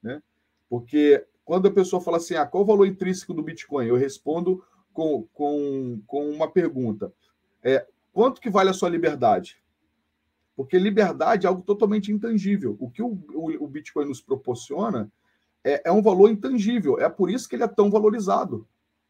Né? 0.02 0.22
Porque 0.70 1.26
quando 1.44 1.68
a 1.68 1.72
pessoa 1.72 2.02
fala 2.02 2.18
assim, 2.18 2.36
ah, 2.36 2.46
qual 2.46 2.64
o 2.64 2.68
valor 2.68 2.86
intrínseco 2.86 3.34
do 3.34 3.44
Bitcoin? 3.44 3.88
Eu 3.88 3.96
respondo 3.96 4.64
com, 4.94 5.28
com, 5.34 6.02
com 6.06 6.30
uma 6.30 6.50
pergunta. 6.50 7.12
É, 7.62 7.86
quanto 8.12 8.40
que 8.40 8.50
vale 8.50 8.70
a 8.70 8.74
sua 8.74 8.90
liberdade? 8.90 9.62
Porque 10.56 10.78
liberdade 10.78 11.46
é 11.46 11.50
algo 11.50 11.64
totalmente 11.64 12.12
intangível. 12.12 12.78
O 12.80 12.90
que 12.90 13.02
o, 13.02 13.18
o, 13.34 13.64
o 13.64 13.68
Bitcoin 13.68 14.06
nos 14.06 14.22
proporciona 14.22 15.12
é, 15.64 15.90
é, 15.90 15.92
um 15.92 16.02
valor 16.02 16.30
intangível. 16.30 17.00
É 17.00 17.10
por 17.10 17.30
isso 17.30 17.50
que 17.50 17.56
ele 17.56 17.64
é 17.64 17.68
tão 17.68 17.90
valorizado. 17.90 18.68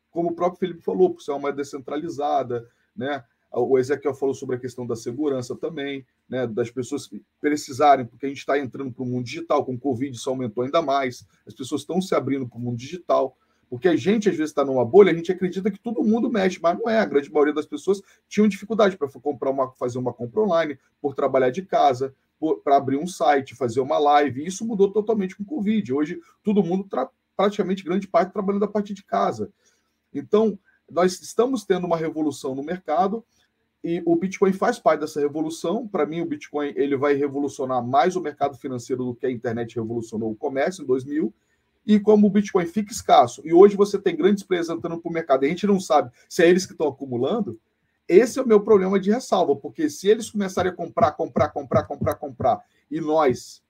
Como 0.10 0.30
o 0.30 0.36
próprio 0.36 0.60
Felipe 0.60 0.82
falou, 0.82 1.14
por 1.14 1.22
ser 1.22 1.32
uma 1.32 1.40
moeda 1.40 1.58
descentralizada, 1.58 2.70
né? 2.96 3.24
O 3.54 3.78
Ezequiel 3.78 4.16
falou 4.16 4.34
sobre 4.34 4.56
a 4.56 4.60
questão 4.60 4.86
da 4.88 4.96
segurança 4.96 5.56
também, 5.56 6.06
né, 6.28 6.48
das 6.48 6.72
pessoas 6.72 7.08
precisarem, 7.40 8.06
porque 8.06 8.26
a 8.26 8.30
gente 8.30 8.40
está 8.40 8.58
entrando 8.58 8.92
para 8.92 9.04
o 9.04 9.06
mundo 9.06 9.26
digital, 9.26 9.64
com 9.64 9.76
o 9.76 9.80
Covid 9.80 10.16
isso 10.16 10.30
aumentou 10.30 10.64
ainda 10.64 10.82
mais, 10.82 11.26
as 11.46 11.54
pessoas 11.54 11.82
estão 11.82 12.02
se 12.02 12.16
abrindo 12.16 12.48
para 12.48 12.58
o 12.58 12.62
mundo 12.62 12.78
digital, 12.78 13.38
porque 13.70 13.88
a 13.88 13.96
gente 13.96 14.30
às 14.30 14.36
vezes 14.36 14.52
está 14.52 14.66
numa 14.66 14.86
bolha, 14.86 15.12
a 15.12 15.16
gente 15.16 15.32
acredita 15.32 15.72
que 15.72 15.80
todo 15.80 16.04
mundo 16.04 16.30
mexe, 16.30 16.60
mas 16.62 16.78
não 16.78 16.88
é. 16.88 17.00
A 17.00 17.06
grande 17.06 17.32
maioria 17.32 17.54
das 17.54 17.66
pessoas 17.66 18.02
tinham 18.28 18.48
dificuldade 18.48 18.98
para 18.98 19.10
comprar 19.10 19.50
uma, 19.50 19.72
fazer 19.72 19.98
uma 19.98 20.14
compra 20.14 20.42
online, 20.42 20.78
por 21.02 21.16
trabalhar 21.16 21.50
de 21.50 21.64
casa, 21.64 22.14
para 22.64 22.78
abrir 22.78 22.98
um 22.98 23.08
site, 23.08 23.56
fazer 23.56 23.80
uma 23.80 23.98
live. 23.98 24.42
E 24.42 24.48
isso 24.48 24.64
mudou 24.64 24.92
totalmente 24.92 25.36
com 25.36 25.42
o 25.42 25.46
Covid. 25.46 25.92
Hoje 25.92 26.20
todo 26.44 26.64
mundo 26.64 26.88
praticamente 27.36 27.84
grande 27.84 28.08
parte 28.08 28.32
trabalhando 28.32 28.66
a 28.66 28.68
partir 28.68 28.94
de 28.94 29.04
casa. 29.04 29.52
Então 30.14 30.60
nós 30.88 31.20
estamos 31.20 31.66
tendo 31.66 31.88
uma 31.88 31.98
revolução 31.98 32.54
no 32.54 32.62
mercado 32.62 33.26
e 33.84 34.02
o 34.06 34.16
Bitcoin 34.16 34.54
faz 34.54 34.80
parte 34.80 35.02
dessa 35.02 35.20
revolução. 35.20 35.88
Para 35.88 36.06
mim, 36.06 36.22
o 36.22 36.26
Bitcoin 36.26 36.72
ele 36.76 36.96
vai 36.96 37.16
revolucionar 37.16 37.84
mais 37.84 38.16
o 38.16 38.22
mercado 38.22 38.58
financeiro 38.58 39.04
do 39.04 39.14
que 39.14 39.26
a 39.26 39.32
internet 39.32 39.76
revolucionou 39.76 40.32
o 40.32 40.36
comércio 40.36 40.84
em 40.84 40.86
2000. 40.86 41.34
E 41.86 42.00
como 42.00 42.28
o 42.28 42.30
Bitcoin 42.30 42.66
fica 42.66 42.94
escasso, 42.94 43.42
e 43.44 43.54
hoje 43.54 43.76
você 43.76 44.00
tem 44.00 44.16
grandes 44.16 44.42
players 44.44 44.70
entrando 44.70 45.02
para 45.02 45.10
o 45.10 45.14
mercado, 45.14 45.44
e 45.44 45.48
a 45.48 45.50
gente 45.50 45.68
não 45.68 45.82
sabe 45.82 46.12
se 46.30 46.42
é 46.42 46.50
eles 46.50 46.66
que 46.66 46.72
estão 46.72 46.88
acumulando, 46.88 47.60
esse 48.08 48.40
é 48.40 48.42
o 48.42 48.48
meu 48.48 48.62
problema 48.62 48.98
de 48.98 49.12
ressalva, 49.12 49.54
porque 49.54 49.90
se 49.90 50.08
eles 50.08 50.30
começarem 50.30 50.72
a 50.72 50.76
comprar, 50.76 51.12
comprar, 51.12 51.50
comprar, 51.50 51.84
comprar, 51.84 52.16
comprar, 52.16 52.64
e 52.90 53.02
nós 53.02 53.62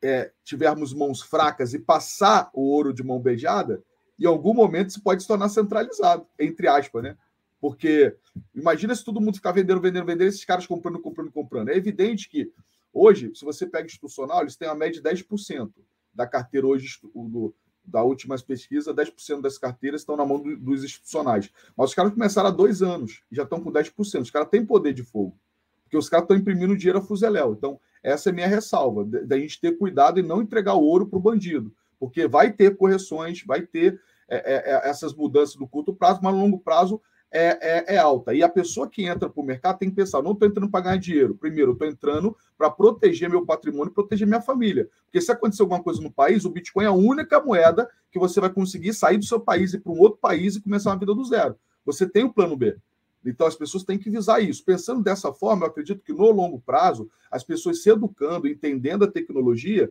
é, 0.00 0.32
tivermos 0.42 0.94
mãos 0.94 1.20
fracas 1.20 1.74
e 1.74 1.78
passar 1.78 2.48
o 2.54 2.62
ouro 2.62 2.92
de 2.92 3.02
mão 3.02 3.20
beijada, 3.20 3.82
em 4.18 4.24
algum 4.24 4.54
momento 4.54 4.88
isso 4.88 5.02
pode 5.02 5.20
se 5.20 5.28
tornar 5.28 5.50
centralizado, 5.50 6.26
entre 6.38 6.68
aspas, 6.68 7.02
né? 7.02 7.16
Porque 7.62 8.16
imagina 8.52 8.92
se 8.92 9.04
todo 9.04 9.20
mundo 9.20 9.36
ficar 9.36 9.52
vendendo, 9.52 9.80
vendendo, 9.80 10.04
vendendo, 10.04 10.26
esses 10.26 10.44
caras 10.44 10.66
comprando, 10.66 10.98
comprando, 10.98 11.30
comprando. 11.30 11.68
É 11.68 11.76
evidente 11.76 12.28
que 12.28 12.52
hoje, 12.92 13.30
se 13.36 13.44
você 13.44 13.64
pega 13.64 13.86
institucional, 13.86 14.40
eles 14.40 14.56
têm 14.56 14.66
uma 14.66 14.74
média 14.74 15.00
de 15.00 15.08
10% 15.08 15.70
da 16.12 16.26
carteira 16.26 16.66
hoje 16.66 16.98
do, 17.14 17.54
da 17.84 18.02
última 18.02 18.36
pesquisa, 18.36 18.92
10% 18.92 19.40
das 19.40 19.58
carteiras 19.58 20.00
estão 20.00 20.16
na 20.16 20.26
mão 20.26 20.40
do, 20.40 20.56
dos 20.56 20.82
institucionais. 20.82 21.52
Mas 21.76 21.90
os 21.90 21.94
caras 21.94 22.12
começaram 22.12 22.48
há 22.48 22.50
dois 22.52 22.82
anos 22.82 23.22
e 23.30 23.36
já 23.36 23.44
estão 23.44 23.60
com 23.60 23.70
10%. 23.70 24.22
Os 24.22 24.30
caras 24.32 24.48
têm 24.48 24.66
poder 24.66 24.92
de 24.92 25.04
fogo, 25.04 25.38
porque 25.84 25.96
os 25.96 26.08
caras 26.08 26.24
estão 26.24 26.36
imprimindo 26.36 26.76
dinheiro 26.76 26.98
a 26.98 27.02
fuzeléu. 27.02 27.52
Então, 27.52 27.78
essa 28.02 28.30
é 28.30 28.32
minha 28.32 28.48
ressalva, 28.48 29.04
da 29.04 29.38
gente 29.38 29.60
ter 29.60 29.78
cuidado 29.78 30.18
e 30.18 30.22
não 30.24 30.42
entregar 30.42 30.74
o 30.74 30.82
ouro 30.82 31.06
para 31.06 31.16
o 31.16 31.22
bandido, 31.22 31.72
porque 32.00 32.26
vai 32.26 32.52
ter 32.52 32.76
correções, 32.76 33.44
vai 33.46 33.62
ter 33.62 34.00
é, 34.28 34.36
é, 34.36 34.74
é, 34.74 34.90
essas 34.90 35.14
mudanças 35.14 35.54
no 35.54 35.68
curto 35.68 35.94
prazo, 35.94 36.18
mas 36.20 36.34
no 36.34 36.40
longo 36.40 36.58
prazo 36.58 37.00
é, 37.32 37.58
é, 37.60 37.94
é, 37.94 37.98
alta. 37.98 38.34
E 38.34 38.42
a 38.42 38.48
pessoa 38.48 38.88
que 38.88 39.04
entra 39.04 39.28
para 39.28 39.40
o 39.40 39.44
mercado 39.44 39.78
tem 39.78 39.88
que 39.88 39.96
pensar: 39.96 40.22
não 40.22 40.32
estou 40.32 40.46
entrando 40.46 40.70
para 40.70 40.84
ganhar 40.84 40.96
dinheiro. 40.98 41.34
Primeiro, 41.34 41.72
estou 41.72 41.88
entrando 41.88 42.36
para 42.58 42.70
proteger 42.70 43.30
meu 43.30 43.46
patrimônio 43.46 43.92
proteger 43.92 44.28
minha 44.28 44.42
família. 44.42 44.88
Porque 45.04 45.20
se 45.20 45.32
acontecer 45.32 45.62
alguma 45.62 45.82
coisa 45.82 46.00
no 46.02 46.12
país, 46.12 46.44
o 46.44 46.50
Bitcoin 46.50 46.84
é 46.84 46.88
a 46.88 46.92
única 46.92 47.40
moeda 47.40 47.88
que 48.10 48.18
você 48.18 48.38
vai 48.38 48.50
conseguir 48.50 48.92
sair 48.92 49.16
do 49.16 49.24
seu 49.24 49.40
país 49.40 49.72
e 49.72 49.78
para 49.78 49.90
um 49.90 49.98
outro 49.98 50.18
país 50.18 50.56
e 50.56 50.60
começar 50.60 50.90
uma 50.90 50.98
vida 50.98 51.14
do 51.14 51.24
zero. 51.24 51.56
Você 51.86 52.06
tem 52.06 52.22
o 52.22 52.32
plano 52.32 52.56
B. 52.56 52.76
Então 53.24 53.46
as 53.46 53.54
pessoas 53.54 53.82
têm 53.82 53.98
que 53.98 54.10
visar 54.10 54.40
isso. 54.40 54.62
Pensando 54.64 55.02
dessa 55.02 55.32
forma, 55.32 55.64
eu 55.64 55.70
acredito 55.70 56.02
que 56.04 56.12
no 56.12 56.30
longo 56.30 56.60
prazo, 56.60 57.08
as 57.30 57.42
pessoas 57.42 57.82
se 57.82 57.88
educando, 57.88 58.46
entendendo 58.46 59.04
a 59.04 59.10
tecnologia, 59.10 59.90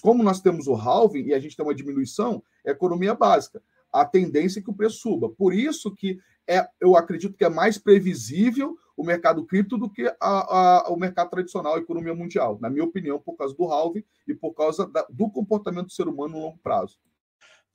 como 0.00 0.22
nós 0.22 0.40
temos 0.40 0.66
o 0.66 0.74
halving 0.74 1.26
e 1.26 1.34
a 1.34 1.40
gente 1.40 1.56
tem 1.56 1.66
uma 1.66 1.74
diminuição, 1.74 2.42
é 2.64 2.70
economia 2.70 3.14
básica 3.14 3.60
a 3.92 4.04
tendência 4.04 4.60
é 4.60 4.62
que 4.62 4.70
o 4.70 4.74
preço 4.74 4.98
suba. 4.98 5.28
Por 5.28 5.52
isso 5.52 5.90
que 5.90 6.18
é, 6.48 6.66
eu 6.80 6.96
acredito 6.96 7.36
que 7.36 7.44
é 7.44 7.48
mais 7.48 7.76
previsível 7.76 8.76
o 8.96 9.04
mercado 9.04 9.44
cripto 9.44 9.78
do 9.78 9.88
que 9.88 10.08
a, 10.08 10.16
a, 10.20 10.88
o 10.90 10.96
mercado 10.96 11.30
tradicional, 11.30 11.76
a 11.76 11.78
economia 11.78 12.14
mundial, 12.14 12.58
na 12.60 12.68
minha 12.68 12.84
opinião, 12.84 13.20
por 13.20 13.36
causa 13.36 13.54
do 13.54 13.64
halving 13.64 14.04
e 14.26 14.34
por 14.34 14.52
causa 14.54 14.88
da, 14.88 15.06
do 15.08 15.30
comportamento 15.30 15.86
do 15.86 15.92
ser 15.92 16.08
humano 16.08 16.34
no 16.34 16.40
longo 16.40 16.58
prazo. 16.58 16.98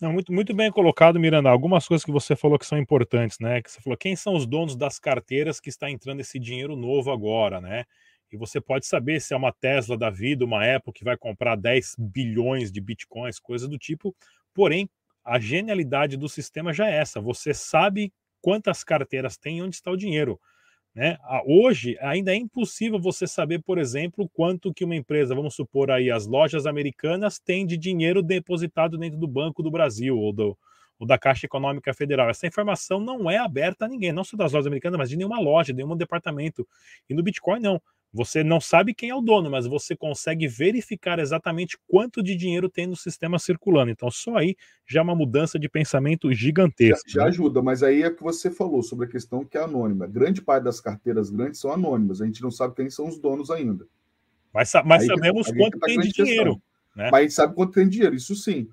Não, 0.02 0.12
muito, 0.12 0.34
muito 0.34 0.54
bem 0.54 0.70
colocado, 0.70 1.18
Miranda. 1.18 1.50
Algumas 1.50 1.88
coisas 1.88 2.04
que 2.04 2.12
você 2.12 2.36
falou 2.36 2.60
que 2.60 2.66
são 2.66 2.78
importantes, 2.78 3.40
né? 3.40 3.62
Que 3.62 3.72
você 3.72 3.80
falou, 3.80 3.96
quem 3.96 4.18
são 4.18 4.36
os 4.36 4.46
donos 4.46 4.76
das 4.76 5.00
carteiras 5.00 5.62
que 5.62 5.70
está 5.70 5.90
entrando 5.90 6.20
esse 6.20 6.38
dinheiro 6.38 6.76
novo 6.76 7.10
agora, 7.10 7.62
né? 7.62 7.86
E 8.30 8.36
você 8.36 8.60
pode 8.60 8.86
saber 8.86 9.22
se 9.22 9.34
é 9.34 9.38
uma 9.38 9.54
Tesla 9.54 9.96
da 9.96 10.10
vida, 10.10 10.44
uma 10.44 10.66
Apple 10.76 10.92
que 10.92 11.06
vai 11.06 11.16
comprar 11.16 11.56
10 11.56 11.96
bilhões 11.98 12.72
de 12.72 12.82
bitcoins, 12.82 13.40
coisa 13.40 13.68
do 13.68 13.78
tipo. 13.78 14.14
Porém, 14.54 14.90
a 15.24 15.40
genialidade 15.40 16.18
do 16.18 16.28
sistema 16.28 16.74
já 16.74 16.90
é 16.90 16.98
essa. 16.98 17.22
Você 17.22 17.54
sabe 17.54 18.12
quantas 18.44 18.84
carteiras 18.84 19.38
tem 19.38 19.60
e 19.60 19.62
onde 19.62 19.76
está 19.76 19.90
o 19.90 19.96
dinheiro. 19.96 20.38
Né? 20.94 21.18
Hoje 21.48 21.98
ainda 22.02 22.34
é 22.34 22.36
impossível 22.36 23.00
você 23.00 23.26
saber, 23.26 23.64
por 23.64 23.78
exemplo, 23.80 24.30
quanto 24.34 24.74
que 24.74 24.84
uma 24.84 24.96
empresa, 24.96 25.34
vamos 25.34 25.56
supor 25.56 25.90
aí 25.90 26.12
as 26.12 26.28
lojas 26.28 26.68
americanas, 26.68 27.40
tem 27.40 27.66
de 27.66 27.78
dinheiro 27.78 28.22
depositado 28.22 28.98
dentro 28.98 29.18
do 29.18 29.28
Banco 29.28 29.64
do 29.64 29.72
Brasil 29.72 30.20
ou, 30.20 30.34
do, 30.34 30.58
ou 31.00 31.08
da 31.08 31.18
Caixa 31.18 31.46
Econômica 31.46 31.94
Federal. 31.94 32.30
Essa 32.30 32.46
informação 32.46 33.00
não 33.00 33.32
é 33.32 33.38
aberta 33.38 33.86
a 33.86 33.88
ninguém, 33.88 34.12
não 34.12 34.26
só 34.26 34.36
das 34.36 34.52
lojas 34.52 34.68
americanas, 34.68 34.98
mas 34.98 35.10
de 35.10 35.16
nenhuma 35.16 35.40
loja, 35.40 35.74
de 35.74 35.82
nenhum 35.82 35.96
departamento. 35.96 36.68
E 37.10 37.14
no 37.14 37.24
Bitcoin 37.24 37.62
não. 37.62 37.82
Você 38.14 38.44
não 38.44 38.62
sabe 38.62 38.94
quem 38.94 39.10
é 39.10 39.16
o 39.16 39.22
dono, 39.22 39.50
mas 39.50 39.66
você 39.66 39.96
consegue 39.96 40.48
verificar 40.48 41.18
exatamente 41.18 41.80
quanto 41.88 42.22
de 42.22 42.36
dinheiro 42.36 42.70
tem 42.70 42.86
no 42.86 42.96
sistema 42.96 43.40
circulando. 43.40 43.90
Então, 43.90 44.12
só 44.12 44.38
aí 44.38 44.56
já 44.86 45.00
é 45.00 45.04
uma 45.04 45.16
mudança 45.16 45.58
de 45.58 45.68
pensamento 45.68 46.32
gigantesca. 46.32 47.10
Já, 47.10 47.22
já 47.22 47.24
né? 47.24 47.30
ajuda, 47.30 47.64
mas 47.64 47.82
aí 47.82 48.04
é 48.04 48.12
que 48.12 48.22
você 48.22 48.52
falou 48.52 48.84
sobre 48.84 49.08
a 49.08 49.10
questão 49.10 49.44
que 49.44 49.58
é 49.58 49.64
anônima. 49.64 50.06
Grande 50.06 50.44
parte 50.44 50.66
das 50.66 50.80
carteiras 50.80 51.32
grandes 51.32 51.60
são 51.60 51.72
anônimas. 51.72 52.22
A 52.22 52.26
gente 52.26 52.44
não 52.44 52.52
sabe 52.52 52.76
quem 52.76 52.88
são 52.88 53.08
os 53.08 53.18
donos 53.18 53.50
ainda. 53.50 53.88
Mas, 54.54 54.72
mas 54.86 55.08
sabemos 55.08 55.48
que, 55.48 55.58
quanto 55.58 55.80
tá 55.80 55.88
tem 55.88 56.00
de 56.00 56.10
dinheiro. 56.10 56.62
Né? 56.96 57.10
Mas 57.12 57.20
a 57.20 57.22
gente 57.24 57.34
sabe 57.34 57.56
quanto 57.56 57.74
tem 57.74 57.86
de 57.86 57.94
dinheiro, 57.94 58.16
isso 58.16 58.36
sim. 58.36 58.68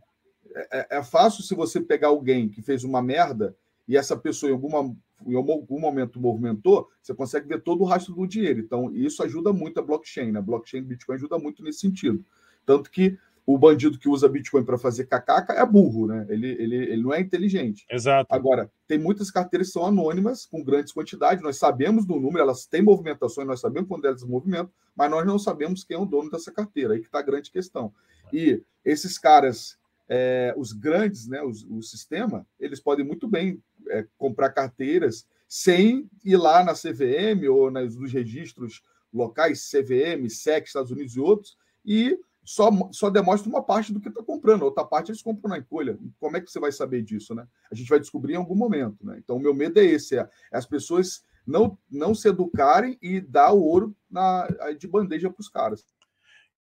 É, 0.55 0.97
é, 0.97 0.99
é 0.99 1.03
fácil 1.03 1.43
se 1.43 1.55
você 1.55 1.81
pegar 1.81 2.09
alguém 2.09 2.47
que 2.47 2.61
fez 2.61 2.85
uma 2.85 3.01
merda 3.01 3.57
e 3.91 3.97
essa 3.97 4.17
pessoa 4.17 4.51
em 4.51 4.55
alguma 4.55 4.97
em 5.27 5.35
algum 5.35 5.79
momento 5.79 6.19
movimentou, 6.19 6.89
você 7.03 7.13
consegue 7.13 7.47
ver 7.47 7.61
todo 7.61 7.83
o 7.83 7.85
rastro 7.85 8.15
do 8.15 8.27
dinheiro. 8.27 8.61
Então, 8.61 8.91
isso 8.95 9.23
ajuda 9.23 9.53
muito 9.53 9.79
a 9.79 9.83
blockchain. 9.83 10.33
Né? 10.33 10.39
A 10.39 10.43
blockchain 10.43 10.81
do 10.81 10.89
Bitcoin 10.89 11.17
ajuda 11.17 11.39
muito 11.39 11.63
nesse 11.63 11.81
sentido. 11.81 12.25
Tanto 12.65 12.91
que 12.91 13.19
o 13.45 13.59
bandido 13.59 13.99
que 13.99 14.09
usa 14.09 14.29
Bitcoin 14.29 14.65
para 14.65 14.79
fazer 14.79 15.07
cacaca 15.07 15.53
é 15.53 15.67
burro, 15.67 16.07
né? 16.07 16.25
Ele, 16.29 16.49
ele, 16.53 16.77
ele 16.77 17.03
não 17.03 17.13
é 17.13 17.21
inteligente. 17.21 17.85
Exato. 17.91 18.33
Agora, 18.33 18.71
tem 18.87 18.99
muitas 18.99 19.31
carteiras 19.31 19.69
que 19.69 19.73
são 19.73 19.85
anônimas, 19.85 20.47
com 20.47 20.63
grandes 20.63 20.93
quantidades, 20.93 21.43
nós 21.43 21.59
sabemos 21.59 22.07
do 22.07 22.15
número, 22.15 22.39
elas 22.39 22.67
têm 22.67 22.81
movimentações, 22.81 23.47
nós 23.47 23.61
sabemos 23.61 23.89
quando 23.89 24.05
elas 24.05 24.23
movimentam, 24.23 24.71
mas 24.95 25.11
nós 25.11 25.27
não 25.27 25.39
sabemos 25.39 25.83
quem 25.83 25.97
é 25.97 26.01
o 26.01 26.07
dono 26.07 26.31
dessa 26.31 26.53
carteira, 26.53 26.95
aí 26.95 27.01
que 27.01 27.07
está 27.07 27.19
a 27.19 27.23
grande 27.23 27.51
questão. 27.51 27.93
E 28.33 28.63
esses 28.85 29.19
caras, 29.19 29.77
é, 30.09 30.55
os 30.57 30.73
grandes, 30.73 31.27
né, 31.27 31.43
os, 31.43 31.65
o 31.69 31.83
sistema, 31.83 32.47
eles 32.59 32.79
podem 32.79 33.05
muito 33.05 33.27
bem 33.27 33.61
é, 33.91 34.07
comprar 34.17 34.51
carteiras 34.51 35.27
sem 35.49 36.09
ir 36.25 36.37
lá 36.37 36.65
na 36.65 36.75
CVM 36.75 37.49
ou 37.51 37.71
nas, 37.71 37.97
nos 37.97 38.13
registros 38.13 38.83
locais, 39.13 39.69
CVM, 39.69 40.29
SEC, 40.29 40.67
Estados 40.67 40.91
Unidos 40.91 41.17
e 41.17 41.21
outros, 41.21 41.57
e 41.85 42.19
só, 42.45 42.71
só 42.93 43.11
demonstra 43.11 43.49
uma 43.49 43.63
parte 43.63 43.93
do 43.93 44.01
que 44.01 44.09
está 44.09 44.23
comprando, 44.23 44.63
outra 44.63 44.85
parte 44.85 45.11
eles 45.11 45.23
compram 45.23 45.51
na 45.51 45.59
encolha. 45.59 45.99
Como 46.19 46.37
é 46.37 46.41
que 46.41 46.51
você 46.51 46.59
vai 46.59 46.73
saber 46.73 47.03
disso, 47.03 47.35
né? 47.35 47.47
A 47.71 47.75
gente 47.75 47.89
vai 47.89 48.01
descobrir 48.01 48.35
em 48.35 48.37
algum 48.37 48.55
momento, 48.55 49.05
né? 49.05 49.19
Então, 49.19 49.37
o 49.37 49.41
meu 49.41 49.55
medo 49.55 49.79
é 49.79 49.85
esse, 49.85 50.17
é, 50.17 50.29
é 50.53 50.57
as 50.57 50.67
pessoas 50.67 51.23
não, 51.47 51.79
não 51.91 52.15
se 52.15 52.29
educarem 52.29 52.99
e 53.03 53.21
dar 53.21 53.53
o 53.53 53.63
ouro 53.63 53.95
na, 54.11 54.47
de 54.79 54.87
bandeja 54.87 55.31
para 55.31 55.41
os 55.41 55.49
caras. 55.49 55.85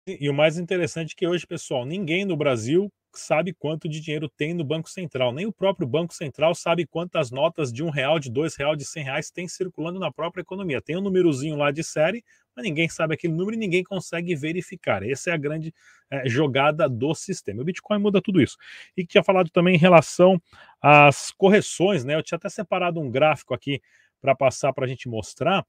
E 0.07 0.29
o 0.29 0.33
mais 0.33 0.57
interessante 0.57 1.13
é 1.13 1.15
que 1.17 1.27
hoje, 1.27 1.47
pessoal, 1.47 1.85
ninguém 1.85 2.25
no 2.25 2.37
Brasil 2.37 2.91
sabe 3.19 3.53
quanto 3.53 3.87
de 3.87 3.99
dinheiro 3.99 4.29
tem 4.29 4.53
no 4.53 4.63
Banco 4.63 4.89
Central. 4.89 5.31
Nem 5.31 5.45
o 5.45 5.51
próprio 5.51 5.87
Banco 5.87 6.13
Central 6.13 6.53
sabe 6.55 6.85
quantas 6.85 7.31
notas 7.31 7.71
de 7.71 7.83
um 7.83 7.89
real, 7.89 8.19
de 8.19 8.29
dois 8.29 8.55
real, 8.55 8.75
de 8.75 8.85
cem 8.85 9.03
reais 9.03 9.31
tem 9.31 9.47
circulando 9.47 9.99
na 9.99 10.11
própria 10.11 10.41
economia. 10.41 10.81
Tem 10.81 10.97
um 10.97 11.01
númerozinho 11.01 11.55
lá 11.55 11.71
de 11.71 11.83
série, 11.83 12.23
mas 12.55 12.63
ninguém 12.63 12.87
sabe 12.89 13.13
aquele 13.13 13.33
número 13.33 13.55
e 13.55 13.59
ninguém 13.59 13.83
consegue 13.83 14.35
verificar. 14.35 15.03
Essa 15.03 15.31
é 15.31 15.33
a 15.33 15.37
grande 15.37 15.73
é, 16.09 16.27
jogada 16.27 16.87
do 16.87 17.13
sistema. 17.13 17.61
O 17.61 17.65
Bitcoin 17.65 17.99
muda 17.99 18.21
tudo 18.21 18.41
isso. 18.41 18.57
E 18.95 19.05
tinha 19.05 19.23
falado 19.23 19.49
também 19.49 19.75
em 19.75 19.79
relação 19.79 20.41
às 20.81 21.31
correções, 21.31 22.03
né? 22.03 22.15
Eu 22.15 22.23
tinha 22.23 22.37
até 22.37 22.49
separado 22.49 22.99
um 22.99 23.09
gráfico 23.09 23.53
aqui 23.53 23.81
para 24.21 24.35
passar 24.35 24.73
para 24.73 24.85
a 24.85 24.87
gente 24.87 25.07
mostrar 25.07 25.65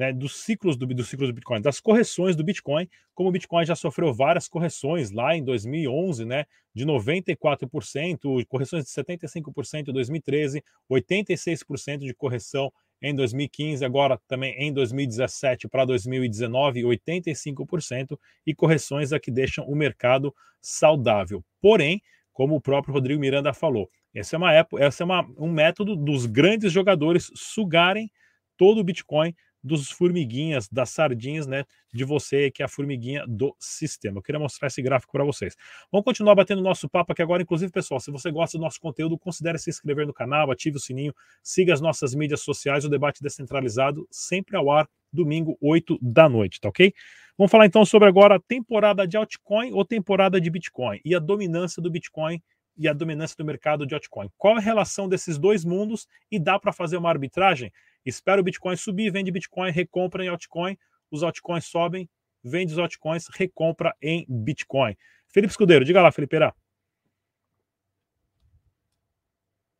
né, 0.00 0.14
dos 0.14 0.36
ciclos 0.36 0.78
do, 0.78 0.86
dos 0.86 1.10
ciclos 1.10 1.28
do 1.28 1.34
Bitcoin, 1.34 1.60
das 1.60 1.78
correções 1.78 2.34
do 2.34 2.42
Bitcoin, 2.42 2.88
como 3.14 3.28
o 3.28 3.32
Bitcoin 3.32 3.66
já 3.66 3.76
sofreu 3.76 4.14
várias 4.14 4.48
correções 4.48 5.10
lá 5.10 5.36
em 5.36 5.44
2011, 5.44 6.24
né, 6.24 6.46
de 6.74 6.86
94%, 6.86 8.46
correções 8.48 8.84
de 8.86 8.90
75% 8.90 9.88
em 9.88 9.92
2013, 9.92 10.64
86% 10.90 11.98
de 11.98 12.14
correção 12.14 12.72
em 13.02 13.14
2015, 13.14 13.84
agora 13.84 14.18
também 14.26 14.54
em 14.58 14.72
2017 14.72 15.68
para 15.68 15.84
2019, 15.84 16.80
85%, 16.80 18.18
e 18.46 18.54
correções 18.54 19.12
a 19.12 19.20
que 19.20 19.30
deixam 19.30 19.66
o 19.66 19.76
mercado 19.76 20.34
saudável. 20.62 21.44
Porém, 21.60 22.00
como 22.32 22.56
o 22.56 22.60
próprio 22.60 22.94
Rodrigo 22.94 23.20
Miranda 23.20 23.52
falou, 23.52 23.90
essa 24.14 24.34
é 24.34 24.38
uma 24.38 24.54
época, 24.54 24.82
essa 24.82 25.02
é 25.02 25.04
uma, 25.04 25.28
um 25.36 25.52
método 25.52 25.94
dos 25.94 26.24
grandes 26.24 26.72
jogadores 26.72 27.30
sugarem 27.34 28.10
todo 28.56 28.80
o 28.80 28.84
Bitcoin 28.84 29.34
dos 29.62 29.90
formiguinhas, 29.90 30.68
das 30.68 30.90
sardinhas, 30.90 31.46
né? 31.46 31.64
De 31.92 32.04
você, 32.04 32.50
que 32.50 32.62
é 32.62 32.64
a 32.64 32.68
formiguinha 32.68 33.24
do 33.26 33.54
sistema. 33.58 34.18
Eu 34.18 34.22
queria 34.22 34.38
mostrar 34.38 34.68
esse 34.68 34.80
gráfico 34.80 35.12
para 35.12 35.24
vocês. 35.24 35.56
Vamos 35.90 36.04
continuar 36.04 36.34
batendo 36.34 36.62
nosso 36.62 36.88
papo 36.88 37.12
aqui 37.12 37.22
agora. 37.22 37.42
Inclusive, 37.42 37.70
pessoal, 37.70 38.00
se 38.00 38.10
você 38.10 38.30
gosta 38.30 38.56
do 38.56 38.62
nosso 38.62 38.80
conteúdo, 38.80 39.18
considere 39.18 39.58
se 39.58 39.70
inscrever 39.70 40.06
no 40.06 40.14
canal, 40.14 40.50
ative 40.50 40.76
o 40.76 40.80
sininho, 40.80 41.14
siga 41.42 41.72
as 41.72 41.80
nossas 41.80 42.14
mídias 42.14 42.40
sociais, 42.40 42.84
o 42.84 42.88
debate 42.88 43.22
descentralizado, 43.22 44.06
sempre 44.10 44.56
ao 44.56 44.70
ar, 44.70 44.88
domingo, 45.12 45.58
8 45.60 45.98
da 46.00 46.28
noite, 46.28 46.60
tá 46.60 46.68
ok? 46.68 46.92
Vamos 47.36 47.50
falar 47.50 47.66
então 47.66 47.84
sobre 47.84 48.08
agora 48.08 48.36
a 48.36 48.40
temporada 48.40 49.06
de 49.06 49.16
altcoin 49.16 49.72
ou 49.72 49.84
temporada 49.84 50.40
de 50.40 50.50
Bitcoin 50.50 51.00
e 51.04 51.14
a 51.14 51.18
dominância 51.18 51.82
do 51.82 51.90
Bitcoin 51.90 52.40
e 52.76 52.88
a 52.88 52.92
dominância 52.92 53.36
do 53.36 53.44
mercado 53.44 53.86
de 53.86 53.94
altcoin. 53.94 54.28
Qual 54.36 54.56
a 54.56 54.60
relação 54.60 55.08
desses 55.08 55.38
dois 55.38 55.64
mundos 55.64 56.06
e 56.30 56.38
dá 56.38 56.58
para 56.58 56.72
fazer 56.72 56.96
uma 56.96 57.08
arbitragem? 57.08 57.72
Espera 58.04 58.40
o 58.40 58.44
Bitcoin 58.44 58.76
subir, 58.76 59.10
vende 59.10 59.30
Bitcoin, 59.30 59.70
recompra 59.70 60.24
em 60.24 60.28
altcoin, 60.28 60.76
os 61.10 61.22
altcoins 61.22 61.66
sobem, 61.66 62.08
vende 62.42 62.72
os 62.72 62.78
altcoins, 62.78 63.26
recompra 63.34 63.94
em 64.00 64.24
Bitcoin. 64.28 64.96
Felipe 65.28 65.50
Escudeiro, 65.50 65.84
diga 65.84 66.02
lá, 66.02 66.10
Felipe. 66.10 66.36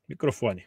Microfone. 0.09 0.65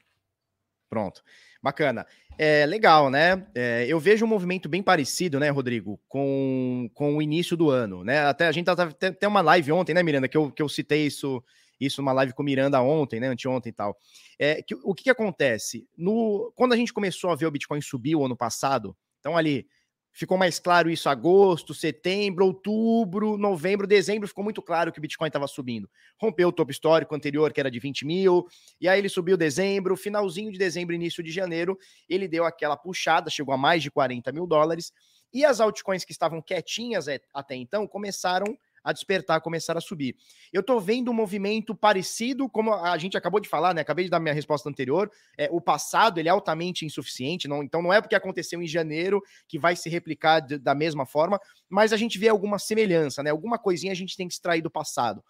Pronto. 0.89 1.23
Bacana. 1.61 2.05
É 2.37 2.65
legal, 2.65 3.09
né? 3.09 3.45
É, 3.53 3.85
eu 3.87 3.99
vejo 3.99 4.25
um 4.25 4.27
movimento 4.27 4.67
bem 4.67 4.81
parecido, 4.81 5.39
né, 5.39 5.49
Rodrigo, 5.49 5.99
com, 6.07 6.89
com 6.93 7.17
o 7.17 7.21
início 7.21 7.55
do 7.55 7.69
ano, 7.69 8.03
né? 8.03 8.25
Até 8.25 8.47
a 8.47 8.51
gente 8.51 8.65
tava 8.65 8.83
até 8.83 9.27
uma 9.27 9.41
live 9.41 9.71
ontem, 9.71 9.93
né, 9.93 10.01
Miranda, 10.01 10.27
que 10.27 10.37
eu, 10.37 10.51
que 10.51 10.61
eu 10.61 10.69
citei 10.69 11.05
isso 11.05 11.43
isso 11.79 12.01
numa 12.01 12.13
live 12.13 12.33
com 12.33 12.41
o 12.41 12.45
Miranda 12.45 12.81
ontem, 12.81 13.19
né, 13.19 13.27
anteontem 13.27 13.69
e 13.69 13.73
tal. 13.73 13.97
É, 14.39 14.62
que, 14.62 14.75
o 14.75 14.93
que, 14.93 15.03
que 15.03 15.09
acontece? 15.09 15.88
No, 15.97 16.51
quando 16.55 16.73
a 16.73 16.77
gente 16.77 16.93
começou 16.93 17.29
a 17.29 17.36
ver 17.36 17.45
o 17.45 17.51
Bitcoin 17.51 17.81
subir 17.81 18.15
o 18.15 18.25
ano 18.25 18.36
passado, 18.36 18.95
então 19.19 19.38
ali 19.38 19.67
ficou 20.13 20.38
mais 20.38 20.59
claro 20.59 20.89
isso 20.91 21.09
agosto, 21.09 21.73
setembro, 21.73 22.45
outubro, 22.45 23.36
novembro, 23.36 23.88
dezembro, 23.88 24.27
ficou 24.27 24.43
muito 24.43 24.62
claro 24.62 24.91
que 24.91 24.99
o 24.99 25.01
Bitcoin 25.01 25.27
estava 25.27 25.47
subindo. 25.47 25.89
Rompeu 26.21 26.49
o 26.49 26.51
topo 26.51 26.71
histórico 26.71 27.15
anterior, 27.15 27.51
que 27.51 27.59
era 27.59 27.71
de 27.71 27.79
20 27.79 28.05
mil, 28.05 28.47
e 28.79 28.88
aí 28.88 28.99
ele 28.99 29.09
subiu 29.09 29.36
dezembro, 29.36 29.97
finalzinho 29.97 30.51
de 30.51 30.59
dezembro, 30.59 30.93
início 30.93 31.23
de 31.23 31.31
janeiro, 31.31 31.77
ele 32.07 32.27
deu 32.27 32.45
aquela 32.45 32.77
puxada, 32.77 33.29
chegou 33.29 33.53
a 33.53 33.57
mais 33.57 33.81
de 33.81 33.89
40 33.89 34.31
mil 34.31 34.45
dólares, 34.45 34.93
e 35.33 35.43
as 35.43 35.59
altcoins 35.59 36.05
que 36.05 36.12
estavam 36.12 36.41
quietinhas 36.41 37.07
é, 37.07 37.19
até 37.33 37.55
então 37.55 37.88
começaram 37.88 38.45
a 38.83 38.91
despertar, 38.91 39.39
começar 39.41 39.77
a 39.77 39.81
subir. 39.81 40.15
Eu 40.51 40.61
estou 40.61 40.79
vendo 40.79 41.09
um 41.09 41.13
movimento 41.13 41.73
parecido, 41.73 42.49
como 42.49 42.73
a 42.73 42.97
gente 42.97 43.15
acabou 43.15 43.39
de 43.39 43.47
falar, 43.47 43.73
né? 43.73 43.81
Acabei 43.81 44.05
de 44.05 44.11
dar 44.11 44.19
minha 44.19 44.33
resposta 44.33 44.69
anterior. 44.69 45.09
É, 45.37 45.47
o 45.51 45.61
passado 45.61 46.19
ele 46.19 46.27
é 46.27 46.31
altamente 46.31 46.85
insuficiente, 46.85 47.47
não, 47.47 47.63
então 47.63 47.81
não 47.81 47.93
é 47.93 48.01
porque 48.01 48.15
aconteceu 48.15 48.61
em 48.61 48.67
janeiro 48.67 49.21
que 49.47 49.57
vai 49.57 49.75
se 49.75 49.89
replicar 49.89 50.41
de, 50.41 50.57
da 50.57 50.75
mesma 50.75 51.05
forma, 51.05 51.39
mas 51.69 51.93
a 51.93 51.97
gente 51.97 52.19
vê 52.19 52.27
alguma 52.27 52.59
semelhança, 52.59 53.23
né? 53.23 53.29
Alguma 53.29 53.57
coisinha 53.57 53.93
a 53.93 53.95
gente 53.95 54.17
tem 54.17 54.27
que 54.27 54.33
extrair 54.33 54.61
do 54.61 54.69
passado. 54.69 55.23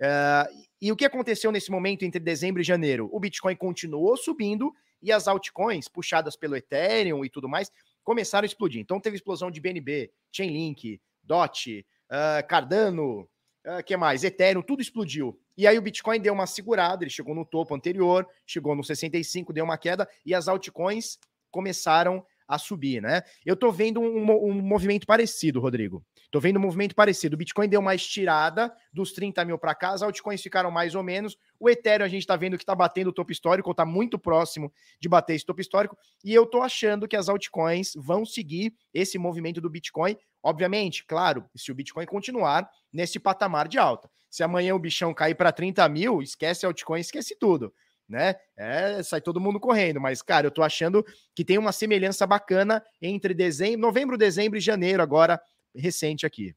Uh, 0.00 0.66
e 0.80 0.92
o 0.92 0.96
que 0.96 1.04
aconteceu 1.04 1.50
nesse 1.50 1.70
momento 1.70 2.04
entre 2.04 2.20
dezembro 2.20 2.60
e 2.60 2.64
janeiro? 2.64 3.08
O 3.12 3.18
Bitcoin 3.18 3.56
continuou 3.56 4.16
subindo 4.16 4.72
e 5.02 5.10
as 5.10 5.26
altcoins, 5.26 5.88
puxadas 5.88 6.36
pelo 6.36 6.56
Ethereum 6.56 7.24
e 7.24 7.30
tudo 7.30 7.48
mais, 7.48 7.70
começaram 8.04 8.44
a 8.44 8.46
explodir. 8.46 8.80
Então 8.80 9.00
teve 9.00 9.16
explosão 9.16 9.50
de 9.50 9.60
BNB, 9.60 10.10
Chainlink, 10.30 11.00
DOT, 11.22 11.84
uh, 12.10 12.46
Cardano, 12.46 13.28
uh, 13.66 13.82
que 13.84 13.96
mais? 13.96 14.24
Ethereum, 14.24 14.62
tudo 14.62 14.82
explodiu. 14.82 15.38
E 15.56 15.66
aí 15.66 15.78
o 15.78 15.82
Bitcoin 15.82 16.20
deu 16.20 16.32
uma 16.32 16.46
segurada, 16.46 17.02
ele 17.02 17.10
chegou 17.10 17.34
no 17.34 17.44
topo 17.44 17.74
anterior, 17.74 18.26
chegou 18.46 18.74
no 18.74 18.84
65, 18.84 19.52
deu 19.52 19.64
uma 19.64 19.78
queda, 19.78 20.08
e 20.24 20.34
as 20.34 20.48
altcoins 20.48 21.18
começaram 21.50 22.24
a 22.46 22.58
subir, 22.58 23.02
né? 23.02 23.22
Eu 23.44 23.56
tô 23.56 23.70
vendo 23.70 24.00
um, 24.00 24.30
um 24.48 24.54
movimento 24.54 25.06
parecido, 25.06 25.60
Rodrigo. 25.60 26.04
Tô 26.30 26.40
vendo 26.40 26.58
um 26.58 26.62
movimento 26.62 26.94
parecido. 26.94 27.34
O 27.34 27.38
Bitcoin 27.38 27.68
deu 27.68 27.80
uma 27.80 27.94
estirada 27.94 28.74
dos 28.92 29.12
30 29.12 29.44
mil 29.46 29.58
para 29.58 29.74
cá, 29.74 29.90
as 29.90 30.02
altcoins 30.02 30.42
ficaram 30.42 30.70
mais 30.70 30.94
ou 30.94 31.02
menos. 31.02 31.38
O 31.58 31.70
Ethereum 31.70 32.04
a 32.04 32.08
gente 32.08 32.20
está 32.20 32.36
vendo 32.36 32.56
que 32.58 32.62
está 32.62 32.74
batendo 32.74 33.08
o 33.08 33.12
topo 33.12 33.32
histórico, 33.32 33.70
está 33.70 33.86
muito 33.86 34.18
próximo 34.18 34.72
de 35.00 35.08
bater 35.08 35.36
esse 35.36 35.46
topo 35.46 35.60
histórico. 35.60 35.96
E 36.22 36.34
eu 36.34 36.44
tô 36.44 36.60
achando 36.60 37.08
que 37.08 37.16
as 37.16 37.28
altcoins 37.28 37.92
vão 37.96 38.26
seguir 38.26 38.74
esse 38.92 39.16
movimento 39.16 39.60
do 39.60 39.70
Bitcoin. 39.70 40.16
Obviamente, 40.42 41.04
claro, 41.06 41.44
se 41.56 41.72
o 41.72 41.74
Bitcoin 41.74 42.04
continuar 42.04 42.68
nesse 42.92 43.18
patamar 43.18 43.66
de 43.66 43.78
alta. 43.78 44.10
Se 44.30 44.42
amanhã 44.42 44.74
o 44.74 44.78
bichão 44.78 45.14
cair 45.14 45.34
para 45.34 45.50
30 45.50 45.88
mil, 45.88 46.20
esquece 46.20 46.66
altcoin, 46.66 47.00
esquece 47.00 47.36
tudo 47.38 47.72
né? 48.08 48.36
É, 48.56 49.02
sai 49.02 49.20
todo 49.20 49.40
mundo 49.40 49.60
correndo, 49.60 50.00
mas 50.00 50.22
cara, 50.22 50.46
eu 50.46 50.50
tô 50.50 50.62
achando 50.62 51.04
que 51.34 51.44
tem 51.44 51.58
uma 51.58 51.72
semelhança 51.72 52.26
bacana 52.26 52.82
entre 53.02 53.34
dezembro, 53.34 53.80
novembro, 53.80 54.16
dezembro 54.16 54.56
e 54.56 54.62
janeiro 54.62 55.02
agora 55.02 55.38
recente 55.78 56.26
aqui. 56.26 56.54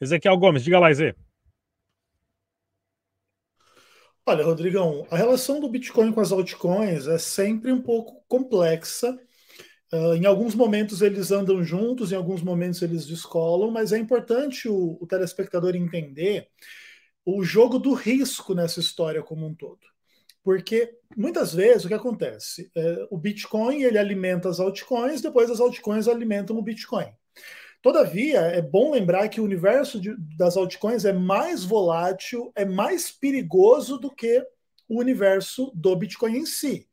Ezequiel 0.00 0.36
Gomes, 0.36 0.62
diga 0.62 0.78
lá, 0.78 0.92
Zé. 0.92 1.14
Olha, 4.26 4.44
Rodrigão, 4.44 5.06
a 5.10 5.16
relação 5.16 5.60
do 5.60 5.68
Bitcoin 5.68 6.12
com 6.12 6.20
as 6.20 6.30
altcoins 6.30 7.06
é 7.06 7.18
sempre 7.18 7.72
um 7.72 7.82
pouco 7.82 8.22
complexa. 8.28 9.18
Uh, 9.92 10.14
em 10.14 10.24
alguns 10.24 10.54
momentos 10.54 11.02
eles 11.02 11.32
andam 11.32 11.64
juntos, 11.64 12.12
em 12.12 12.14
alguns 12.14 12.42
momentos 12.42 12.80
eles 12.80 13.06
descolam, 13.06 13.70
mas 13.70 13.92
é 13.92 13.98
importante 13.98 14.68
o, 14.68 14.96
o 15.00 15.06
telespectador 15.06 15.74
entender 15.74 16.48
o 17.24 17.42
jogo 17.42 17.78
do 17.78 17.92
risco 17.92 18.54
nessa 18.54 18.78
história 18.78 19.22
como 19.22 19.46
um 19.46 19.54
todo. 19.54 19.80
Porque 20.42 20.96
muitas 21.16 21.52
vezes 21.52 21.84
o 21.84 21.88
que 21.88 21.94
acontece? 21.94 22.70
É, 22.74 23.08
o 23.10 23.18
Bitcoin 23.18 23.82
ele 23.82 23.98
alimenta 23.98 24.48
as 24.48 24.60
altcoins, 24.60 25.20
depois 25.20 25.50
as 25.50 25.60
altcoins 25.60 26.08
alimentam 26.08 26.56
o 26.56 26.62
Bitcoin. 26.62 27.12
Todavia, 27.82 28.40
é 28.40 28.60
bom 28.60 28.92
lembrar 28.92 29.28
que 29.28 29.40
o 29.40 29.44
universo 29.44 30.00
de, 30.00 30.14
das 30.36 30.56
altcoins 30.56 31.04
é 31.04 31.12
mais 31.12 31.64
volátil, 31.64 32.52
é 32.54 32.64
mais 32.64 33.10
perigoso 33.10 33.98
do 33.98 34.10
que 34.10 34.44
o 34.88 34.98
universo 34.98 35.72
do 35.74 35.96
Bitcoin 35.96 36.38
em 36.38 36.46
si. 36.46 36.86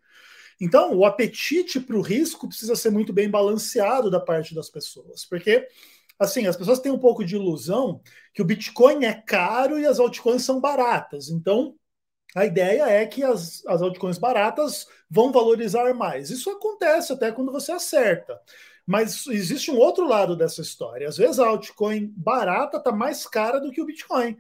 Então, 0.59 0.95
o 0.95 1.05
apetite 1.05 1.79
para 1.79 1.95
o 1.95 2.01
risco 2.01 2.47
precisa 2.47 2.75
ser 2.75 2.89
muito 2.89 3.11
bem 3.11 3.29
balanceado 3.29 4.09
da 4.09 4.19
parte 4.19 4.55
das 4.55 4.69
pessoas, 4.69 5.25
porque 5.25 5.67
assim, 6.17 6.47
as 6.47 6.55
pessoas 6.55 6.79
têm 6.79 6.91
um 6.91 6.99
pouco 6.99 7.23
de 7.23 7.35
ilusão 7.35 8.01
que 8.33 8.41
o 8.41 8.45
Bitcoin 8.45 9.05
é 9.05 9.13
caro 9.13 9.77
e 9.79 9.85
as 9.85 9.99
altcoins 9.99 10.43
são 10.43 10.59
baratas. 10.59 11.29
Então, 11.29 11.75
a 12.35 12.45
ideia 12.45 12.87
é 12.87 13.05
que 13.05 13.23
as, 13.23 13.63
as 13.67 13.81
altcoins 13.81 14.17
baratas 14.17 14.87
vão 15.09 15.31
valorizar 15.31 15.93
mais. 15.93 16.29
Isso 16.29 16.49
acontece 16.49 17.13
até 17.13 17.31
quando 17.31 17.51
você 17.51 17.71
acerta. 17.71 18.39
Mas 18.87 19.27
existe 19.27 19.69
um 19.69 19.77
outro 19.77 20.07
lado 20.07 20.35
dessa 20.35 20.61
história. 20.61 21.07
Às 21.07 21.17
vezes 21.17 21.39
a 21.39 21.47
altcoin 21.47 22.13
barata 22.15 22.77
está 22.77 22.91
mais 22.91 23.27
cara 23.27 23.59
do 23.59 23.71
que 23.71 23.81
o 23.81 23.85
Bitcoin. 23.85 24.37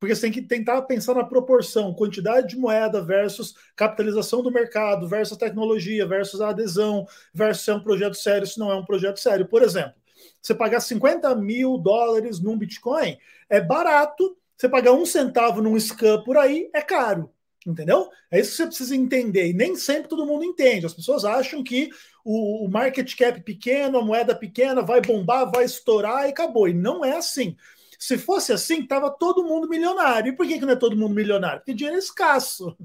Porque 0.00 0.16
você 0.16 0.22
tem 0.22 0.32
que 0.32 0.42
tentar 0.42 0.82
pensar 0.82 1.14
na 1.14 1.22
proporção, 1.22 1.94
quantidade 1.94 2.48
de 2.48 2.56
moeda 2.56 3.00
versus 3.00 3.54
capitalização 3.76 4.42
do 4.42 4.50
mercado, 4.50 5.06
versus 5.06 5.36
tecnologia, 5.36 6.06
versus 6.06 6.40
a 6.40 6.48
adesão, 6.48 7.06
versus 7.32 7.64
se 7.64 7.70
é 7.70 7.74
um 7.74 7.82
projeto 7.82 8.14
sério, 8.14 8.46
se 8.46 8.58
não 8.58 8.72
é 8.72 8.74
um 8.74 8.84
projeto 8.84 9.20
sério. 9.20 9.46
Por 9.46 9.62
exemplo, 9.62 9.94
você 10.40 10.54
pagar 10.54 10.80
50 10.80 11.34
mil 11.36 11.78
dólares 11.78 12.40
num 12.40 12.58
Bitcoin 12.58 13.16
é 13.48 13.60
barato 13.60 14.36
você 14.62 14.68
pagar 14.68 14.92
um 14.92 15.04
centavo 15.04 15.60
num 15.60 15.76
scan 15.76 16.22
por 16.22 16.36
aí 16.36 16.70
é 16.72 16.80
caro. 16.80 17.28
Entendeu? 17.66 18.10
É 18.30 18.40
isso 18.40 18.50
que 18.50 18.56
você 18.56 18.66
precisa 18.66 18.96
entender. 18.96 19.48
E 19.48 19.52
nem 19.52 19.76
sempre 19.76 20.08
todo 20.08 20.26
mundo 20.26 20.44
entende. 20.44 20.86
As 20.86 20.94
pessoas 20.94 21.24
acham 21.24 21.62
que 21.62 21.90
o, 22.24 22.68
market 22.68 23.14
cap 23.16 23.40
pequeno, 23.40 23.98
a 23.98 24.04
moeda 24.04 24.34
pequena, 24.34 24.82
vai 24.82 25.00
bombar, 25.00 25.50
vai 25.50 25.64
estourar 25.64 26.26
e 26.26 26.30
acabou. 26.30 26.68
E 26.68 26.74
não 26.74 27.04
é 27.04 27.16
assim. 27.16 27.56
Se 27.98 28.18
fosse 28.18 28.52
assim, 28.52 28.84
tava 28.84 29.10
todo 29.10 29.44
mundo 29.44 29.68
milionário. 29.68 30.32
E 30.32 30.36
por 30.36 30.46
que, 30.46 30.58
que 30.58 30.64
não 30.64 30.72
é 30.72 30.76
todo 30.76 30.96
mundo 30.96 31.14
milionário? 31.14 31.60
Porque 31.60 31.74
dinheiro 31.74 31.96
é 31.96 32.00
escasso. 32.00 32.76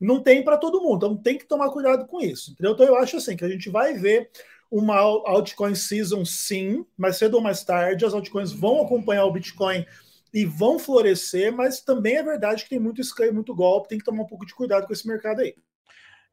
Não 0.00 0.22
tem 0.22 0.44
para 0.44 0.56
todo 0.56 0.80
mundo. 0.80 1.06
Então 1.06 1.16
tem 1.16 1.36
que 1.36 1.44
tomar 1.44 1.70
cuidado 1.70 2.06
com 2.06 2.20
isso. 2.20 2.52
Entendeu? 2.52 2.72
Então 2.72 2.86
eu 2.86 2.96
acho 2.96 3.16
assim 3.16 3.36
que 3.36 3.44
a 3.44 3.48
gente 3.48 3.68
vai 3.68 3.94
ver 3.94 4.30
uma 4.70 4.96
altcoin 4.96 5.74
season 5.74 6.24
sim, 6.24 6.86
mais 6.96 7.16
cedo 7.16 7.34
ou 7.34 7.40
mais 7.40 7.64
tarde. 7.64 8.04
As 8.04 8.14
altcoins 8.14 8.52
vão 8.52 8.80
acompanhar 8.82 9.24
o 9.24 9.32
Bitcoin 9.32 9.84
e 10.32 10.44
vão 10.44 10.78
florescer, 10.78 11.52
mas 11.52 11.80
também 11.80 12.16
é 12.16 12.22
verdade 12.22 12.64
que 12.64 12.70
tem 12.70 12.78
muito 12.78 13.02
scam 13.02 13.32
muito 13.32 13.54
golpe, 13.54 13.88
tem 13.88 13.98
que 13.98 14.04
tomar 14.04 14.22
um 14.22 14.26
pouco 14.26 14.46
de 14.46 14.54
cuidado 14.54 14.86
com 14.86 14.92
esse 14.92 15.06
mercado 15.06 15.40
aí. 15.40 15.54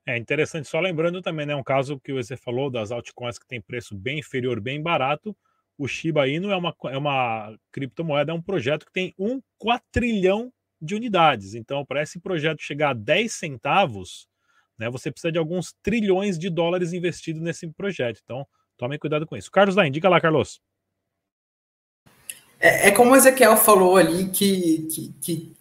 É 0.05 0.17
interessante, 0.17 0.67
só 0.67 0.79
lembrando 0.79 1.21
também, 1.21 1.45
né, 1.45 1.55
um 1.55 1.63
caso 1.63 1.99
que 1.99 2.13
você 2.13 2.35
falou 2.35 2.69
das 2.69 2.91
altcoins 2.91 3.37
que 3.37 3.47
tem 3.47 3.61
preço 3.61 3.95
bem 3.95 4.19
inferior, 4.19 4.59
bem 4.59 4.81
barato, 4.81 5.35
o 5.77 5.87
Shiba 5.87 6.27
Inu 6.27 6.51
é 6.51 6.57
uma, 6.57 6.75
é 6.85 6.97
uma 6.97 7.57
criptomoeda, 7.71 8.31
é 8.31 8.35
um 8.35 8.41
projeto 8.41 8.85
que 8.85 8.91
tem 8.91 9.13
um 9.17 9.41
quatrilhão 9.57 10.51
de 10.81 10.95
unidades. 10.95 11.53
Então, 11.53 11.85
para 11.85 12.01
esse 12.01 12.19
projeto 12.19 12.61
chegar 12.61 12.89
a 12.89 12.93
10 12.93 13.31
centavos, 13.31 14.27
né, 14.77 14.89
você 14.89 15.11
precisa 15.11 15.31
de 15.31 15.37
alguns 15.37 15.73
trilhões 15.81 16.37
de 16.37 16.49
dólares 16.49 16.91
investidos 16.91 17.41
nesse 17.41 17.67
projeto. 17.71 18.19
Então, 18.23 18.45
tome 18.77 18.97
cuidado 18.97 19.25
com 19.25 19.37
isso. 19.37 19.51
Carlos 19.51 19.75
Lain, 19.75 19.91
diga 19.91 20.09
lá, 20.09 20.19
Carlos. 20.19 20.61
É, 22.59 22.89
é 22.89 22.91
como 22.91 23.11
o 23.11 23.15
Ezequiel 23.15 23.55
falou 23.55 23.97
ali, 23.97 24.25
que, 24.29 24.87
que, 24.91 25.13
que, 25.21 25.57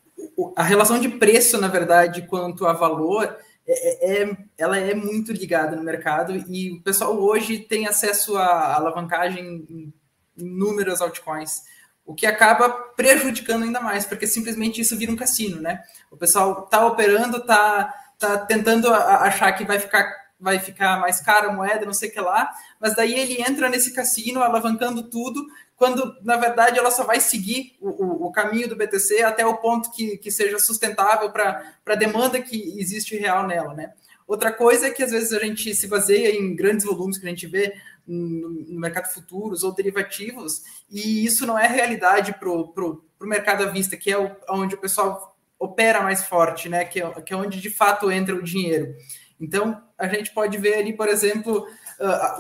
a 0.56 0.62
relação 0.62 0.98
de 0.98 1.08
preço, 1.08 1.58
na 1.58 1.68
verdade, 1.68 2.22
quanto 2.22 2.66
a 2.66 2.72
valor, 2.72 3.37
é, 3.66 4.20
é, 4.20 4.22
é, 4.22 4.37
ela 4.56 4.78
é 4.78 4.94
muito 4.94 5.32
ligada 5.32 5.76
no 5.76 5.82
mercado 5.82 6.32
e 6.48 6.72
o 6.72 6.82
pessoal 6.82 7.16
hoje 7.18 7.58
tem 7.58 7.87
acesso 7.87 8.37
à 8.37 8.74
alavancagem 8.74 9.64
em 9.68 9.92
inúmeras 10.37 11.00
altcoins, 11.00 11.62
o 12.06 12.14
que 12.14 12.24
acaba 12.24 12.70
prejudicando 12.70 13.64
ainda 13.64 13.80
mais, 13.80 14.06
porque 14.06 14.26
simplesmente 14.26 14.80
isso 14.80 14.96
vira 14.96 15.12
um 15.12 15.16
cassino, 15.16 15.61
né? 15.61 15.82
O 16.11 16.16
pessoal 16.16 16.62
tá 16.62 16.87
operando, 16.87 17.44
tá, 17.44 17.92
tá 18.18 18.38
tentando 18.38 18.88
achar 18.92 19.52
que 19.52 19.64
vai 19.64 19.78
ficar 19.78 20.08
vai 20.40 20.59
ficar 20.59 21.01
mais 21.01 21.20
cara 21.20 21.48
a 21.48 21.53
moeda, 21.53 21.85
não 21.85 21.92
sei 21.92 22.09
o 22.09 22.12
que 22.12 22.20
lá, 22.20 22.51
mas 22.81 22.94
daí 22.94 23.14
ele 23.14 23.42
entra 23.42 23.68
nesse 23.68 23.92
cassino 23.92 24.42
alavancando 24.42 25.03
tudo, 25.03 25.44
quando 25.74 26.16
na 26.22 26.37
verdade 26.37 26.79
ela 26.79 26.90
só 26.90 27.05
vai 27.05 27.20
seguir 27.20 27.77
o, 27.81 27.88
o, 27.88 28.27
o 28.27 28.33
caminho 28.33 28.68
do 28.68 28.77
BTC 28.77 29.22
até 29.22 29.44
o 29.44 29.59
ponto 29.59 29.90
que, 29.90 30.16
que 30.18 30.31
seja 30.31 30.59
sustentável 30.59 31.31
para 31.31 31.62
a 31.87 31.94
demanda 31.94 32.40
que 32.40 32.79
existe 32.79 33.16
real 33.16 33.46
nela, 33.46 33.74
né? 33.74 33.92
Outra 34.27 34.53
coisa 34.53 34.88
é 34.88 34.90
que 34.90 35.03
às 35.03 35.11
vezes 35.11 35.33
a 35.33 35.38
gente 35.38 35.74
se 35.74 35.87
baseia 35.87 36.37
em 36.37 36.55
grandes 36.55 36.85
volumes 36.85 37.16
que 37.16 37.27
a 37.27 37.31
gente 37.31 37.46
vê 37.46 37.74
no, 38.07 38.51
no 38.51 38.81
mercado 38.81 39.12
futuros 39.12 39.62
ou 39.62 39.74
derivativos, 39.74 40.62
e 40.90 41.24
isso 41.24 41.46
não 41.46 41.59
é 41.59 41.66
realidade 41.66 42.35
para 42.38 42.51
o 42.51 43.03
mercado 43.22 43.64
à 43.64 43.66
vista, 43.66 43.96
que 43.96 44.11
é 44.11 44.18
o, 44.18 44.31
onde 44.51 44.74
o 44.74 44.79
pessoal 44.79 45.37
opera 45.59 46.03
mais 46.03 46.24
forte, 46.24 46.68
né? 46.68 46.85
Que 46.85 47.03
é, 47.03 47.11
que 47.22 47.33
é 47.33 47.37
onde 47.37 47.61
de 47.61 47.70
fato 47.70 48.11
entra 48.12 48.35
o 48.35 48.42
dinheiro. 48.42 48.94
Então, 49.40 49.83
a 49.96 50.09
gente 50.09 50.33
pode 50.33 50.59
ver 50.59 50.74
ali, 50.74 50.96
por 50.96 51.09
exemplo, 51.09 51.66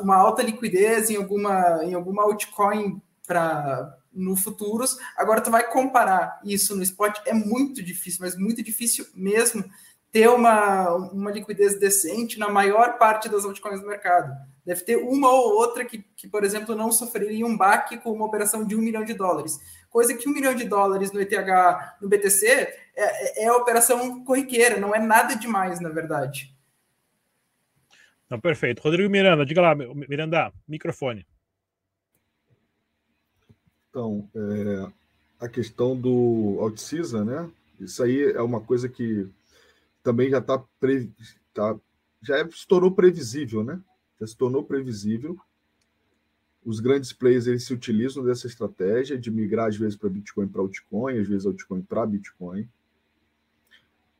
uma 0.00 0.16
alta 0.16 0.42
liquidez 0.42 1.10
em 1.10 1.16
alguma, 1.16 1.84
em 1.84 1.94
alguma 1.94 2.22
altcoin 2.22 3.00
para 3.26 3.96
no 4.12 4.36
futuros. 4.36 4.96
Agora 5.16 5.40
tu 5.40 5.50
vai 5.50 5.70
comparar 5.70 6.40
isso 6.44 6.74
no 6.74 6.82
spot, 6.82 7.18
é 7.24 7.32
muito 7.32 7.82
difícil, 7.82 8.20
mas 8.22 8.36
muito 8.36 8.62
difícil 8.62 9.06
mesmo 9.14 9.64
ter 10.10 10.28
uma, 10.28 10.90
uma 11.12 11.30
liquidez 11.30 11.78
decente 11.78 12.38
na 12.38 12.48
maior 12.48 12.98
parte 12.98 13.28
das 13.28 13.44
altcoins 13.44 13.80
do 13.80 13.86
mercado. 13.86 14.34
Deve 14.64 14.82
ter 14.82 14.96
uma 14.96 15.30
ou 15.30 15.54
outra 15.54 15.84
que, 15.84 16.04
que, 16.16 16.26
por 16.26 16.44
exemplo, 16.44 16.74
não 16.74 16.90
sofreria 16.90 17.46
um 17.46 17.56
baque 17.56 17.98
com 17.98 18.12
uma 18.12 18.26
operação 18.26 18.64
de 18.64 18.74
um 18.74 18.80
milhão 18.80 19.04
de 19.04 19.14
dólares. 19.14 19.58
Coisa 19.90 20.14
que 20.14 20.28
um 20.28 20.32
milhão 20.32 20.54
de 20.54 20.64
dólares 20.64 21.12
no 21.12 21.20
ETH, 21.20 21.32
no 22.00 22.08
BTC, 22.08 22.46
é, 22.46 22.74
é, 22.96 23.44
é 23.44 23.52
operação 23.52 24.24
corriqueira, 24.24 24.78
não 24.78 24.94
é 24.94 24.98
nada 24.98 25.34
demais, 25.34 25.80
na 25.80 25.88
verdade. 25.88 26.54
Não, 28.30 28.38
perfeito. 28.38 28.80
Rodrigo 28.80 29.10
Miranda, 29.10 29.44
diga 29.44 29.62
lá, 29.62 29.74
Miranda, 29.74 30.52
microfone. 30.66 31.26
Então, 33.88 34.28
é, 34.34 34.92
a 35.40 35.48
questão 35.48 35.98
do 35.98 36.56
OutSeason, 36.60 37.24
né? 37.24 37.50
Isso 37.80 38.02
aí 38.02 38.32
é 38.32 38.42
uma 38.42 38.60
coisa 38.60 38.88
que 38.88 39.28
também 40.02 40.30
já 40.30 40.38
está 40.38 40.58
pre... 40.78 41.10
tá... 41.54 41.78
já 42.22 42.38
é, 42.38 42.50
se 42.50 42.66
tornou 42.66 42.92
previsível, 42.92 43.64
né? 43.64 43.80
Já 44.20 44.26
se 44.26 44.36
tornou 44.36 44.62
previsível. 44.62 45.38
Os 46.64 46.80
grandes 46.80 47.12
players 47.12 47.46
eles 47.46 47.64
se 47.64 47.72
utilizam 47.72 48.22
dessa 48.22 48.46
estratégia 48.46 49.16
de 49.16 49.30
migrar 49.30 49.68
às 49.68 49.76
vezes 49.76 49.96
para 49.96 50.10
Bitcoin 50.10 50.48
para 50.48 50.60
altcoin, 50.60 51.18
às 51.18 51.28
vezes 51.28 51.46
altcoin 51.46 51.80
para 51.82 52.04
Bitcoin. 52.04 52.68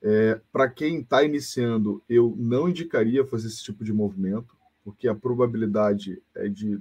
É, 0.02 0.40
para 0.52 0.68
quem 0.68 1.00
está 1.00 1.22
iniciando, 1.24 2.02
eu 2.08 2.34
não 2.38 2.68
indicaria 2.68 3.24
fazer 3.24 3.48
esse 3.48 3.62
tipo 3.62 3.84
de 3.84 3.92
movimento, 3.92 4.56
porque 4.84 5.08
a 5.08 5.14
probabilidade 5.14 6.22
é 6.34 6.48
de 6.48 6.80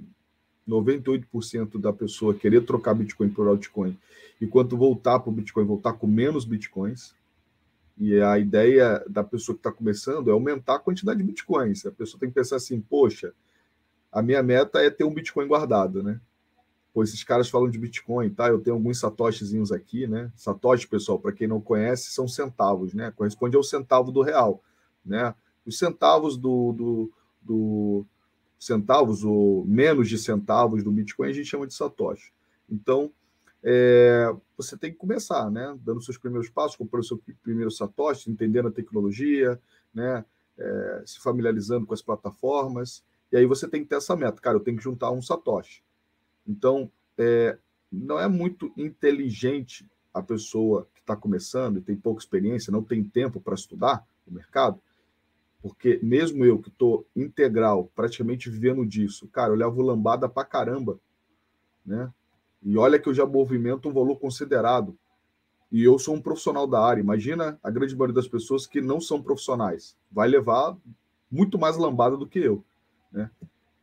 98% 0.68 1.80
da 1.80 1.92
pessoa 1.92 2.34
querer 2.34 2.64
trocar 2.64 2.94
Bitcoin 2.94 3.30
por 3.30 3.48
altcoin, 3.48 3.96
e 4.40 4.46
quando 4.46 4.76
voltar 4.76 5.18
para 5.18 5.30
o 5.30 5.32
Bitcoin, 5.32 5.64
voltar 5.64 5.94
com 5.94 6.06
menos 6.06 6.44
Bitcoins. 6.44 7.14
E 8.00 8.20
a 8.20 8.38
ideia 8.38 9.04
da 9.08 9.24
pessoa 9.24 9.56
que 9.56 9.60
está 9.60 9.72
começando 9.72 10.30
é 10.30 10.32
aumentar 10.32 10.76
a 10.76 10.78
quantidade 10.78 11.18
de 11.18 11.24
Bitcoins. 11.24 11.84
A 11.84 11.90
pessoa 11.90 12.20
tem 12.20 12.28
que 12.28 12.34
pensar 12.36 12.54
assim, 12.54 12.80
poxa, 12.80 13.34
a 14.12 14.22
minha 14.22 14.40
meta 14.40 14.80
é 14.80 14.88
ter 14.88 15.02
um 15.02 15.12
Bitcoin 15.12 15.48
guardado, 15.48 16.00
né? 16.00 16.20
Pô, 16.98 17.04
esses 17.04 17.22
caras 17.22 17.48
falam 17.48 17.70
de 17.70 17.78
Bitcoin, 17.78 18.28
tá? 18.28 18.48
Eu 18.48 18.58
tenho 18.58 18.74
alguns 18.74 18.98
satoshizinhos 18.98 19.70
aqui, 19.70 20.08
né? 20.08 20.32
Satoshi, 20.34 20.88
pessoal, 20.88 21.16
para 21.16 21.30
quem 21.30 21.46
não 21.46 21.60
conhece, 21.60 22.10
são 22.10 22.26
centavos, 22.26 22.92
né? 22.92 23.12
Corresponde 23.12 23.56
ao 23.56 23.62
centavo 23.62 24.10
do 24.10 24.20
real, 24.20 24.60
né? 25.06 25.32
Os 25.64 25.78
centavos 25.78 26.36
do, 26.36 26.72
do, 26.72 27.12
do 27.40 28.06
centavos 28.58 29.22
ou 29.22 29.64
menos 29.64 30.08
de 30.08 30.18
centavos 30.18 30.82
do 30.82 30.90
Bitcoin 30.90 31.28
a 31.28 31.32
gente 31.32 31.46
chama 31.46 31.68
de 31.68 31.74
Satoshi. 31.74 32.32
Então, 32.68 33.12
é, 33.62 34.34
você 34.56 34.76
tem 34.76 34.90
que 34.90 34.98
começar, 34.98 35.48
né? 35.52 35.78
Dando 35.84 36.02
seus 36.02 36.18
primeiros 36.18 36.50
passos, 36.50 36.76
comprando 36.76 37.06
seu 37.06 37.22
primeiro 37.44 37.70
Satoshi, 37.70 38.28
entendendo 38.28 38.66
a 38.66 38.72
tecnologia, 38.72 39.56
né? 39.94 40.24
É, 40.58 41.02
se 41.06 41.20
familiarizando 41.20 41.86
com 41.86 41.94
as 41.94 42.02
plataformas. 42.02 43.04
E 43.30 43.36
aí 43.36 43.46
você 43.46 43.68
tem 43.68 43.84
que 43.84 43.88
ter 43.88 43.98
essa 43.98 44.16
meta. 44.16 44.40
Cara, 44.40 44.56
eu 44.56 44.60
tenho 44.60 44.76
que 44.76 44.82
juntar 44.82 45.12
um 45.12 45.22
Satoshi. 45.22 45.86
Então, 46.48 46.90
é, 47.18 47.58
não 47.92 48.18
é 48.18 48.26
muito 48.26 48.72
inteligente 48.76 49.86
a 50.12 50.22
pessoa 50.22 50.88
que 50.94 51.00
está 51.00 51.14
começando 51.14 51.78
e 51.78 51.82
tem 51.82 51.94
pouca 51.94 52.20
experiência, 52.20 52.72
não 52.72 52.82
tem 52.82 53.04
tempo 53.04 53.40
para 53.40 53.54
estudar 53.54 54.04
o 54.26 54.32
mercado, 54.32 54.80
porque 55.60 56.00
mesmo 56.02 56.44
eu 56.44 56.58
que 56.58 56.68
estou 56.68 57.06
integral, 57.14 57.90
praticamente 57.94 58.48
vivendo 58.48 58.86
disso, 58.86 59.28
cara, 59.28 59.52
eu 59.52 59.56
levo 59.56 59.82
lambada 59.82 60.28
pra 60.28 60.44
caramba, 60.44 60.98
né? 61.84 62.12
E 62.62 62.76
olha 62.76 62.98
que 62.98 63.08
eu 63.08 63.14
já 63.14 63.24
movimento 63.24 63.88
um 63.88 63.92
valor 63.92 64.16
considerado. 64.16 64.96
E 65.70 65.84
eu 65.84 65.98
sou 65.98 66.14
um 66.14 66.20
profissional 66.20 66.66
da 66.66 66.80
área. 66.80 67.00
Imagina 67.00 67.58
a 67.62 67.70
grande 67.70 67.94
maioria 67.94 68.14
das 68.14 68.26
pessoas 68.26 68.66
que 68.66 68.80
não 68.80 69.00
são 69.00 69.22
profissionais. 69.22 69.96
Vai 70.10 70.28
levar 70.28 70.76
muito 71.30 71.58
mais 71.58 71.76
lambada 71.76 72.16
do 72.16 72.26
que 72.26 72.38
eu, 72.38 72.64
né? 73.12 73.30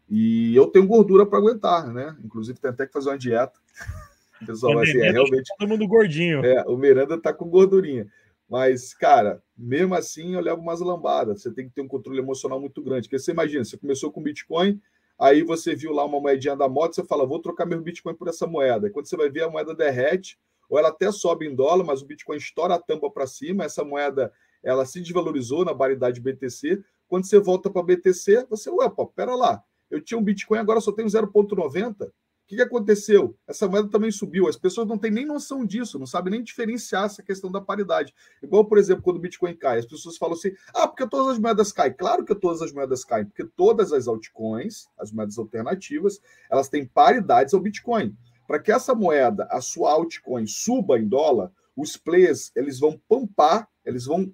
E 0.10 0.56
eu 0.56 0.68
tenho 0.68 0.88
gordura 0.88 1.26
para 1.26 1.40
aguentar, 1.40 1.92
né? 1.92 2.16
Inclusive, 2.24 2.60
tem 2.60 2.72
até 2.72 2.86
que 2.86 2.94
fazer 2.94 3.10
uma 3.10 3.18
dieta. 3.18 3.60
O 4.42 4.46
pessoal 4.46 4.76
vai 4.76 4.84
assim, 4.84 5.00
é 5.00 5.12
realmente. 5.12 5.50
Todo 5.58 5.70
mundo 5.70 5.88
gordinho. 5.88 6.44
É, 6.44 6.62
o 6.68 6.76
Miranda 6.76 7.18
tá 7.18 7.34
com 7.34 7.50
gordurinha. 7.50 8.06
Mas, 8.50 8.94
cara, 8.94 9.42
mesmo 9.58 9.96
assim 9.96 10.36
eu 10.36 10.42
levo 10.42 10.62
umas 10.62 10.82
lambadas. 10.82 11.42
Você 11.42 11.52
tem 11.52 11.68
que 11.68 11.74
ter 11.74 11.82
um 11.82 11.88
controle 11.88 12.20
emocional 12.20 12.60
muito 12.60 12.82
grande. 12.82 13.08
Porque 13.08 13.18
você 13.18 13.32
imagina, 13.32 13.64
você 13.64 13.78
começou 13.78 14.12
com 14.12 14.22
Bitcoin, 14.22 14.80
aí 15.18 15.42
você 15.42 15.74
viu 15.74 15.92
lá 15.94 16.06
uma 16.06 16.20
moedinha 16.20 16.56
da 16.56 16.68
moto, 16.68 16.96
você 16.96 17.04
fala, 17.04 17.26
vou 17.26 17.40
trocar 17.40 17.66
meu 17.66 17.82
Bitcoin 17.82 18.14
por 18.14 18.28
essa 18.28 18.46
moeda. 18.46 18.88
E 18.88 18.90
quando 18.92 19.08
você 19.08 19.18
vai 19.18 19.30
ver, 19.30 19.44
a 19.44 19.50
moeda 19.50 19.74
derrete, 19.74 20.38
ou 20.70 20.78
ela 20.78 20.90
até 20.90 21.12
sobe 21.12 21.48
em 21.48 21.56
dólar, 21.56 21.84
mas 21.86 22.02
o 22.02 22.06
Bitcoin 22.06 22.38
estoura 22.38 22.76
a 22.76 22.80
tampa 22.80 23.10
para 23.10 23.26
cima, 23.26 23.64
essa 23.64 23.84
moeda 23.84 24.32
ela 24.64 24.86
se 24.86 25.00
desvalorizou 25.00 25.64
na 25.64 25.74
paridade 25.74 26.20
BTC. 26.20 26.84
Quando 27.08 27.26
você 27.26 27.40
volta 27.40 27.70
para 27.70 27.84
BTC, 27.84 28.48
você, 28.50 28.70
ué, 28.70 28.90
pô, 28.90 29.06
pera 29.08 29.36
lá, 29.36 29.64
eu 29.90 30.02
tinha 30.02 30.18
um 30.18 30.24
Bitcoin, 30.24 30.60
agora 30.60 30.82
só 30.82 30.92
tenho 30.92 31.08
0,90. 31.08 32.12
O 32.46 32.48
que, 32.48 32.58
que 32.58 32.62
aconteceu? 32.62 33.36
Essa 33.48 33.68
moeda 33.68 33.90
também 33.90 34.12
subiu. 34.12 34.48
As 34.48 34.56
pessoas 34.56 34.88
não 34.88 35.00
têm 35.00 35.10
nem 35.10 35.26
noção 35.26 35.66
disso, 35.66 35.98
não 35.98 36.06
sabem 36.06 36.30
nem 36.30 36.44
diferenciar 36.44 37.06
essa 37.06 37.24
questão 37.24 37.52
da 37.52 37.60
paridade. 37.60 38.14
Igual, 38.42 38.66
por 38.66 38.78
exemplo, 38.78 39.02
quando 39.02 39.18
o 39.18 39.20
Bitcoin 39.20 39.56
cai, 39.56 39.80
as 39.80 39.86
pessoas 39.88 40.16
falam 40.16 40.36
assim: 40.36 40.52
ah, 40.72 40.88
porque 40.88 41.08
todas 41.08 41.34
as 41.34 41.40
moedas 41.40 41.72
caem. 41.72 41.94
Claro 41.94 42.24
que 42.24 42.36
todas 42.36 42.62
as 42.62 42.72
moedas 42.72 43.04
caem, 43.04 43.26
porque 43.26 43.46
todas 43.56 43.92
as 43.92 44.08
altcoins, 44.08 44.88
as 45.00 45.12
moedas 45.12 45.40
alternativas, 45.40 46.22
elas 46.48 46.70
têm 46.70 46.86
paridades 46.86 47.56
ao 47.56 47.60
Bitcoin. 47.60 48.16
Para 48.48 48.60
que 48.60 48.72
essa 48.72 48.94
moeda, 48.94 49.48
a 49.50 49.60
sua 49.60 49.94
altcoin, 49.94 50.46
suba 50.46 51.00
em 51.00 51.08
dólar, 51.08 51.52
os 51.76 51.98
players 51.98 52.52
eles 52.56 52.80
vão 52.80 53.02
pampar, 53.10 53.68
eles 53.84 54.06
vão, 54.06 54.32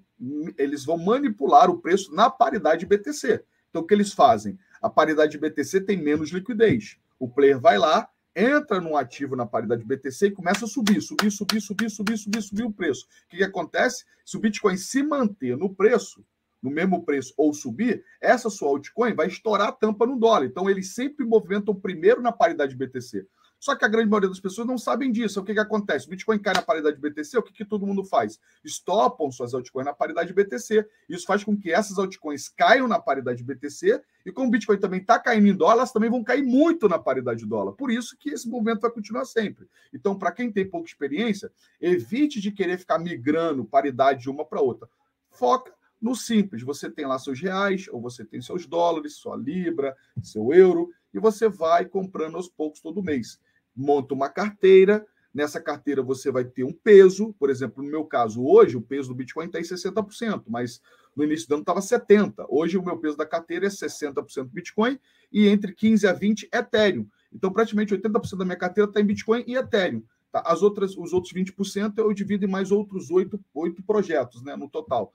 eles 0.58 0.84
vão 0.84 0.98
manipular 0.98 1.70
o 1.70 1.78
preço 1.78 2.14
na 2.14 2.28
paridade 2.28 2.84
BTC. 2.84 3.42
Então, 3.70 3.80
o 3.80 3.86
que 3.86 3.94
eles 3.94 4.12
fazem? 4.12 4.58
A 4.82 4.90
paridade 4.90 5.38
BTC 5.38 5.82
tem 5.82 5.96
menos 5.96 6.30
liquidez 6.30 6.98
o 7.22 7.28
player 7.28 7.60
vai 7.60 7.78
lá, 7.78 8.08
entra 8.34 8.80
no 8.80 8.96
ativo 8.96 9.36
na 9.36 9.46
paridade 9.46 9.84
BTC 9.84 10.26
e 10.26 10.30
começa 10.32 10.64
a 10.64 10.68
subir, 10.68 11.00
subir, 11.00 11.30
subir, 11.30 11.60
subir, 11.60 11.88
subir, 11.88 12.18
subir, 12.18 12.42
subir 12.42 12.64
o 12.64 12.72
preço. 12.72 13.06
O 13.06 13.28
que, 13.28 13.36
que 13.36 13.44
acontece? 13.44 14.04
Se 14.24 14.36
o 14.36 14.40
Bitcoin 14.40 14.76
se 14.76 15.04
manter 15.04 15.56
no 15.56 15.72
preço, 15.72 16.24
no 16.60 16.68
mesmo 16.68 17.04
preço 17.04 17.32
ou 17.36 17.54
subir, 17.54 18.04
essa 18.20 18.50
sua 18.50 18.70
altcoin 18.70 19.14
vai 19.14 19.28
estourar 19.28 19.68
a 19.68 19.72
tampa 19.72 20.04
no 20.04 20.18
dólar. 20.18 20.46
Então, 20.46 20.68
eles 20.68 20.94
sempre 20.94 21.24
movimentam 21.24 21.76
primeiro 21.76 22.20
na 22.20 22.32
paridade 22.32 22.74
BTC. 22.74 23.24
Só 23.62 23.76
que 23.76 23.84
a 23.84 23.88
grande 23.88 24.10
maioria 24.10 24.28
das 24.28 24.40
pessoas 24.40 24.66
não 24.66 24.76
sabem 24.76 25.12
disso. 25.12 25.38
O 25.38 25.44
que, 25.44 25.54
que 25.54 25.60
acontece? 25.60 26.08
O 26.08 26.10
Bitcoin 26.10 26.36
cai 26.36 26.52
na 26.52 26.62
paridade 26.62 26.98
BTC, 26.98 27.38
o 27.38 27.42
que, 27.44 27.52
que 27.52 27.64
todo 27.64 27.86
mundo 27.86 28.02
faz? 28.02 28.40
Estopam 28.64 29.30
suas 29.30 29.54
altcoins 29.54 29.86
na 29.86 29.92
paridade 29.92 30.32
BTC. 30.32 30.84
Isso 31.08 31.24
faz 31.24 31.44
com 31.44 31.56
que 31.56 31.70
essas 31.70 31.96
altcoins 31.96 32.48
caiam 32.48 32.88
na 32.88 32.98
paridade 32.98 33.44
BTC, 33.44 34.02
e 34.26 34.32
como 34.32 34.48
o 34.48 34.50
Bitcoin 34.50 34.78
também 34.78 35.00
está 35.00 35.16
caindo 35.16 35.46
em 35.46 35.54
dólar, 35.54 35.74
elas 35.74 35.92
também 35.92 36.10
vão 36.10 36.24
cair 36.24 36.42
muito 36.42 36.88
na 36.88 36.98
paridade 36.98 37.46
dólar. 37.46 37.70
Por 37.74 37.92
isso 37.92 38.16
que 38.18 38.30
esse 38.30 38.48
movimento 38.48 38.80
vai 38.80 38.90
continuar 38.90 39.24
sempre. 39.26 39.68
Então, 39.94 40.18
para 40.18 40.32
quem 40.32 40.50
tem 40.50 40.68
pouca 40.68 40.88
experiência, 40.88 41.48
evite 41.80 42.40
de 42.40 42.50
querer 42.50 42.78
ficar 42.78 42.98
migrando 42.98 43.64
paridade 43.64 44.22
de 44.22 44.28
uma 44.28 44.44
para 44.44 44.60
outra. 44.60 44.88
Foca 45.30 45.72
no 46.00 46.16
simples. 46.16 46.64
Você 46.64 46.90
tem 46.90 47.06
lá 47.06 47.16
seus 47.16 47.40
reais, 47.40 47.86
ou 47.92 48.00
você 48.00 48.24
tem 48.24 48.42
seus 48.42 48.66
dólares, 48.66 49.14
sua 49.14 49.36
libra, 49.36 49.96
seu 50.20 50.52
euro, 50.52 50.90
e 51.14 51.20
você 51.20 51.48
vai 51.48 51.84
comprando 51.84 52.36
aos 52.36 52.48
poucos 52.48 52.80
todo 52.80 53.00
mês 53.04 53.38
monta 53.74 54.14
uma 54.14 54.28
carteira. 54.28 55.06
Nessa 55.32 55.60
carteira 55.60 56.02
você 56.02 56.30
vai 56.30 56.44
ter 56.44 56.64
um 56.64 56.72
peso, 56.72 57.34
por 57.38 57.48
exemplo, 57.48 57.82
no 57.82 57.90
meu 57.90 58.04
caso, 58.04 58.44
hoje 58.44 58.76
o 58.76 58.82
peso 58.82 59.08
do 59.08 59.14
Bitcoin 59.14 59.46
está 59.46 59.58
em 59.58 59.62
60%, 59.62 60.44
mas 60.46 60.80
no 61.16 61.24
início 61.24 61.48
do 61.48 61.54
ano 61.54 61.62
estava 61.62 61.80
70%. 61.80 62.46
Hoje 62.48 62.76
o 62.76 62.84
meu 62.84 62.98
peso 62.98 63.16
da 63.16 63.26
carteira 63.26 63.66
é 63.66 63.70
60% 63.70 64.48
Bitcoin 64.50 64.98
e 65.32 65.48
entre 65.48 65.74
15% 65.74 66.08
a 66.08 66.14
20% 66.14 66.48
Ethereum. 66.52 67.06
Então, 67.32 67.52
praticamente 67.52 67.94
80% 67.96 68.36
da 68.36 68.44
minha 68.44 68.56
carteira 68.56 68.90
está 68.90 69.00
em 69.00 69.06
Bitcoin 69.06 69.42
e 69.46 69.56
Ethereum. 69.56 70.02
Tá? 70.30 70.42
As 70.44 70.62
outras, 70.62 70.96
os 70.96 71.12
outros 71.12 71.32
20% 71.32 71.94
eu 71.98 72.12
divido 72.12 72.44
em 72.44 72.48
mais 72.48 72.70
outros 72.70 73.10
oito, 73.10 73.42
oito 73.54 73.82
projetos 73.82 74.42
né, 74.42 74.54
no 74.56 74.68
total. 74.68 75.12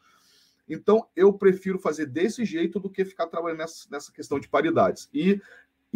Então, 0.69 1.07
eu 1.15 1.31
prefiro 1.31 1.79
fazer 1.79 2.07
desse 2.07 2.43
jeito 2.43 2.79
do 2.79 2.89
que 2.89 3.05
ficar 3.05 3.27
trabalhando 3.27 3.59
nessa, 3.59 3.87
nessa 3.89 4.11
questão 4.11 4.39
de 4.39 4.49
paridades. 4.49 5.09
E 5.13 5.39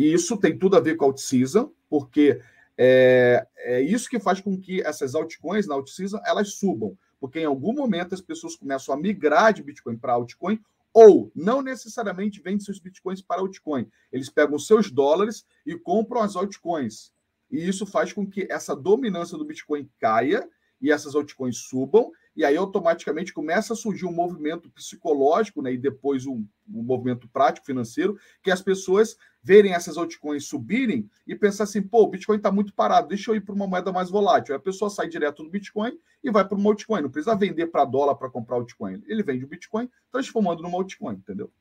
e 0.02 0.14
isso 0.14 0.36
tem 0.38 0.58
tudo 0.58 0.76
a 0.76 0.80
ver 0.80 0.96
com 0.96 1.06
a 1.06 1.08
alt-season, 1.08 1.72
porque 1.90 2.42
é, 2.78 3.46
é 3.58 3.82
isso 3.82 4.10
que 4.10 4.20
faz 4.20 4.42
com 4.42 4.60
que 4.60 4.82
essas 4.82 5.14
altcoins 5.14 5.68
na 5.68 5.76
alt-season 5.76 6.20
elas 6.26 6.56
subam, 6.56 6.98
porque 7.20 7.40
em 7.40 7.46
algum 7.46 7.74
momento 7.74 8.16
as 8.16 8.22
pessoas 8.22 8.56
começam 8.56 8.96
a 8.96 8.98
migrar 8.98 9.54
de 9.54 9.62
Bitcoin 9.62 9.98
para 9.98 10.14
altcoin 10.14 10.60
ou 10.94 11.32
não 11.36 11.62
necessariamente 11.62 12.42
vendem 12.42 12.60
seus 12.60 12.80
bitcoins 12.80 13.22
para 13.22 13.40
altcoin. 13.40 13.88
Eles 14.12 14.30
pegam 14.30 14.60
seus 14.60 14.92
dólares 14.92 15.46
e 15.66 15.78
compram 15.78 16.22
as 16.22 16.36
altcoins. 16.36 17.14
E 17.50 17.68
isso 17.68 17.86
faz 17.86 18.12
com 18.12 18.28
que 18.28 18.48
essa 18.50 18.76
dominância 18.76 19.38
do 19.38 19.46
Bitcoin 19.46 19.90
caia 20.00 20.48
e 20.82 20.92
essas 20.92 21.16
altcoins 21.16 21.58
subam, 21.58 22.12
e 22.36 22.46
aí 22.46 22.56
automaticamente 22.56 23.34
começa 23.34 23.74
a 23.74 23.76
surgir 23.76 24.06
um 24.06 24.14
movimento 24.14 24.70
psicológico, 24.70 25.62
né, 25.62 25.74
e 25.74 25.78
depois 25.78 26.26
um, 26.26 26.46
um 26.68 26.82
movimento 26.82 27.28
prático 27.28 27.66
financeiro, 27.66 28.18
que 28.42 28.50
as 28.50 28.62
pessoas 28.62 29.18
verem 29.44 29.74
essas 29.74 29.98
altcoins 29.98 30.46
subirem 30.46 31.10
e 31.28 31.36
pensar 31.36 31.64
assim, 31.64 31.82
pô, 31.82 32.04
o 32.04 32.08
Bitcoin 32.08 32.38
está 32.38 32.52
muito 32.52 32.74
parado, 32.74 33.10
deixa 33.10 33.32
eu 33.32 33.36
ir 33.36 33.42
para 33.42 33.56
uma 33.56 33.68
moeda 33.68 33.92
mais 33.92 34.10
volátil. 34.10 34.54
Aí 34.54 34.58
a 34.58 34.64
pessoa 34.64 34.90
sai 34.90 35.08
direto 35.08 35.44
do 35.44 35.50
Bitcoin 35.50 35.98
e 36.24 36.32
vai 36.32 36.48
para 36.48 36.58
uma 36.58 36.70
altcoin. 36.70 37.02
Não 37.02 37.10
precisa 37.10 37.36
vender 37.36 37.68
para 37.68 37.84
dólar 37.86 38.16
para 38.16 38.30
comprar 38.30 38.58
altcoin. 38.58 39.02
Ele 39.08 39.24
vende 39.24 39.44
o 39.44 39.48
Bitcoin 39.48 39.90
transformando 40.12 40.62
numa 40.62 40.78
altcoin, 40.78 41.16
entendeu? 41.16 41.52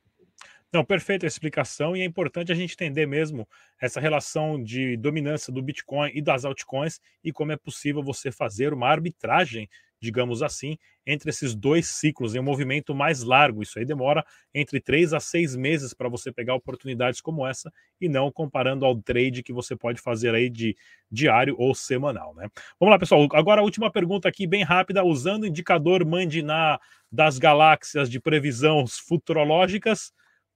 Não, 0.73 0.85
perfeita 0.85 1.25
a 1.25 1.27
explicação, 1.27 1.97
e 1.97 2.01
é 2.01 2.05
importante 2.05 2.49
a 2.49 2.55
gente 2.55 2.73
entender 2.73 3.05
mesmo 3.05 3.45
essa 3.79 3.99
relação 3.99 4.61
de 4.63 4.95
dominância 4.95 5.51
do 5.51 5.61
Bitcoin 5.61 6.09
e 6.13 6.21
das 6.21 6.45
altcoins 6.45 6.97
e 7.21 7.29
como 7.33 7.51
é 7.51 7.57
possível 7.57 8.01
você 8.01 8.31
fazer 8.31 8.71
uma 8.73 8.87
arbitragem, 8.87 9.69
digamos 9.99 10.41
assim, 10.41 10.77
entre 11.05 11.29
esses 11.29 11.53
dois 11.53 11.87
ciclos 11.87 12.35
em 12.35 12.39
um 12.39 12.43
movimento 12.43 12.95
mais 12.95 13.21
largo. 13.21 13.61
Isso 13.61 13.79
aí 13.79 13.85
demora 13.85 14.23
entre 14.53 14.79
três 14.79 15.13
a 15.13 15.19
seis 15.19 15.57
meses 15.57 15.93
para 15.93 16.07
você 16.07 16.31
pegar 16.31 16.55
oportunidades 16.55 17.19
como 17.19 17.45
essa 17.45 17.69
e 17.99 18.07
não 18.07 18.31
comparando 18.31 18.85
ao 18.85 18.95
trade 18.95 19.43
que 19.43 19.51
você 19.51 19.75
pode 19.75 19.99
fazer 19.99 20.33
aí 20.33 20.49
de 20.49 20.73
diário 21.11 21.53
ou 21.59 21.75
semanal, 21.75 22.33
né? 22.33 22.47
Vamos 22.79 22.93
lá, 22.93 22.97
pessoal. 22.97 23.27
Agora 23.33 23.59
a 23.59 23.63
última 23.65 23.91
pergunta 23.91 24.29
aqui, 24.29 24.47
bem 24.47 24.63
rápida, 24.63 25.03
usando 25.03 25.43
o 25.43 25.47
indicador 25.47 26.05
Mandiná 26.05 26.79
das 27.11 27.37
galáxias 27.37 28.09
de 28.09 28.21
previsões 28.21 28.97
futurológicas 28.97 30.13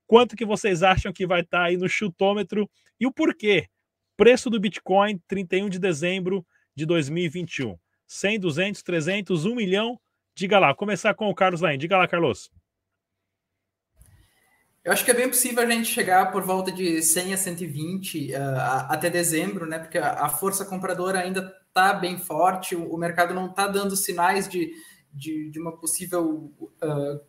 Quanto 0.08 0.36
que 0.36 0.46
vocês 0.46 0.84
acham 0.84 1.12
que 1.12 1.26
vai 1.26 1.42
estar 1.42 1.60
tá 1.60 1.64
aí 1.66 1.78
no 1.78 1.90
chutômetro 1.90 2.70
e 3.00 3.08
o 3.08 3.12
porquê? 3.12 3.68
Preço 4.16 4.50
do 4.50 4.60
Bitcoin, 4.60 5.20
31 5.28 5.70
de 5.70 5.80
dezembro 5.80 6.46
de 6.76 6.86
2021. 6.86 7.78
100, 8.08 8.40
200, 8.40 8.84
300, 8.84 9.46
1 9.46 9.56
milhão. 9.56 10.00
Diga 10.36 10.60
lá, 10.60 10.74
começar 10.76 11.14
com 11.14 11.30
o 11.30 11.36
Carlos 11.36 11.62
Lain. 11.62 11.78
Diga 11.78 11.98
lá, 11.98 12.08
Carlos. 12.08 12.52
Eu 14.84 14.92
acho 14.92 15.04
que 15.04 15.10
é 15.10 15.16
bem 15.16 15.28
possível 15.28 15.64
a 15.64 15.70
gente 15.70 15.88
chegar 15.88 16.32
por 16.32 16.44
volta 16.44 16.72
de 16.72 17.02
100 17.02 17.34
a 17.34 17.38
120 17.38 18.34
uh, 18.34 18.38
até 18.88 19.10
dezembro, 19.10 19.66
né? 19.66 19.80
Porque 19.80 19.98
a, 19.98 20.30
força 20.30 20.64
compradora 20.64 21.22
ainda 21.22 21.52
está 21.68 21.92
bem 21.94 22.20
forte, 22.20 22.76
o, 22.76 22.94
o 22.94 22.98
mercado 22.98 23.34
não 23.34 23.48
está 23.48 23.68
dando 23.68 23.96
sinais 23.96 24.48
de, 24.48 24.72
de, 25.12 25.50
de 25.50 25.60
uma 25.60 25.76
possível 25.76 26.54
uh, 26.84 27.20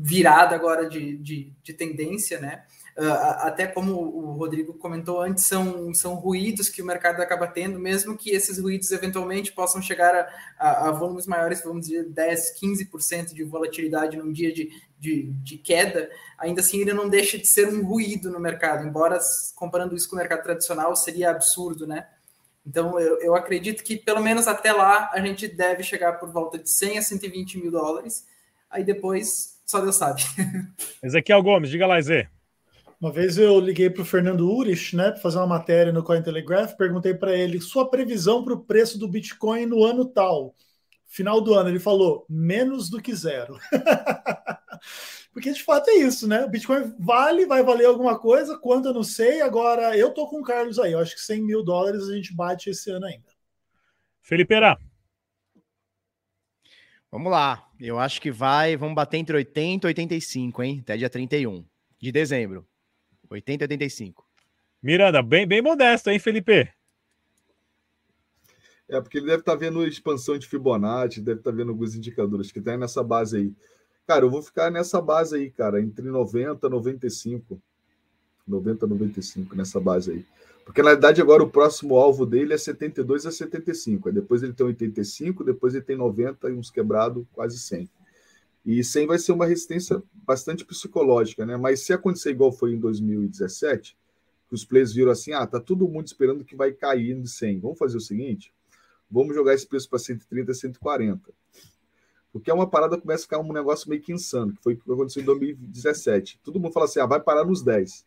virada 0.00 0.54
agora 0.54 0.88
de, 0.88 1.16
de, 1.16 1.52
de 1.60 1.72
tendência, 1.72 2.38
né? 2.38 2.62
Uh, 2.96 3.12
até 3.42 3.66
como 3.66 3.92
o 3.92 4.32
Rodrigo 4.32 4.74
comentou 4.74 5.20
antes, 5.20 5.44
são, 5.44 5.92
são 5.94 6.14
ruídos 6.14 6.68
que 6.68 6.82
o 6.82 6.84
mercado 6.84 7.20
acaba 7.20 7.46
tendo, 7.46 7.78
mesmo 7.78 8.16
que 8.16 8.30
esses 8.30 8.58
ruídos 8.58 8.90
eventualmente 8.90 9.52
possam 9.52 9.80
chegar 9.80 10.14
a, 10.14 10.28
a, 10.58 10.88
a 10.88 10.92
volumes 10.92 11.26
maiores, 11.26 11.62
vamos 11.62 11.86
dizer 11.86 12.08
10, 12.08 12.60
15% 12.60 13.34
de 13.34 13.44
volatilidade 13.44 14.16
num 14.16 14.32
dia 14.32 14.52
de, 14.52 14.70
de, 14.98 15.32
de, 15.44 15.58
queda, 15.58 16.10
ainda 16.36 16.60
assim 16.60 16.80
ele 16.80 16.92
não 16.92 17.08
deixa 17.08 17.38
de 17.38 17.46
ser 17.46 17.68
um 17.68 17.84
ruído 17.84 18.30
no 18.30 18.40
mercado, 18.40 18.86
embora 18.86 19.18
comparando 19.54 19.94
isso 19.94 20.08
com 20.08 20.16
o 20.16 20.18
mercado 20.18 20.42
tradicional 20.42 20.94
seria 20.96 21.30
absurdo, 21.30 21.86
né? 21.86 22.06
Então 22.66 22.98
eu, 22.98 23.20
eu 23.20 23.34
acredito 23.34 23.84
que 23.84 23.96
pelo 23.96 24.20
menos 24.20 24.48
até 24.48 24.72
lá 24.72 25.10
a 25.12 25.20
gente 25.20 25.46
deve 25.46 25.84
chegar 25.84 26.14
por 26.14 26.32
volta 26.32 26.58
de 26.58 26.68
100 26.68 26.98
a 26.98 27.02
120 27.02 27.58
mil 27.58 27.70
dólares, 27.70 28.26
aí 28.68 28.82
depois 28.82 29.57
só 29.68 29.80
Deus 29.80 29.96
sabe. 29.96 30.22
Ezequiel 31.04 31.42
Gomes, 31.42 31.68
diga 31.68 31.86
lá, 31.86 32.00
Zé. 32.00 32.30
Uma 32.98 33.12
vez 33.12 33.38
eu 33.38 33.60
liguei 33.60 33.88
para 33.90 34.02
o 34.02 34.04
Fernando 34.04 34.50
Urich, 34.50 34.96
né, 34.96 35.10
para 35.10 35.20
fazer 35.20 35.36
uma 35.36 35.46
matéria 35.46 35.92
no 35.92 36.02
Cointelegraph, 36.02 36.74
perguntei 36.74 37.14
para 37.14 37.36
ele 37.36 37.60
sua 37.60 37.88
previsão 37.88 38.42
para 38.42 38.54
o 38.54 38.64
preço 38.64 38.98
do 38.98 39.06
Bitcoin 39.06 39.66
no 39.66 39.84
ano 39.84 40.04
tal. 40.06 40.56
Final 41.06 41.40
do 41.40 41.54
ano, 41.54 41.68
ele 41.68 41.78
falou 41.78 42.26
menos 42.28 42.90
do 42.90 43.00
que 43.00 43.14
zero. 43.14 43.58
Porque 45.32 45.52
de 45.52 45.62
fato 45.62 45.90
é 45.90 45.94
isso, 45.96 46.26
né? 46.26 46.44
O 46.44 46.48
Bitcoin 46.48 46.92
vale, 46.98 47.46
vai 47.46 47.62
valer 47.62 47.86
alguma 47.86 48.18
coisa, 48.18 48.58
quanto 48.58 48.88
eu 48.88 48.94
não 48.94 49.04
sei. 49.04 49.42
Agora, 49.42 49.96
eu 49.96 50.10
tô 50.12 50.26
com 50.26 50.40
o 50.40 50.44
Carlos 50.44 50.78
aí, 50.78 50.92
eu 50.92 50.98
acho 50.98 51.14
que 51.14 51.20
100 51.20 51.42
mil 51.42 51.62
dólares 51.62 52.08
a 52.08 52.14
gente 52.14 52.34
bate 52.34 52.70
esse 52.70 52.90
ano 52.90 53.06
ainda. 53.06 53.28
Felipe 54.22 54.54
Era. 54.54 54.78
Vamos 57.10 57.30
lá. 57.30 57.68
Eu 57.80 57.98
acho 57.98 58.20
que 58.20 58.30
vai. 58.30 58.76
Vamos 58.76 58.94
bater 58.94 59.16
entre 59.16 59.36
80 59.36 59.86
e 59.86 59.88
85, 59.88 60.62
hein? 60.62 60.80
Até 60.82 60.96
dia 60.96 61.08
31 61.08 61.64
de 61.98 62.12
dezembro. 62.12 62.66
80 63.30 63.64
e 63.64 63.66
85. 63.66 64.26
Miranda, 64.82 65.22
bem, 65.22 65.46
bem 65.46 65.60
modesto, 65.60 66.10
hein, 66.10 66.18
Felipe? 66.18 66.72
É, 68.88 69.00
porque 69.00 69.18
ele 69.18 69.26
deve 69.26 69.40
estar 69.40 69.52
tá 69.52 69.58
vendo 69.58 69.86
expansão 69.86 70.38
de 70.38 70.46
Fibonacci, 70.46 71.20
deve 71.20 71.40
estar 71.40 71.50
tá 71.50 71.56
vendo 71.56 71.70
alguns 71.70 71.94
indicadores 71.94 72.50
que 72.50 72.60
tem 72.60 72.74
tá 72.74 72.78
nessa 72.78 73.02
base 73.02 73.36
aí. 73.36 73.52
Cara, 74.06 74.24
eu 74.24 74.30
vou 74.30 74.42
ficar 74.42 74.70
nessa 74.70 75.00
base 75.00 75.36
aí, 75.36 75.50
cara, 75.50 75.80
entre 75.80 76.08
90 76.08 76.66
e 76.66 76.70
95. 76.70 77.60
90 78.46 78.86
e 78.86 78.88
95, 78.88 79.54
nessa 79.54 79.78
base 79.78 80.12
aí. 80.12 80.24
Porque 80.68 80.82
na 80.82 80.90
verdade 80.90 81.22
agora 81.22 81.42
o 81.42 81.48
próximo 81.48 81.96
alvo 81.96 82.26
dele 82.26 82.52
é 82.52 82.58
72 82.58 83.24
a 83.24 83.32
75. 83.32 84.06
Aí 84.06 84.14
depois 84.14 84.42
ele 84.42 84.52
tem 84.52 84.66
85, 84.66 85.42
depois 85.42 85.74
ele 85.74 85.82
tem 85.82 85.96
90 85.96 86.50
e 86.50 86.52
uns 86.52 86.70
quebrados, 86.70 87.24
quase 87.32 87.58
100. 87.58 87.88
E 88.66 88.84
100 88.84 89.06
vai 89.06 89.18
ser 89.18 89.32
uma 89.32 89.46
resistência 89.46 90.02
bastante 90.12 90.66
psicológica, 90.66 91.46
né? 91.46 91.56
Mas 91.56 91.80
se 91.80 91.94
acontecer 91.94 92.32
igual 92.32 92.52
foi 92.52 92.74
em 92.74 92.78
2017, 92.78 93.96
que 94.46 94.54
os 94.54 94.62
players 94.62 94.92
viram 94.92 95.10
assim: 95.10 95.32
ah, 95.32 95.46
tá 95.46 95.58
todo 95.58 95.88
mundo 95.88 96.06
esperando 96.06 96.44
que 96.44 96.54
vai 96.54 96.70
cair 96.70 97.18
de 97.18 97.30
100. 97.30 97.60
Vamos 97.60 97.78
fazer 97.78 97.96
o 97.96 98.00
seguinte: 98.02 98.52
vamos 99.10 99.34
jogar 99.34 99.54
esse 99.54 99.66
preço 99.66 99.88
para 99.88 99.98
130, 99.98 100.52
140. 100.52 101.32
Porque 102.30 102.50
é 102.50 102.54
uma 102.54 102.68
parada 102.68 103.00
começa 103.00 103.22
a 103.22 103.24
ficar 103.24 103.38
um 103.38 103.54
negócio 103.54 103.88
meio 103.88 104.02
que 104.02 104.12
insano, 104.12 104.52
que 104.52 104.62
foi 104.62 104.74
o 104.74 104.76
que 104.76 104.92
aconteceu 104.92 105.22
em 105.22 105.24
2017. 105.24 106.38
Todo 106.44 106.60
mundo 106.60 106.74
fala 106.74 106.84
assim: 106.84 107.00
ah, 107.00 107.06
vai 107.06 107.20
parar 107.20 107.46
nos 107.46 107.62
10. 107.62 108.04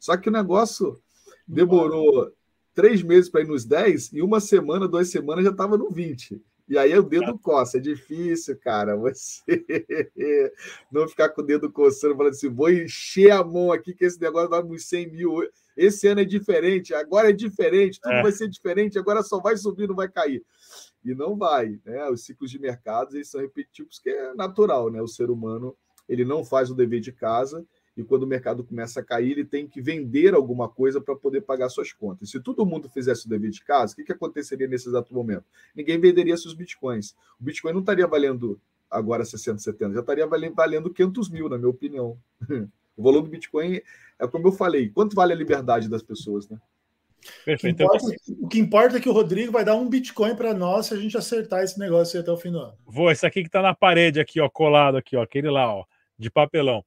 Só 0.00 0.16
que 0.16 0.28
o 0.28 0.32
negócio 0.32 1.00
demorou 1.46 2.32
três 2.74 3.02
meses 3.02 3.30
para 3.30 3.42
ir 3.42 3.46
nos 3.46 3.64
10 3.64 4.12
e 4.12 4.22
uma 4.22 4.40
semana, 4.40 4.88
duas 4.88 5.10
semanas 5.10 5.44
já 5.44 5.50
estava 5.50 5.78
no 5.78 5.90
20. 5.90 6.40
E 6.66 6.78
aí 6.78 6.96
o 6.98 7.02
dedo 7.02 7.38
coça, 7.38 7.76
é 7.76 7.80
difícil, 7.80 8.58
cara, 8.58 8.96
você 8.96 10.52
não 10.90 11.06
ficar 11.06 11.28
com 11.28 11.42
o 11.42 11.44
dedo 11.44 11.70
coçando, 11.70 12.16
falando 12.16 12.32
assim, 12.32 12.48
vou 12.48 12.70
encher 12.70 13.32
a 13.32 13.44
mão 13.44 13.70
aqui 13.70 13.92
que 13.94 14.04
esse 14.04 14.18
negócio 14.18 14.48
vai 14.48 14.62
uns 14.62 14.86
100 14.86 15.10
mil. 15.10 15.30
Esse 15.76 16.08
ano 16.08 16.20
é 16.20 16.24
diferente, 16.24 16.94
agora 16.94 17.28
é 17.28 17.32
diferente, 17.32 18.00
tudo 18.00 18.14
é. 18.14 18.22
vai 18.22 18.32
ser 18.32 18.48
diferente, 18.48 18.98
agora 18.98 19.22
só 19.22 19.40
vai 19.40 19.56
subir, 19.56 19.86
não 19.86 19.94
vai 19.94 20.08
cair. 20.08 20.42
E 21.04 21.14
não 21.14 21.36
vai, 21.36 21.78
né? 21.84 22.08
Os 22.08 22.24
ciclos 22.24 22.50
de 22.50 22.58
mercados 22.58 23.14
eles 23.14 23.28
são 23.28 23.42
repetitivos, 23.42 23.98
que 23.98 24.08
é 24.08 24.32
natural, 24.34 24.90
né? 24.90 25.02
O 25.02 25.08
ser 25.08 25.30
humano 25.30 25.76
ele 26.08 26.24
não 26.24 26.44
faz 26.44 26.70
o 26.70 26.74
dever 26.74 27.00
de 27.00 27.12
casa 27.12 27.64
e 27.96 28.02
quando 28.02 28.24
o 28.24 28.26
mercado 28.26 28.64
começa 28.64 29.00
a 29.00 29.02
cair, 29.04 29.32
ele 29.32 29.44
tem 29.44 29.66
que 29.66 29.80
vender 29.80 30.34
alguma 30.34 30.68
coisa 30.68 31.00
para 31.00 31.14
poder 31.14 31.42
pagar 31.42 31.68
suas 31.68 31.92
contas. 31.92 32.30
Se 32.30 32.40
todo 32.40 32.66
mundo 32.66 32.88
fizesse 32.88 33.26
o 33.26 33.28
dever 33.28 33.50
de 33.50 33.62
casa, 33.62 33.92
o 33.92 33.96
que, 33.96 34.04
que 34.04 34.12
aconteceria 34.12 34.66
nesse 34.66 34.88
exato 34.88 35.14
momento? 35.14 35.44
Ninguém 35.74 35.98
venderia 36.00 36.36
seus 36.36 36.54
bitcoins. 36.54 37.14
O 37.40 37.44
bitcoin 37.44 37.72
não 37.72 37.80
estaria 37.80 38.06
valendo 38.06 38.60
agora 38.90 39.24
60, 39.24 39.58
70, 39.58 39.94
já 39.94 40.00
estaria 40.00 40.26
valendo 40.26 40.90
500 40.90 41.30
mil, 41.30 41.48
na 41.48 41.58
minha 41.58 41.70
opinião. 41.70 42.18
O 42.96 43.02
valor 43.02 43.22
do 43.22 43.28
bitcoin 43.28 43.80
é 44.20 44.26
como 44.28 44.46
eu 44.46 44.52
falei, 44.52 44.88
quanto 44.88 45.16
vale 45.16 45.32
a 45.32 45.36
liberdade 45.36 45.88
das 45.88 46.00
pessoas, 46.00 46.48
né? 46.48 46.60
Perfeito. 47.44 47.82
O 47.82 47.88
que, 47.88 47.98
importa, 47.98 48.16
o 48.42 48.48
que 48.48 48.58
importa 48.60 48.96
é 48.96 49.00
que 49.00 49.08
o 49.08 49.12
Rodrigo 49.12 49.50
vai 49.50 49.64
dar 49.64 49.74
um 49.74 49.88
Bitcoin 49.88 50.36
para 50.36 50.52
nós 50.52 50.86
se 50.86 50.94
a 50.94 50.96
gente 50.96 51.16
acertar 51.16 51.62
esse 51.62 51.78
negócio 51.78 52.20
até 52.20 52.30
o 52.30 52.36
fim 52.36 52.52
do 52.52 52.58
ano. 52.58 52.74
Vou, 52.86 53.10
esse 53.10 53.26
aqui 53.26 53.40
que 53.40 53.48
está 53.48 53.62
na 53.62 53.74
parede 53.74 54.20
aqui, 54.20 54.40
ó, 54.40 54.48
colado 54.48 54.96
aqui, 54.96 55.16
ó, 55.16 55.22
aquele 55.22 55.50
lá, 55.50 55.74
ó, 55.74 55.84
de 56.18 56.30
papelão. 56.30 56.84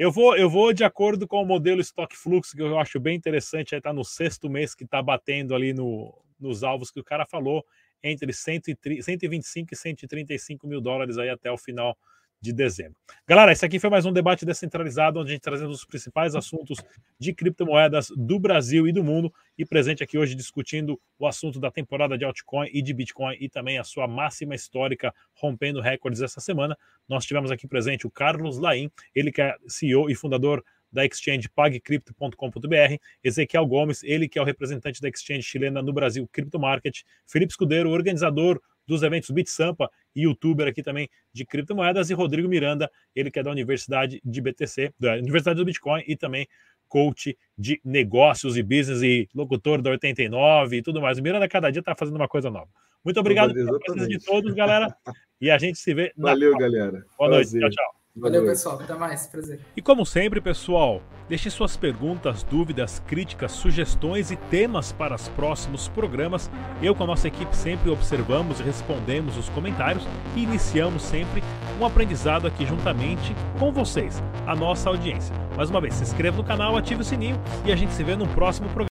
Eu 0.00 0.10
vou, 0.10 0.34
eu 0.34 0.48
vou 0.48 0.72
de 0.72 0.82
acordo 0.82 1.28
com 1.28 1.42
o 1.42 1.44
modelo 1.44 1.78
Stock 1.82 2.16
Flux, 2.16 2.54
que 2.54 2.62
eu 2.62 2.78
acho 2.78 2.98
bem 2.98 3.14
interessante, 3.14 3.74
aí 3.74 3.80
está 3.80 3.92
no 3.92 4.02
sexto 4.02 4.48
mês 4.48 4.74
que 4.74 4.84
está 4.84 5.02
batendo 5.02 5.54
ali 5.54 5.74
no, 5.74 6.18
nos 6.40 6.64
alvos 6.64 6.90
que 6.90 6.98
o 6.98 7.04
cara 7.04 7.26
falou, 7.26 7.62
entre 8.02 8.32
130, 8.32 9.02
125 9.02 9.74
e 9.74 9.76
135 9.76 10.66
mil 10.66 10.80
dólares 10.80 11.18
aí 11.18 11.28
até 11.28 11.52
o 11.52 11.58
final 11.58 11.98
de 12.40 12.52
dezembro. 12.52 12.96
Galera, 13.26 13.52
esse 13.52 13.64
aqui 13.64 13.78
foi 13.78 13.90
mais 13.90 14.06
um 14.06 14.12
debate 14.12 14.46
descentralizado, 14.46 15.20
onde 15.20 15.30
a 15.30 15.32
gente 15.34 15.42
trazendo 15.42 15.70
os 15.70 15.84
principais 15.84 16.34
assuntos 16.34 16.78
de 17.18 17.34
criptomoedas 17.34 18.08
do 18.16 18.38
Brasil 18.38 18.88
e 18.88 18.92
do 18.92 19.04
mundo, 19.04 19.32
e 19.58 19.64
presente 19.66 20.02
aqui 20.02 20.16
hoje 20.16 20.34
discutindo 20.34 20.98
o 21.18 21.26
assunto 21.26 21.60
da 21.60 21.70
temporada 21.70 22.16
de 22.16 22.24
altcoin 22.24 22.68
e 22.72 22.80
de 22.80 22.94
Bitcoin 22.94 23.36
e 23.38 23.48
também 23.48 23.78
a 23.78 23.84
sua 23.84 24.08
máxima 24.08 24.54
histórica 24.54 25.14
rompendo 25.34 25.80
recordes 25.80 26.22
essa 26.22 26.40
semana. 26.40 26.76
Nós 27.06 27.26
tivemos 27.26 27.50
aqui 27.50 27.68
presente 27.68 28.06
o 28.06 28.10
Carlos 28.10 28.58
Laim, 28.58 28.90
ele 29.14 29.30
que 29.30 29.42
é 29.42 29.54
CEO 29.68 30.10
e 30.10 30.14
fundador 30.14 30.64
da 30.92 31.04
exchange 31.04 31.48
pagcrypto.com.br, 31.50 32.96
Ezequiel 33.22 33.66
Gomes, 33.66 34.02
ele 34.02 34.28
que 34.28 34.38
é 34.38 34.42
o 34.42 34.44
representante 34.44 35.00
da 35.00 35.08
exchange 35.08 35.42
chilena 35.42 35.82
no 35.82 35.92
Brasil, 35.92 36.28
Crypto 36.32 36.58
Market, 36.58 37.02
Felipe 37.26 37.52
Escudeiro, 37.52 37.90
organizador 37.90 38.60
dos 38.90 39.02
eventos 39.02 39.30
BitSampa 39.30 39.88
youtuber 40.14 40.66
aqui 40.66 40.82
também 40.82 41.08
de 41.32 41.46
criptomoedas, 41.46 42.10
e 42.10 42.14
Rodrigo 42.14 42.48
Miranda, 42.48 42.90
ele 43.14 43.30
que 43.30 43.38
é 43.38 43.42
da 43.42 43.50
Universidade 43.50 44.20
de 44.24 44.40
BTC, 44.40 44.92
da 44.98 45.14
Universidade 45.14 45.58
do 45.58 45.64
Bitcoin 45.64 46.02
e 46.06 46.16
também 46.16 46.46
coach 46.88 47.38
de 47.56 47.80
negócios 47.84 48.56
e 48.56 48.62
business 48.62 49.00
e 49.00 49.28
locutor 49.32 49.80
da 49.80 49.90
89 49.90 50.76
e 50.76 50.82
tudo 50.82 51.00
mais. 51.00 51.18
O 51.18 51.22
Miranda 51.22 51.48
cada 51.48 51.70
dia 51.70 51.80
está 51.80 51.94
fazendo 51.94 52.16
uma 52.16 52.28
coisa 52.28 52.50
nova. 52.50 52.68
Muito 53.04 53.20
obrigado 53.20 53.54
pela 53.54 53.78
presença 53.78 54.08
de 54.08 54.18
todos, 54.18 54.52
galera. 54.52 54.94
E 55.40 55.50
a 55.50 55.56
gente 55.56 55.78
se 55.78 55.94
vê 55.94 56.12
Valeu, 56.16 56.56
galera. 56.58 57.06
Boa 57.16 57.30
Prazer. 57.30 57.60
noite. 57.60 57.76
Tchau, 57.76 57.84
tchau. 57.84 57.99
Valeu, 58.16 58.44
pessoal. 58.44 58.80
Até 58.80 58.94
mais. 58.94 59.26
Prazer. 59.28 59.60
E 59.76 59.80
como 59.80 60.04
sempre, 60.04 60.40
pessoal, 60.40 61.00
deixe 61.28 61.48
suas 61.48 61.76
perguntas, 61.76 62.42
dúvidas, 62.42 63.00
críticas, 63.06 63.52
sugestões 63.52 64.32
e 64.32 64.36
temas 64.36 64.92
para 64.92 65.14
os 65.14 65.28
próximos 65.28 65.86
programas. 65.88 66.50
Eu, 66.82 66.94
com 66.94 67.04
a 67.04 67.06
nossa 67.06 67.28
equipe, 67.28 67.54
sempre 67.56 67.88
observamos 67.88 68.58
e 68.58 68.64
respondemos 68.64 69.36
os 69.36 69.48
comentários 69.50 70.04
e 70.34 70.42
iniciamos 70.42 71.02
sempre 71.02 71.42
um 71.80 71.86
aprendizado 71.86 72.46
aqui 72.46 72.66
juntamente 72.66 73.34
com 73.58 73.72
vocês, 73.72 74.20
a 74.46 74.56
nossa 74.56 74.88
audiência. 74.88 75.34
Mais 75.56 75.70
uma 75.70 75.80
vez, 75.80 75.94
se 75.94 76.02
inscreva 76.02 76.36
no 76.36 76.44
canal, 76.44 76.76
ative 76.76 77.02
o 77.02 77.04
sininho 77.04 77.40
e 77.64 77.72
a 77.72 77.76
gente 77.76 77.92
se 77.92 78.02
vê 78.02 78.16
no 78.16 78.26
próximo 78.28 78.68
programa. 78.70 78.80